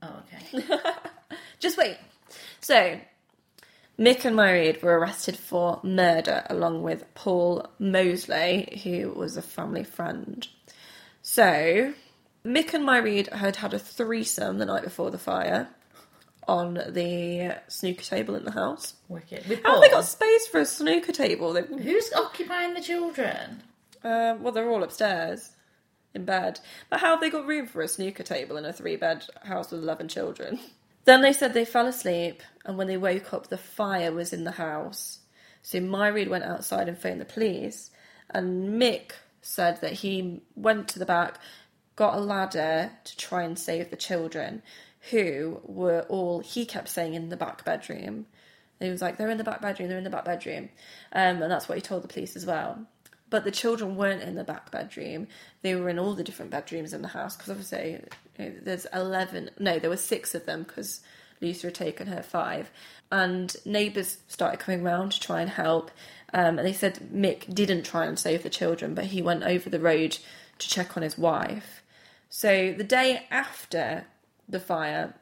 Oh, 0.03 0.23
okay. 0.35 0.69
Just 1.59 1.79
wait. 1.79 1.97
So, 2.61 3.01
Mick 3.99 4.25
and 4.25 4.37
Mairead 4.37 4.83
were 4.83 4.99
arrested 4.99 5.37
for 5.37 5.81
murder 5.83 6.45
along 6.51 6.83
with 6.83 7.05
Paul 7.15 7.67
Mosley, 7.79 8.81
who 8.85 9.11
was 9.11 9.37
a 9.37 9.43
family 9.43 9.85
friend. 9.85 10.47
So, 11.23 11.95
Mick 12.45 12.75
and 12.75 12.85
Mairead 12.85 13.33
had 13.33 13.57
had 13.57 13.73
a 13.73 13.79
threesome 13.79 14.59
the 14.59 14.67
night 14.67 14.85
before 14.85 15.11
the 15.11 15.19
fire 15.19 15.69
on 16.49 16.75
the 16.75 17.57
snooker 17.69 18.03
table 18.05 18.35
in 18.37 18.45
the 18.45 18.53
house. 18.53 18.95
Wicked. 19.09 19.47
With 19.49 19.63
How 19.63 19.75
have 19.75 19.83
they 19.83 19.89
got 19.91 20.05
space 20.05 20.47
for 20.47 20.61
a 20.61 20.67
snooker 20.67 21.13
table? 21.13 21.53
They, 21.53 21.63
Who's 21.63 22.13
occupying 22.15 22.75
the 22.75 22.81
children? 22.81 23.63
uh, 24.05 24.37
well, 24.41 24.53
they're 24.53 24.71
all 24.71 24.85
upstairs 24.85 25.51
in 26.15 26.25
bed. 26.25 26.61
But 26.89 27.01
how 27.01 27.11
have 27.11 27.21
they 27.21 27.31
got 27.31 27.47
room 27.47 27.67
for 27.67 27.83
a 27.83 27.89
snooker 27.89 28.23
table 28.23 28.57
in 28.57 28.65
a 28.65 28.73
three 28.73 28.97
bed 28.97 29.25
house 29.43 29.71
with 29.71 29.83
11 29.83 30.09
children? 30.09 30.59
Then 31.05 31.21
they 31.23 31.33
said 31.33 31.55
they 31.55 31.65
fell 31.65 31.87
asleep, 31.87 32.43
and 32.65 32.77
when 32.77 32.89
they 32.89 32.97
woke 32.97 33.33
up, 33.33 33.47
the 33.47 33.57
fire 33.57 34.11
was 34.11 34.33
in 34.33 34.43
the 34.43 34.51
house. 34.51 35.21
So 35.63 35.79
Mairead 35.79 36.29
went 36.29 36.43
outside 36.43 36.89
and 36.89 36.99
phoned 36.99 37.21
the 37.21 37.25
police, 37.25 37.93
and 38.31 38.71
Mick 38.83 39.13
said 39.41 39.81
that 39.83 39.93
he 39.93 40.43
went 40.57 40.89
to 40.89 40.99
the 40.99 41.07
back, 41.07 41.39
got 41.95 42.17
a 42.17 42.21
ladder 42.21 42.91
to 43.05 43.17
try 43.17 43.45
and 43.45 43.57
save 43.57 43.91
the 43.91 43.97
children, 43.97 44.63
who 45.11 45.61
were 45.65 46.03
all, 46.09 46.41
he 46.41 46.67
kept 46.67 46.89
saying, 46.89 47.15
in 47.15 47.29
the 47.29 47.37
back 47.37 47.65
bedroom. 47.65 48.27
And 48.79 48.87
he 48.87 48.91
was 48.91 49.03
like, 49.03 49.17
they're 49.17 49.31
in 49.31 49.39
the 49.39 49.45
back 49.45 49.63
bedroom, 49.63 49.89
they're 49.89 49.99
in 49.99 50.05
the 50.05 50.11
back 50.11 50.25
bedroom. 50.25 50.69
Um, 51.13 51.43
and 51.43 51.51
that's 51.51 51.69
what 51.69 51.79
he 51.79 51.83
told 51.83 52.03
the 52.03 52.09
police 52.09 52.37
as 52.37 52.45
well. 52.45 52.87
But 53.29 53.45
the 53.45 53.51
children 53.51 53.97
weren't 53.97 54.23
in 54.23 54.35
the 54.35 54.45
back 54.45 54.71
bedroom. 54.71 55.27
They 55.63 55.75
were 55.75 55.89
in 55.89 55.99
all 55.99 56.15
the 56.15 56.23
different 56.23 56.51
bedrooms 56.51 56.93
in 56.93 57.03
the 57.03 57.09
house 57.09 57.37
because 57.37 57.51
obviously 57.51 58.01
you 58.39 58.45
know, 58.45 58.53
there's 58.63 58.87
11, 58.93 59.51
no, 59.59 59.79
there 59.79 59.91
were 59.91 59.97
six 59.97 60.35
of 60.35 60.47
them 60.47 60.63
because 60.63 61.01
Lisa 61.41 61.69
had 61.69 61.75
taken 61.75 62.07
her 62.09 62.23
five. 62.23 62.71
And 63.11 63.55
neighbours 63.65 64.19
started 64.29 64.61
coming 64.61 64.83
round 64.83 65.13
to 65.13 65.21
try 65.21 65.41
and 65.41 65.51
help. 65.51 65.91
Um, 66.33 66.59
and 66.59 66.67
they 66.67 66.73
said 66.73 67.09
Mick 67.13 67.53
didn't 67.53 67.85
try 67.85 68.07
and 68.07 68.19
save 68.19 68.43
the 68.43 68.51
children, 68.51 68.95
but 68.95 69.07
he 69.07 69.23
went 69.23 69.43
over 69.43 69.71
the 69.71 69.81
road 69.81 70.19
to 70.59 70.69
check 70.69 70.97
on 70.97 71.03
his 71.03 71.19
wife. 71.19 71.83
So 72.29 72.73
the 72.73 72.85
day 72.85 73.27
after 73.31 74.07
the 74.49 74.61
fire, 74.61 75.15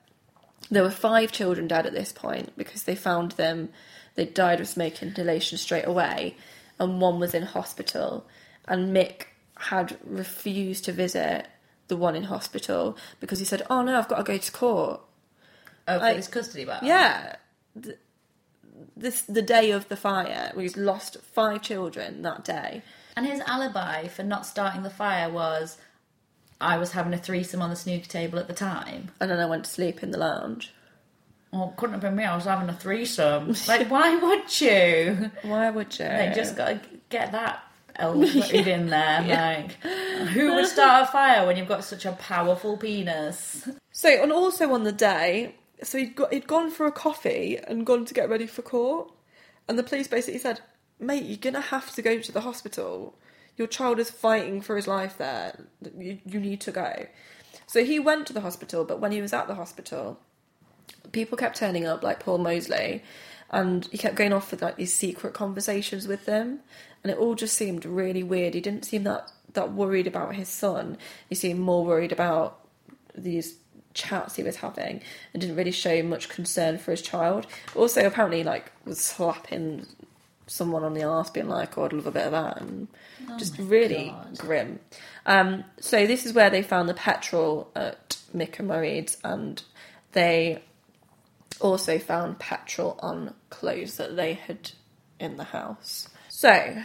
there 0.71 0.83
were 0.83 0.91
five 0.91 1.33
children 1.33 1.67
dead 1.69 1.87
at 1.87 1.93
this 1.93 2.13
point 2.13 2.57
because 2.57 2.85
they 2.85 2.95
found 2.95 3.33
them, 3.33 3.71
they 4.15 4.25
died 4.25 4.61
of 4.61 4.69
smoke 4.69 5.03
inhalation 5.03 5.59
straight 5.59 5.87
away, 5.87 6.37
and 6.79 7.01
one 7.01 7.19
was 7.21 7.35
in 7.35 7.43
hospital. 7.43 8.27
And 8.67 8.95
Mick 8.97 9.25
had 9.57 9.99
refused 10.05 10.85
to 10.87 10.93
visit 10.93 11.47
the 11.89 11.97
one 11.97 12.17
in 12.17 12.25
hospital 12.25 12.97
because 13.21 13.39
he 13.39 13.45
said, 13.45 13.63
Oh 13.71 13.83
no, 13.83 13.99
I've 13.99 14.09
got 14.09 14.17
to 14.19 14.23
go 14.25 14.39
to 14.39 14.53
court. 14.53 15.01
Oh, 15.87 15.99
for 15.99 16.05
Like- 16.05 16.17
his 16.17 16.29
custody 16.29 16.65
battle? 16.65 16.89
Yeah. 16.89 17.37
Th- 17.81 17.99
This 18.97 19.23
the 19.23 19.43
day 19.43 19.71
of 19.71 19.89
the 19.89 19.97
fire. 19.97 20.53
We've 20.57 20.77
lost 20.77 21.19
five 21.23 21.63
children 21.63 22.23
that 22.23 22.45
day. 22.45 22.83
And 23.17 23.27
his 23.27 23.41
alibi 23.41 24.09
for 24.09 24.23
not 24.25 24.47
starting 24.47 24.83
the 24.83 24.91
fire 24.91 25.31
was 25.31 25.77
I 26.61 26.79
was 26.79 26.93
having 26.93 27.13
a 27.15 27.19
threesome 27.19 27.63
on 27.63 27.71
the 27.71 27.77
snooker 27.77 28.07
table 28.07 28.39
at 28.39 28.49
the 28.49 28.55
time. 28.55 29.11
And 29.21 29.31
then 29.31 29.39
I 29.39 29.47
went 29.47 29.65
to 29.65 29.71
sleep 29.71 30.03
in 30.03 30.11
the 30.11 30.19
lounge. 30.19 30.73
Well, 31.53 31.71
it 31.71 31.77
couldn't 31.77 31.95
have 31.95 32.03
been 32.03 32.17
me. 32.17 32.25
I 32.25 32.35
was 32.35 32.47
having 32.47 32.69
a 32.69 32.75
threesome. 32.75 33.55
Like, 33.69 33.89
why 33.89 34.17
would 34.23 34.61
you? 34.61 35.31
Why 35.43 35.71
would 35.71 35.99
you? 35.99 36.07
They 36.07 36.33
just 36.35 36.57
got 36.57 36.69
to 36.69 36.81
get 37.11 37.33
that 37.33 37.63
element 37.97 38.51
in 38.53 38.89
there. 38.89 39.23
Like, 39.23 39.73
who 40.31 40.55
would 40.55 40.67
start 40.67 41.09
a 41.09 41.13
fire 41.13 41.47
when 41.47 41.57
you've 41.57 41.69
got 41.69 41.85
such 41.85 42.07
a 42.07 42.13
powerful 42.13 42.77
penis? 42.77 43.69
So, 43.93 44.09
and 44.09 44.33
also 44.33 44.73
on 44.73 44.83
the 44.83 44.93
day, 44.93 45.55
so 45.83 45.99
he'd 45.99 46.17
got 46.17 46.33
he'd 46.33 46.47
gone 46.47 46.71
for 46.71 46.87
a 46.87 46.93
coffee 46.93 47.59
and 47.69 47.87
gone 47.87 48.05
to 48.07 48.15
get 48.15 48.29
ready 48.29 48.47
for 48.47 48.63
court, 48.63 49.13
and 49.69 49.79
the 49.79 49.83
police 49.83 50.09
basically 50.09 50.41
said, 50.41 50.61
"Mate, 50.99 51.25
you're 51.25 51.37
gonna 51.37 51.61
have 51.61 51.95
to 51.95 52.03
go 52.03 52.19
to 52.19 52.33
the 52.33 52.41
hospital. 52.41 53.17
Your 53.57 53.69
child 53.69 53.99
is 53.99 54.11
fighting 54.11 54.61
for 54.61 54.77
his 54.77 54.87
life 54.87 55.17
there. 55.19 55.67
You 55.97 56.19
you 56.27 56.41
need 56.41 56.61
to 56.63 56.73
go." 56.73 57.07
So 57.67 57.85
he 57.85 57.99
went 57.99 58.27
to 58.27 58.33
the 58.33 58.41
hospital, 58.41 58.85
but 58.85 59.01
when 59.01 59.13
he 59.13 59.21
was 59.21 59.33
at 59.33 59.47
the 59.47 59.55
hospital, 59.55 60.21
people 61.13 61.39
kept 61.39 61.57
turning 61.57 61.87
up, 61.87 62.03
like 62.03 62.21
Paul 62.21 62.39
Mosley, 62.39 63.03
and 63.51 63.87
he 63.87 63.99
kept 63.99 64.17
going 64.17 64.33
off 64.33 64.51
with 64.51 64.63
like 64.63 64.77
these 64.77 64.93
secret 64.93 65.35
conversations 65.35 66.07
with 66.07 66.27
them, 66.27 66.61
and 67.03 67.11
it 67.11 67.19
all 67.19 67.35
just 67.35 67.57
seemed 67.57 67.85
really 67.85 68.23
weird. 68.23 68.55
He 68.55 68.61
didn't 68.61 68.85
seem 68.85 69.05
that 69.05 69.31
that 69.53 69.73
worried 69.73 70.07
about 70.07 70.35
his 70.35 70.49
son. 70.49 70.99
He 71.29 71.35
seemed 71.35 71.61
more 71.61 71.85
worried 71.85 72.13
about 72.13 72.59
these 73.17 73.57
chats 73.95 74.35
he 74.35 74.43
was 74.43 74.57
having, 74.57 75.01
and 75.33 75.41
didn't 75.41 75.57
really 75.57 75.71
show 75.71 76.03
much 76.03 76.29
concern 76.29 76.79
for 76.79 76.91
his 76.91 77.03
child. 77.03 77.47
Also, 77.75 78.05
apparently, 78.07 78.43
like 78.43 78.73
was 78.85 79.01
slapping 79.01 79.87
someone 80.47 80.85
on 80.85 80.95
the 80.95 81.05
arse, 81.05 81.31
being 81.31 81.49
like, 81.49 81.77
"Oh, 81.79 81.85
I'd 81.85 81.93
love 81.93 82.07
a 82.07 82.11
bit 82.11 82.27
of 82.27 82.33
that," 82.33 82.61
and 82.61 82.89
just 83.39 83.59
really 83.59 84.15
grim. 84.37 84.81
Um, 85.27 85.65
so 85.81 86.07
this 86.07 86.27
is 86.27 86.33
where 86.33 86.51
they 86.51 86.63
found 86.63 86.89
the 86.89 86.95
petrol 86.95 87.71
at 87.75 88.19
Mick 88.35 88.59
and 88.59 88.69
Mairead's, 88.69 89.17
and 89.25 89.63
they 90.13 90.63
also 91.61 91.99
found 91.99 92.39
petrol 92.39 92.99
on 93.01 93.35
clothes 93.51 93.97
that 93.97 94.17
they 94.17 94.35
had 94.35 94.73
in 95.19 95.37
the 95.37 95.45
house. 95.45 96.09
So 96.29 96.83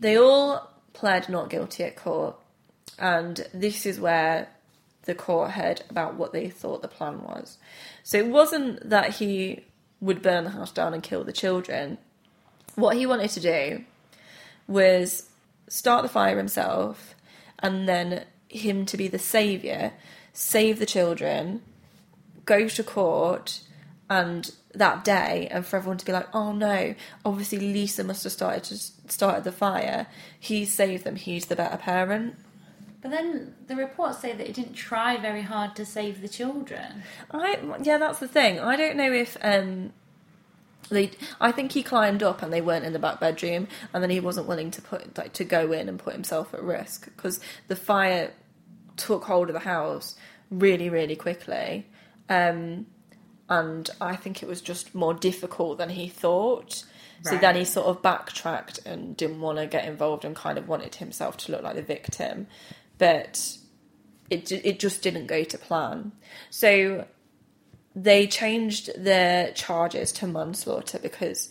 they 0.00 0.16
all 0.16 0.70
pled 0.92 1.28
not 1.28 1.50
guilty 1.50 1.84
at 1.84 1.96
court, 1.96 2.36
and 2.98 3.46
this 3.52 3.86
is 3.86 4.00
where 4.00 4.48
the 5.02 5.14
court 5.14 5.50
heard 5.52 5.82
about 5.90 6.14
what 6.14 6.32
they 6.32 6.48
thought 6.48 6.82
the 6.82 6.88
plan 6.88 7.22
was. 7.22 7.58
So 8.04 8.18
it 8.18 8.28
wasn't 8.28 8.88
that 8.88 9.16
he 9.16 9.64
would 10.00 10.22
burn 10.22 10.44
the 10.44 10.50
house 10.50 10.72
down 10.72 10.94
and 10.94 11.02
kill 11.02 11.24
the 11.24 11.32
children. 11.32 11.98
What 12.74 12.96
he 12.96 13.06
wanted 13.06 13.30
to 13.30 13.40
do 13.40 13.84
was 14.66 15.28
start 15.68 16.02
the 16.02 16.08
fire 16.08 16.36
himself 16.36 17.14
and 17.58 17.88
then 17.88 18.24
him 18.48 18.84
to 18.86 18.96
be 18.96 19.08
the 19.08 19.18
saviour 19.18 19.92
save 20.32 20.78
the 20.78 20.86
children, 20.86 21.62
go 22.44 22.68
to 22.68 22.82
court, 22.82 23.60
and 24.08 24.50
that 24.74 25.04
day, 25.04 25.48
and 25.50 25.64
for 25.64 25.76
everyone 25.76 25.98
to 25.98 26.04
be 26.04 26.12
like, 26.12 26.28
"Oh 26.34 26.52
no, 26.52 26.94
obviously 27.24 27.58
Lisa 27.58 28.04
must 28.04 28.24
have 28.24 28.32
started 28.32 28.64
to 28.64 28.78
started 29.10 29.44
the 29.44 29.52
fire. 29.52 30.06
He 30.38 30.64
saved 30.64 31.04
them. 31.04 31.16
He's 31.16 31.46
the 31.46 31.56
better 31.56 31.76
parent." 31.76 32.36
But 33.00 33.10
then 33.10 33.54
the 33.66 33.76
reports 33.76 34.20
say 34.20 34.32
that 34.32 34.46
he 34.46 34.52
didn't 34.52 34.74
try 34.74 35.16
very 35.16 35.42
hard 35.42 35.74
to 35.76 35.84
save 35.84 36.20
the 36.20 36.28
children. 36.28 37.02
I 37.30 37.58
yeah, 37.82 37.98
that's 37.98 38.20
the 38.20 38.28
thing. 38.28 38.60
I 38.60 38.76
don't 38.76 38.96
know 38.96 39.12
if 39.12 39.36
um 39.42 39.92
they. 40.90 41.10
I 41.40 41.52
think 41.52 41.72
he 41.72 41.82
climbed 41.82 42.22
up 42.22 42.42
and 42.42 42.52
they 42.52 42.60
weren't 42.60 42.84
in 42.84 42.92
the 42.92 42.98
back 42.98 43.20
bedroom, 43.20 43.68
and 43.92 44.02
then 44.02 44.10
he 44.10 44.20
wasn't 44.20 44.46
willing 44.46 44.70
to 44.72 44.82
put 44.82 45.16
like 45.16 45.32
to 45.34 45.44
go 45.44 45.72
in 45.72 45.88
and 45.88 45.98
put 45.98 46.12
himself 46.12 46.52
at 46.54 46.62
risk 46.62 47.04
because 47.16 47.40
the 47.68 47.76
fire 47.76 48.32
took 48.96 49.24
hold 49.24 49.48
of 49.48 49.54
the 49.54 49.60
house 49.60 50.14
really 50.50 50.88
really 50.88 51.16
quickly. 51.16 51.86
Um, 52.28 52.86
and 53.48 53.90
I 54.00 54.16
think 54.16 54.42
it 54.42 54.48
was 54.48 54.60
just 54.60 54.94
more 54.94 55.12
difficult 55.12 55.78
than 55.78 55.90
he 55.90 56.08
thought. 56.08 56.84
So 57.24 57.36
then 57.36 57.54
he 57.54 57.64
sort 57.64 57.86
of 57.86 58.02
backtracked 58.02 58.80
and 58.84 59.16
didn't 59.16 59.40
want 59.40 59.58
to 59.58 59.66
get 59.66 59.84
involved 59.84 60.24
and 60.24 60.34
kind 60.34 60.58
of 60.58 60.66
wanted 60.66 60.96
himself 60.96 61.36
to 61.38 61.52
look 61.52 61.62
like 61.62 61.76
the 61.76 61.82
victim, 61.82 62.48
but 62.98 63.58
it 64.28 64.50
it 64.50 64.80
just 64.80 65.02
didn't 65.02 65.26
go 65.26 65.44
to 65.44 65.58
plan. 65.58 66.12
So 66.50 67.06
they 67.94 68.26
changed 68.26 68.90
their 68.96 69.52
charges 69.52 70.12
to 70.12 70.26
manslaughter 70.26 70.98
because 70.98 71.48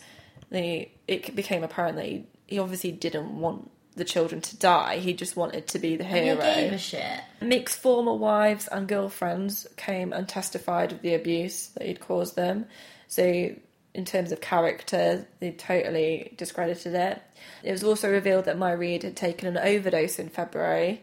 they 0.50 0.92
it 1.08 1.34
became 1.34 1.62
apparent 1.64 1.96
that 1.96 2.06
he, 2.06 2.26
he 2.46 2.58
obviously 2.58 2.92
didn't 2.92 3.38
want 3.38 3.70
the 3.94 4.04
children 4.04 4.40
to 4.40 4.56
die. 4.56 4.96
He 4.98 5.12
just 5.12 5.36
wanted 5.36 5.66
to 5.68 5.78
be 5.78 5.96
the 5.96 6.04
And 6.04 6.24
hero. 6.24 6.40
he 6.40 6.62
gave 6.62 6.72
a 6.72 6.78
shit. 6.78 7.20
Mick's 7.40 7.76
former 7.76 8.14
wives 8.14 8.66
and 8.68 8.88
girlfriends 8.88 9.66
came 9.76 10.12
and 10.12 10.26
testified 10.28 10.92
of 10.92 11.02
the 11.02 11.14
abuse 11.14 11.66
that 11.68 11.86
he'd 11.86 12.00
caused 12.00 12.34
them. 12.34 12.66
So, 13.08 13.54
in 13.94 14.06
terms 14.06 14.32
of 14.32 14.40
character, 14.40 15.26
they 15.40 15.50
totally 15.52 16.32
discredited 16.38 16.94
it. 16.94 17.20
It 17.62 17.72
was 17.72 17.84
also 17.84 18.10
revealed 18.10 18.46
that 18.46 18.56
Mairead 18.56 19.02
had 19.02 19.16
taken 19.16 19.46
an 19.48 19.58
overdose 19.58 20.18
in 20.18 20.30
February, 20.30 21.02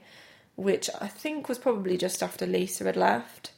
which 0.56 0.90
I 1.00 1.08
think 1.08 1.48
was 1.48 1.60
probably 1.60 1.96
just 1.98 2.24
after 2.24 2.48
Lisa 2.48 2.86
had 2.86 2.98
left. 2.98 3.52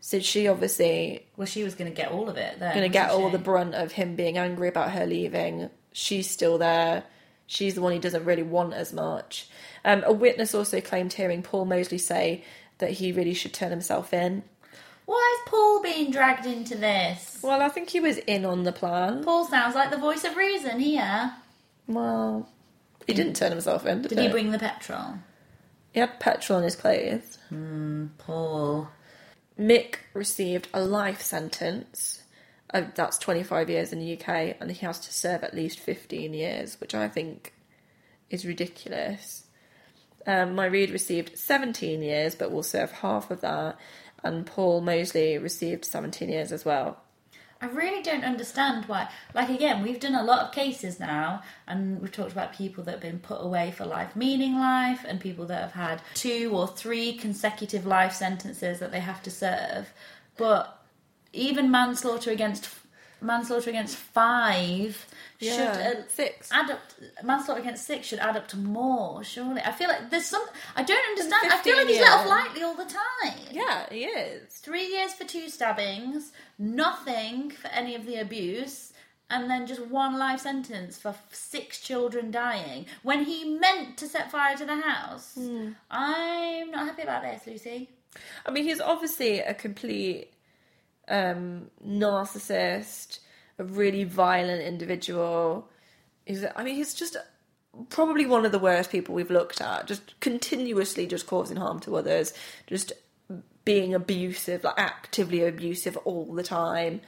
So 0.00 0.18
she 0.20 0.48
obviously 0.48 1.26
Well, 1.36 1.46
she 1.46 1.62
was 1.62 1.74
going 1.74 1.90
to 1.90 1.96
get 1.96 2.10
all 2.10 2.28
of 2.28 2.36
it. 2.36 2.58
Then, 2.58 2.74
going 2.74 2.90
to 2.90 2.92
get 2.92 3.10
all 3.10 3.28
she? 3.28 3.32
the 3.36 3.42
brunt 3.42 3.74
of 3.74 3.92
him 3.92 4.16
being 4.16 4.38
angry 4.38 4.68
about 4.68 4.92
her 4.92 5.06
leaving. 5.06 5.70
She's 5.92 6.28
still 6.28 6.58
there. 6.58 7.04
She's 7.46 7.74
the 7.74 7.82
one 7.82 7.92
he 7.92 7.98
doesn't 7.98 8.24
really 8.24 8.42
want 8.42 8.74
as 8.74 8.92
much. 8.92 9.48
Um, 9.84 10.02
a 10.06 10.12
witness 10.12 10.54
also 10.54 10.80
claimed 10.80 11.12
hearing 11.12 11.42
Paul 11.42 11.64
Mosley 11.64 11.98
say 11.98 12.44
that 12.78 12.92
he 12.92 13.12
really 13.12 13.34
should 13.34 13.52
turn 13.52 13.70
himself 13.70 14.14
in. 14.14 14.42
Why 15.04 15.36
is 15.38 15.50
Paul 15.50 15.82
being 15.82 16.12
dragged 16.12 16.46
into 16.46 16.76
this? 16.76 17.40
Well, 17.42 17.60
I 17.60 17.68
think 17.68 17.90
he 17.90 17.98
was 17.98 18.18
in 18.18 18.44
on 18.44 18.62
the 18.62 18.72
plan. 18.72 19.24
Paul 19.24 19.44
sounds 19.46 19.74
like 19.74 19.90
the 19.90 19.96
voice 19.98 20.22
of 20.24 20.36
reason 20.36 20.78
here. 20.78 21.34
Well, 21.88 22.48
he 23.06 23.12
didn't 23.12 23.34
turn 23.34 23.50
himself 23.50 23.84
in, 23.84 24.02
did, 24.02 24.10
Did 24.10 24.18
he 24.20 24.28
bring 24.28 24.52
the 24.52 24.58
petrol? 24.58 25.14
He 25.92 25.98
had 25.98 26.20
petrol 26.20 26.58
in 26.58 26.64
his 26.64 26.76
clothes. 26.76 27.38
Paul. 28.18 28.88
Mick 29.60 29.96
received 30.14 30.68
a 30.72 30.80
life 30.80 31.20
sentence. 31.20 32.22
Uh, 32.72 32.84
that's 32.94 33.18
25 33.18 33.68
years 33.68 33.92
in 33.92 33.98
the 33.98 34.14
UK, 34.14 34.56
and 34.58 34.70
he 34.70 34.86
has 34.86 34.98
to 35.00 35.12
serve 35.12 35.44
at 35.44 35.54
least 35.54 35.78
15 35.78 36.32
years, 36.32 36.80
which 36.80 36.94
I 36.94 37.08
think 37.08 37.52
is 38.30 38.46
ridiculous. 38.46 39.44
Um, 40.26 40.54
Mairead 40.54 40.92
received 40.92 41.36
17 41.36 42.00
years, 42.00 42.34
but 42.34 42.50
will 42.50 42.62
serve 42.62 42.90
half 42.90 43.30
of 43.30 43.42
that, 43.42 43.76
and 44.24 44.46
Paul 44.46 44.80
Mosley 44.80 45.36
received 45.36 45.84
17 45.84 46.30
years 46.30 46.52
as 46.52 46.64
well. 46.64 47.02
I 47.62 47.66
really 47.66 48.02
don't 48.02 48.24
understand 48.24 48.86
why. 48.86 49.10
Like, 49.34 49.50
again, 49.50 49.82
we've 49.82 50.00
done 50.00 50.14
a 50.14 50.24
lot 50.24 50.46
of 50.46 50.52
cases 50.52 50.98
now, 50.98 51.42
and 51.66 52.00
we've 52.00 52.10
talked 52.10 52.32
about 52.32 52.54
people 52.54 52.82
that 52.84 52.92
have 52.92 53.00
been 53.00 53.18
put 53.18 53.44
away 53.44 53.70
for 53.70 53.84
life 53.84 54.16
meaning 54.16 54.54
life, 54.58 55.04
and 55.06 55.20
people 55.20 55.44
that 55.46 55.60
have 55.60 55.72
had 55.72 56.02
two 56.14 56.50
or 56.54 56.66
three 56.66 57.12
consecutive 57.12 57.84
life 57.84 58.14
sentences 58.14 58.78
that 58.78 58.92
they 58.92 59.00
have 59.00 59.22
to 59.24 59.30
serve. 59.30 59.92
But 60.38 60.80
even 61.32 61.70
manslaughter 61.70 62.30
against 62.30 62.70
manslaughter 63.20 63.68
against 63.68 63.96
five 63.96 65.06
should 65.48 65.60
uh, 65.60 66.08
six. 66.08 66.50
add 66.52 66.70
up. 66.70 66.80
Manslaughter 67.24 67.60
against 67.60 67.86
six 67.86 68.06
should 68.06 68.18
add 68.18 68.36
up 68.36 68.48
to 68.48 68.56
more. 68.56 69.24
Surely, 69.24 69.62
I 69.62 69.72
feel 69.72 69.88
like 69.88 70.10
there's 70.10 70.26
some. 70.26 70.44
I 70.76 70.82
don't 70.82 71.08
understand. 71.08 71.52
I 71.52 71.58
feel 71.58 71.76
like 71.76 71.86
15 71.86 71.88
he's 71.88 72.00
let 72.00 72.12
off 72.12 72.20
years. 72.20 72.30
lightly 72.30 72.62
all 72.62 72.74
the 72.74 72.84
time. 72.84 73.38
Yeah, 73.50 73.86
he 73.90 74.04
is. 74.04 74.52
Three 74.54 74.86
years 74.86 75.12
for 75.14 75.24
two 75.24 75.48
stabbings, 75.48 76.32
nothing 76.58 77.50
for 77.50 77.68
any 77.68 77.94
of 77.94 78.06
the 78.06 78.16
abuse, 78.16 78.92
and 79.30 79.48
then 79.48 79.66
just 79.66 79.86
one 79.86 80.18
life 80.18 80.40
sentence 80.40 80.98
for 80.98 81.14
six 81.30 81.80
children 81.80 82.30
dying 82.30 82.86
when 83.02 83.24
he 83.24 83.44
meant 83.44 83.96
to 83.98 84.08
set 84.08 84.30
fire 84.30 84.56
to 84.56 84.64
the 84.66 84.76
house. 84.80 85.38
I'm 85.90 86.70
not 86.70 86.86
happy 86.86 87.02
about 87.02 87.22
this, 87.22 87.46
Lucy. 87.46 87.90
I 88.44 88.50
mean, 88.50 88.64
he's 88.64 88.80
obviously 88.80 89.38
a 89.38 89.54
complete 89.54 90.32
um, 91.08 91.70
narcissist, 91.86 93.20
a 93.60 93.64
really 93.64 94.04
violent 94.04 94.62
individual. 94.62 95.68
He's, 96.24 96.44
I 96.56 96.64
mean, 96.64 96.74
he's 96.74 96.94
just 96.94 97.16
probably 97.90 98.24
one 98.26 98.46
of 98.46 98.52
the 98.52 98.58
worst 98.58 98.90
people 98.90 99.14
we've 99.14 99.30
looked 99.30 99.60
at. 99.60 99.86
Just 99.86 100.18
continuously 100.20 101.06
just 101.06 101.26
causing 101.26 101.58
harm 101.58 101.78
to 101.80 101.96
others, 101.96 102.32
just 102.66 102.92
being 103.66 103.94
abusive, 103.94 104.64
like 104.64 104.78
actively 104.78 105.44
abusive 105.44 105.96
all 105.98 106.32
the 106.34 106.42
time. 106.42 107.02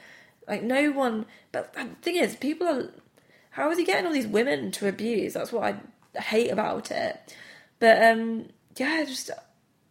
Like 0.47 0.61
no 0.61 0.91
one. 0.91 1.25
But 1.51 1.73
the 1.73 1.85
thing 2.01 2.17
is, 2.17 2.35
people 2.35 2.67
are. 2.67 2.89
How 3.49 3.69
is 3.71 3.77
he 3.77 3.85
getting 3.85 4.05
all 4.05 4.13
these 4.13 4.27
women 4.27 4.71
to 4.73 4.87
abuse? 4.87 5.33
That's 5.33 5.51
what 5.51 5.75
I 6.15 6.19
hate 6.19 6.51
about 6.51 6.91
it. 6.91 7.35
But 7.79 8.03
um, 8.03 8.49
yeah, 8.77 9.03
just 9.05 9.31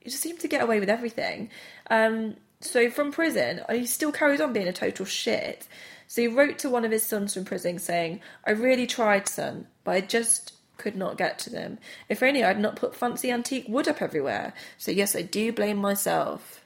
he 0.00 0.10
just 0.10 0.22
seemed 0.22 0.40
to 0.40 0.48
get 0.48 0.62
away 0.62 0.78
with 0.78 0.88
everything. 0.88 1.50
Um, 1.90 2.36
so 2.62 2.90
from 2.90 3.12
prison, 3.12 3.60
uh, 3.68 3.74
he 3.74 3.86
still 3.86 4.12
carries 4.12 4.40
on 4.40 4.52
being 4.52 4.68
a 4.68 4.72
total 4.72 5.04
shit. 5.04 5.66
So 6.06 6.22
he 6.22 6.28
wrote 6.28 6.58
to 6.58 6.70
one 6.70 6.84
of 6.84 6.90
his 6.90 7.02
sons 7.02 7.34
from 7.34 7.44
prison 7.44 7.78
saying, 7.78 8.20
"I 8.46 8.50
really 8.50 8.86
tried, 8.86 9.28
son, 9.28 9.66
but 9.84 9.92
I 9.92 10.00
just 10.00 10.52
could 10.76 10.96
not 10.96 11.16
get 11.16 11.38
to 11.40 11.50
them. 11.50 11.78
If 12.08 12.22
only 12.22 12.42
I'd 12.42 12.58
not 12.58 12.76
put 12.76 12.94
fancy 12.94 13.30
antique 13.30 13.66
wood 13.68 13.88
up 13.88 14.02
everywhere. 14.02 14.52
So 14.78 14.90
yes, 14.90 15.16
I 15.16 15.22
do 15.22 15.52
blame 15.52 15.78
myself." 15.78 16.64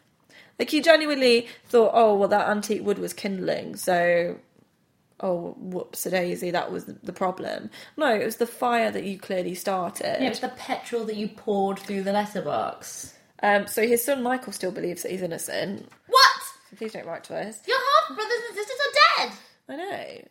Like 0.58 0.70
he 0.70 0.80
genuinely 0.80 1.48
thought, 1.66 1.92
"Oh 1.94 2.14
well, 2.16 2.28
that 2.28 2.48
antique 2.48 2.84
wood 2.84 2.98
was 2.98 3.12
kindling, 3.12 3.76
so." 3.76 4.38
Oh, 5.18 5.54
whoops 5.58 6.04
a 6.04 6.10
daisy, 6.10 6.50
that 6.50 6.70
was 6.70 6.84
the 6.84 7.12
problem. 7.12 7.70
No, 7.96 8.14
it 8.14 8.26
was 8.26 8.36
the 8.36 8.46
fire 8.46 8.90
that 8.90 9.04
you 9.04 9.18
clearly 9.18 9.54
started. 9.54 10.18
Yeah, 10.20 10.28
it's 10.28 10.40
the 10.40 10.48
petrol 10.50 11.04
that 11.06 11.16
you 11.16 11.26
poured 11.26 11.78
through 11.78 12.02
the 12.02 12.12
letterbox. 12.12 13.14
Um, 13.42 13.66
so 13.66 13.86
his 13.86 14.04
son 14.04 14.22
Michael 14.22 14.52
still 14.52 14.72
believes 14.72 15.02
that 15.02 15.10
he's 15.12 15.22
innocent. 15.22 15.88
What? 16.08 16.40
So 16.70 16.76
please 16.76 16.92
don't 16.92 17.06
write 17.06 17.24
to 17.24 17.36
us. 17.36 17.60
Your 17.66 17.78
half 17.78 18.16
brothers 18.16 18.38
and 18.48 18.56
sisters 18.56 18.76
are 18.80 19.26
dead. 19.26 19.38
I 19.68 19.76
know. 19.76 20.28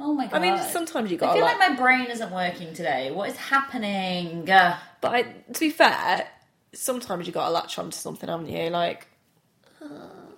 Oh 0.00 0.14
my 0.14 0.26
god! 0.26 0.34
I 0.34 0.38
mean, 0.38 0.58
sometimes 0.58 1.10
you 1.10 1.16
got. 1.18 1.30
I 1.30 1.34
feel 1.34 1.42
like, 1.42 1.58
like 1.58 1.70
my 1.70 1.76
brain 1.76 2.06
isn't 2.06 2.30
working 2.30 2.72
today. 2.72 3.10
What 3.10 3.28
is 3.30 3.36
happening? 3.36 4.44
But 4.44 4.78
I, 5.02 5.22
to 5.22 5.60
be 5.60 5.70
fair, 5.70 6.28
sometimes 6.72 7.26
you 7.26 7.32
got 7.32 7.46
to 7.46 7.50
latch 7.50 7.78
on 7.78 7.90
to 7.90 7.98
something, 7.98 8.28
haven't 8.28 8.48
you? 8.48 8.70
Like, 8.70 9.08
uh, 9.82 9.86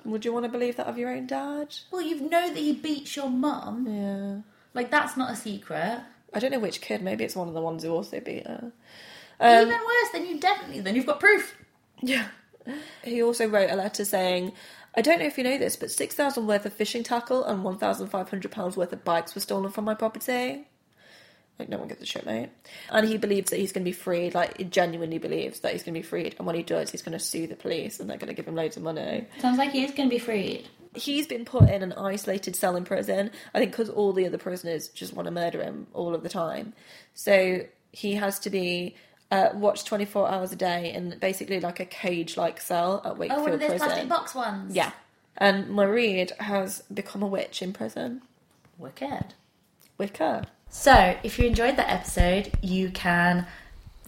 would 0.05 0.25
you 0.25 0.33
want 0.33 0.45
to 0.47 0.49
believe 0.51 0.77
that 0.77 0.87
of 0.87 0.97
your 0.97 1.11
own 1.11 1.27
dad? 1.27 1.75
Well, 1.91 2.01
you 2.01 2.21
know 2.21 2.49
that 2.49 2.57
he 2.57 2.73
beats 2.73 3.17
your 3.17 3.29
mum. 3.29 3.87
Yeah. 3.87 4.41
Like 4.73 4.91
that's 4.91 5.17
not 5.17 5.33
a 5.33 5.37
secret. 5.37 6.01
I 6.33 6.39
don't 6.39 6.53
know 6.53 6.61
which 6.61 6.81
kid. 6.81 7.03
Maybe 7.03 7.25
it's 7.25 7.37
one 7.37 7.49
of 7.49 7.55
the 7.55 7.61
ones 7.61 7.83
who 7.83 7.91
also 7.91 8.21
beat 8.21 8.47
her. 8.47 8.73
Even 9.43 9.69
worse, 9.69 10.11
then 10.13 10.27
you 10.27 10.39
definitely 10.39 10.81
then 10.81 10.95
you've 10.95 11.07
got 11.07 11.19
proof. 11.21 11.57
Yeah. 12.03 12.27
He 13.03 13.23
also 13.23 13.49
wrote 13.49 13.71
a 13.71 13.75
letter 13.75 14.05
saying, 14.05 14.53
I 14.95 15.03
don't 15.03 15.19
know 15.19 15.25
if 15.25 15.39
you 15.39 15.45
know 15.45 15.57
this, 15.57 15.77
but 15.77 15.91
6,000 15.91 16.47
worth 16.47 16.67
of 16.67 16.73
fishing 16.73 17.03
tackle 17.03 17.45
and 17.45 17.65
£1,500 17.65 18.77
worth 18.77 18.93
of 18.93 19.05
bikes 19.05 19.35
were 19.35 19.41
stolen 19.41 19.71
from 19.71 19.87
my 19.87 19.95
property. 19.95 20.67
Like, 21.59 21.69
no 21.69 21.79
one 21.79 21.89
gives 21.89 22.03
a 22.03 22.07
shit, 22.07 22.25
mate. 22.25 22.49
And 22.91 23.07
he 23.07 23.19
believes 23.19 23.51
that 23.51 23.59
he's 23.59 23.71
going 23.71 23.85
to 23.85 23.89
be 23.89 23.93
freed. 23.93 24.35
Like, 24.35 24.57
he 24.57 24.65
genuinely 24.65 25.19
believes 25.19 25.61
that 25.61 25.73
he's 25.73 25.83
going 25.83 25.95
to 25.95 26.01
be 26.01 26.07
freed. 26.07 26.35
And 26.39 26.47
when 26.47 26.57
he 26.57 26.63
does, 26.63 26.91
he's 26.91 27.03
going 27.03 27.17
to 27.17 27.23
sue 27.23 27.47
the 27.47 27.55
police 27.55 28.01
and 28.01 28.09
they're 28.09 28.17
going 28.17 28.29
to 28.29 28.35
give 28.35 28.49
him 28.49 28.55
loads 28.55 28.77
of 28.77 28.83
money. 28.83 29.27
Sounds 29.41 29.59
like 29.59 29.71
he 29.71 29.85
is 29.85 29.93
going 29.93 30.09
to 30.09 30.15
be 30.15 30.19
freed. 30.19 30.69
He's 30.95 31.27
been 31.27 31.45
put 31.45 31.69
in 31.69 31.83
an 31.83 31.93
isolated 31.93 32.57
cell 32.57 32.77
in 32.77 32.85
prison, 32.85 33.31
I 33.55 33.59
think 33.59 33.73
because 33.73 33.91
all 33.91 34.13
the 34.13 34.27
other 34.27 34.39
prisoners 34.39 34.89
just 34.89 35.13
want 35.13 35.27
to 35.27 35.33
murder 35.33 35.63
him 35.63 35.87
all 35.93 36.15
of 36.15 36.23
the 36.23 36.29
time. 36.29 36.73
So 37.15 37.61
he 37.93 38.15
has 38.15 38.39
to 38.41 38.51
be 38.51 38.97
uh, 39.31 39.51
watched 39.55 39.87
24 39.87 40.29
hours 40.29 40.53
a 40.53 40.57
day 40.57 40.93
in 40.93 41.17
basically 41.21 41.61
like 41.61 41.81
a 41.81 41.85
cage 41.85 42.37
like 42.37 42.61
cell 42.61 43.01
at 43.05 43.17
Wakefield 43.17 43.19
Prison. 43.19 43.39
Oh, 43.39 43.43
one 43.43 43.53
of 43.53 43.61
those 43.61 43.69
Prison. 43.71 43.87
plastic 43.89 44.09
box 44.09 44.35
ones. 44.35 44.75
Yeah. 44.75 44.91
And 45.37 45.67
Mairead 45.69 46.37
has 46.39 46.83
become 46.93 47.23
a 47.23 47.27
witch 47.27 47.63
in 47.63 47.73
prison. 47.73 48.23
Wicked. 48.79 49.35
Wicker. 49.99 50.43
So, 50.69 51.17
if 51.23 51.39
you 51.39 51.47
enjoyed 51.47 51.77
that 51.77 51.89
episode, 51.91 52.53
you 52.63 52.91
can 52.91 53.47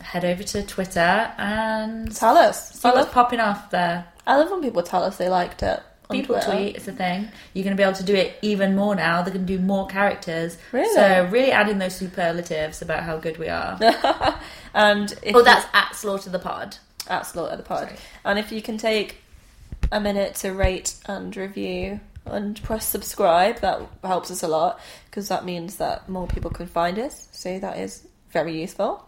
head 0.01 0.25
over 0.25 0.43
to 0.43 0.63
Twitter 0.65 1.33
and 1.39 2.15
Tell 2.15 2.37
us. 2.37 2.73
see 2.81 2.89
what's 2.89 3.13
popping 3.13 3.41
off 3.41 3.71
there. 3.71 4.07
I 4.27 4.37
love 4.37 4.51
when 4.51 4.61
people 4.63 4.83
tell 4.83 5.03
us 5.05 5.17
they 5.17 5.29
liked 5.29 5.63
it. 5.63 5.81
On 6.11 6.17
People 6.17 6.35
Twitter. 6.37 6.51
tweet, 6.53 6.77
it's 6.77 6.89
a 6.89 6.93
thing. 6.93 7.29
You're 7.55 7.65
going 7.65 7.77
to 7.77 7.81
be 7.81 7.85
able 7.85 7.97
to 7.97 8.03
do 8.05 8.15
it 8.15 8.37
even 8.43 8.75
more 8.77 8.95
now. 8.95 9.23
They're 9.23 9.33
going 9.33 9.47
to 9.47 9.57
do 9.57 9.63
more 9.63 9.87
characters. 9.87 10.59
Really? 10.73 10.93
So, 10.95 11.29
really 11.31 11.53
adding 11.53 11.79
those 11.79 11.95
superlatives 11.97 12.83
about 12.83 13.03
how 13.05 13.17
good 13.19 13.39
we 13.39 13.49
are. 13.49 13.79
And 14.75 15.15
oh, 15.35 15.43
that's 15.43 15.67
at 15.75 15.95
Slaughter 15.95 16.31
the 16.31 16.39
Pod. 16.39 16.79
at 17.07 17.27
Slaughter 17.27 17.57
the 17.57 17.63
Pod. 17.63 17.89
Sorry. 17.89 17.97
And 18.25 18.39
if 18.39 18.51
you 18.51 18.63
can 18.63 18.79
take 18.79 19.19
a 19.91 20.01
minute 20.01 20.35
to 20.37 20.53
rate 20.53 20.95
and 21.07 21.37
review 21.37 22.01
and 22.25 22.63
press 22.63 22.87
subscribe, 22.87 23.61
that 23.61 23.83
helps 24.03 24.31
us 24.31 24.43
a 24.43 24.49
lot 24.49 24.81
because 25.11 25.29
that 25.29 25.45
means 25.45 25.77
that 25.77 26.09
more 26.09 26.27
people 26.27 26.51
can 26.51 26.67
find 26.67 26.99
us. 26.99 27.29
So 27.33 27.59
that 27.59 27.79
is 27.79 28.07
very 28.31 28.59
useful. 28.61 29.07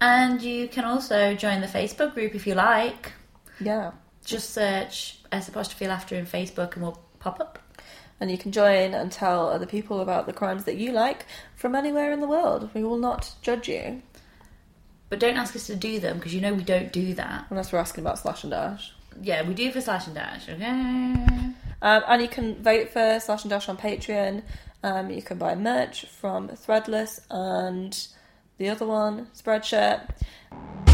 And 0.00 0.40
you 0.40 0.68
can 0.68 0.84
also 0.84 1.34
join 1.34 1.60
the 1.60 1.66
Facebook 1.66 2.14
group 2.14 2.34
if 2.36 2.46
you 2.46 2.54
like. 2.54 3.12
Yeah. 3.58 3.90
Just 4.24 4.50
search 4.50 5.18
S 5.34 5.48
apostrophe 5.48 5.86
laughter 5.86 6.16
in 6.16 6.26
Facebook 6.26 6.74
and 6.74 6.82
we'll 6.82 7.00
pop 7.18 7.40
up. 7.40 7.58
And 8.20 8.30
you 8.30 8.38
can 8.38 8.52
join 8.52 8.94
and 8.94 9.10
tell 9.10 9.48
other 9.48 9.66
people 9.66 10.00
about 10.00 10.26
the 10.26 10.32
crimes 10.32 10.64
that 10.64 10.76
you 10.76 10.92
like 10.92 11.26
from 11.56 11.74
anywhere 11.74 12.12
in 12.12 12.20
the 12.20 12.28
world. 12.28 12.70
We 12.74 12.84
will 12.84 12.96
not 12.96 13.32
judge 13.42 13.68
you 13.68 14.02
But 15.08 15.18
don't 15.20 15.36
ask 15.36 15.54
us 15.56 15.66
to 15.66 15.76
do 15.76 15.98
them 16.00 16.16
because 16.18 16.34
you 16.34 16.40
know 16.40 16.54
we 16.54 16.62
don't 16.62 16.92
do 16.92 17.14
that. 17.14 17.46
unless 17.50 17.72
we're 17.72 17.78
asking 17.80 18.04
about 18.04 18.18
Slash 18.18 18.44
and 18.44 18.50
Dash. 18.52 18.92
Yeah, 19.20 19.42
we 19.46 19.54
do 19.54 19.70
for 19.72 19.80
Slash 19.80 20.06
and 20.06 20.14
Dash, 20.14 20.48
okay? 20.48 20.64
Um, 21.82 22.02
and 22.08 22.22
you 22.22 22.28
can 22.28 22.62
vote 22.62 22.90
for 22.90 23.20
Slash 23.20 23.42
and 23.44 23.50
Dash 23.50 23.68
on 23.68 23.76
Patreon. 23.76 24.42
Um, 24.82 25.10
you 25.10 25.22
can 25.22 25.38
buy 25.38 25.54
merch 25.54 26.06
from 26.06 26.48
Threadless 26.48 27.20
and 27.30 28.06
the 28.58 28.68
other 28.70 28.86
one, 28.86 29.28
Spreadshirt. 29.36 30.93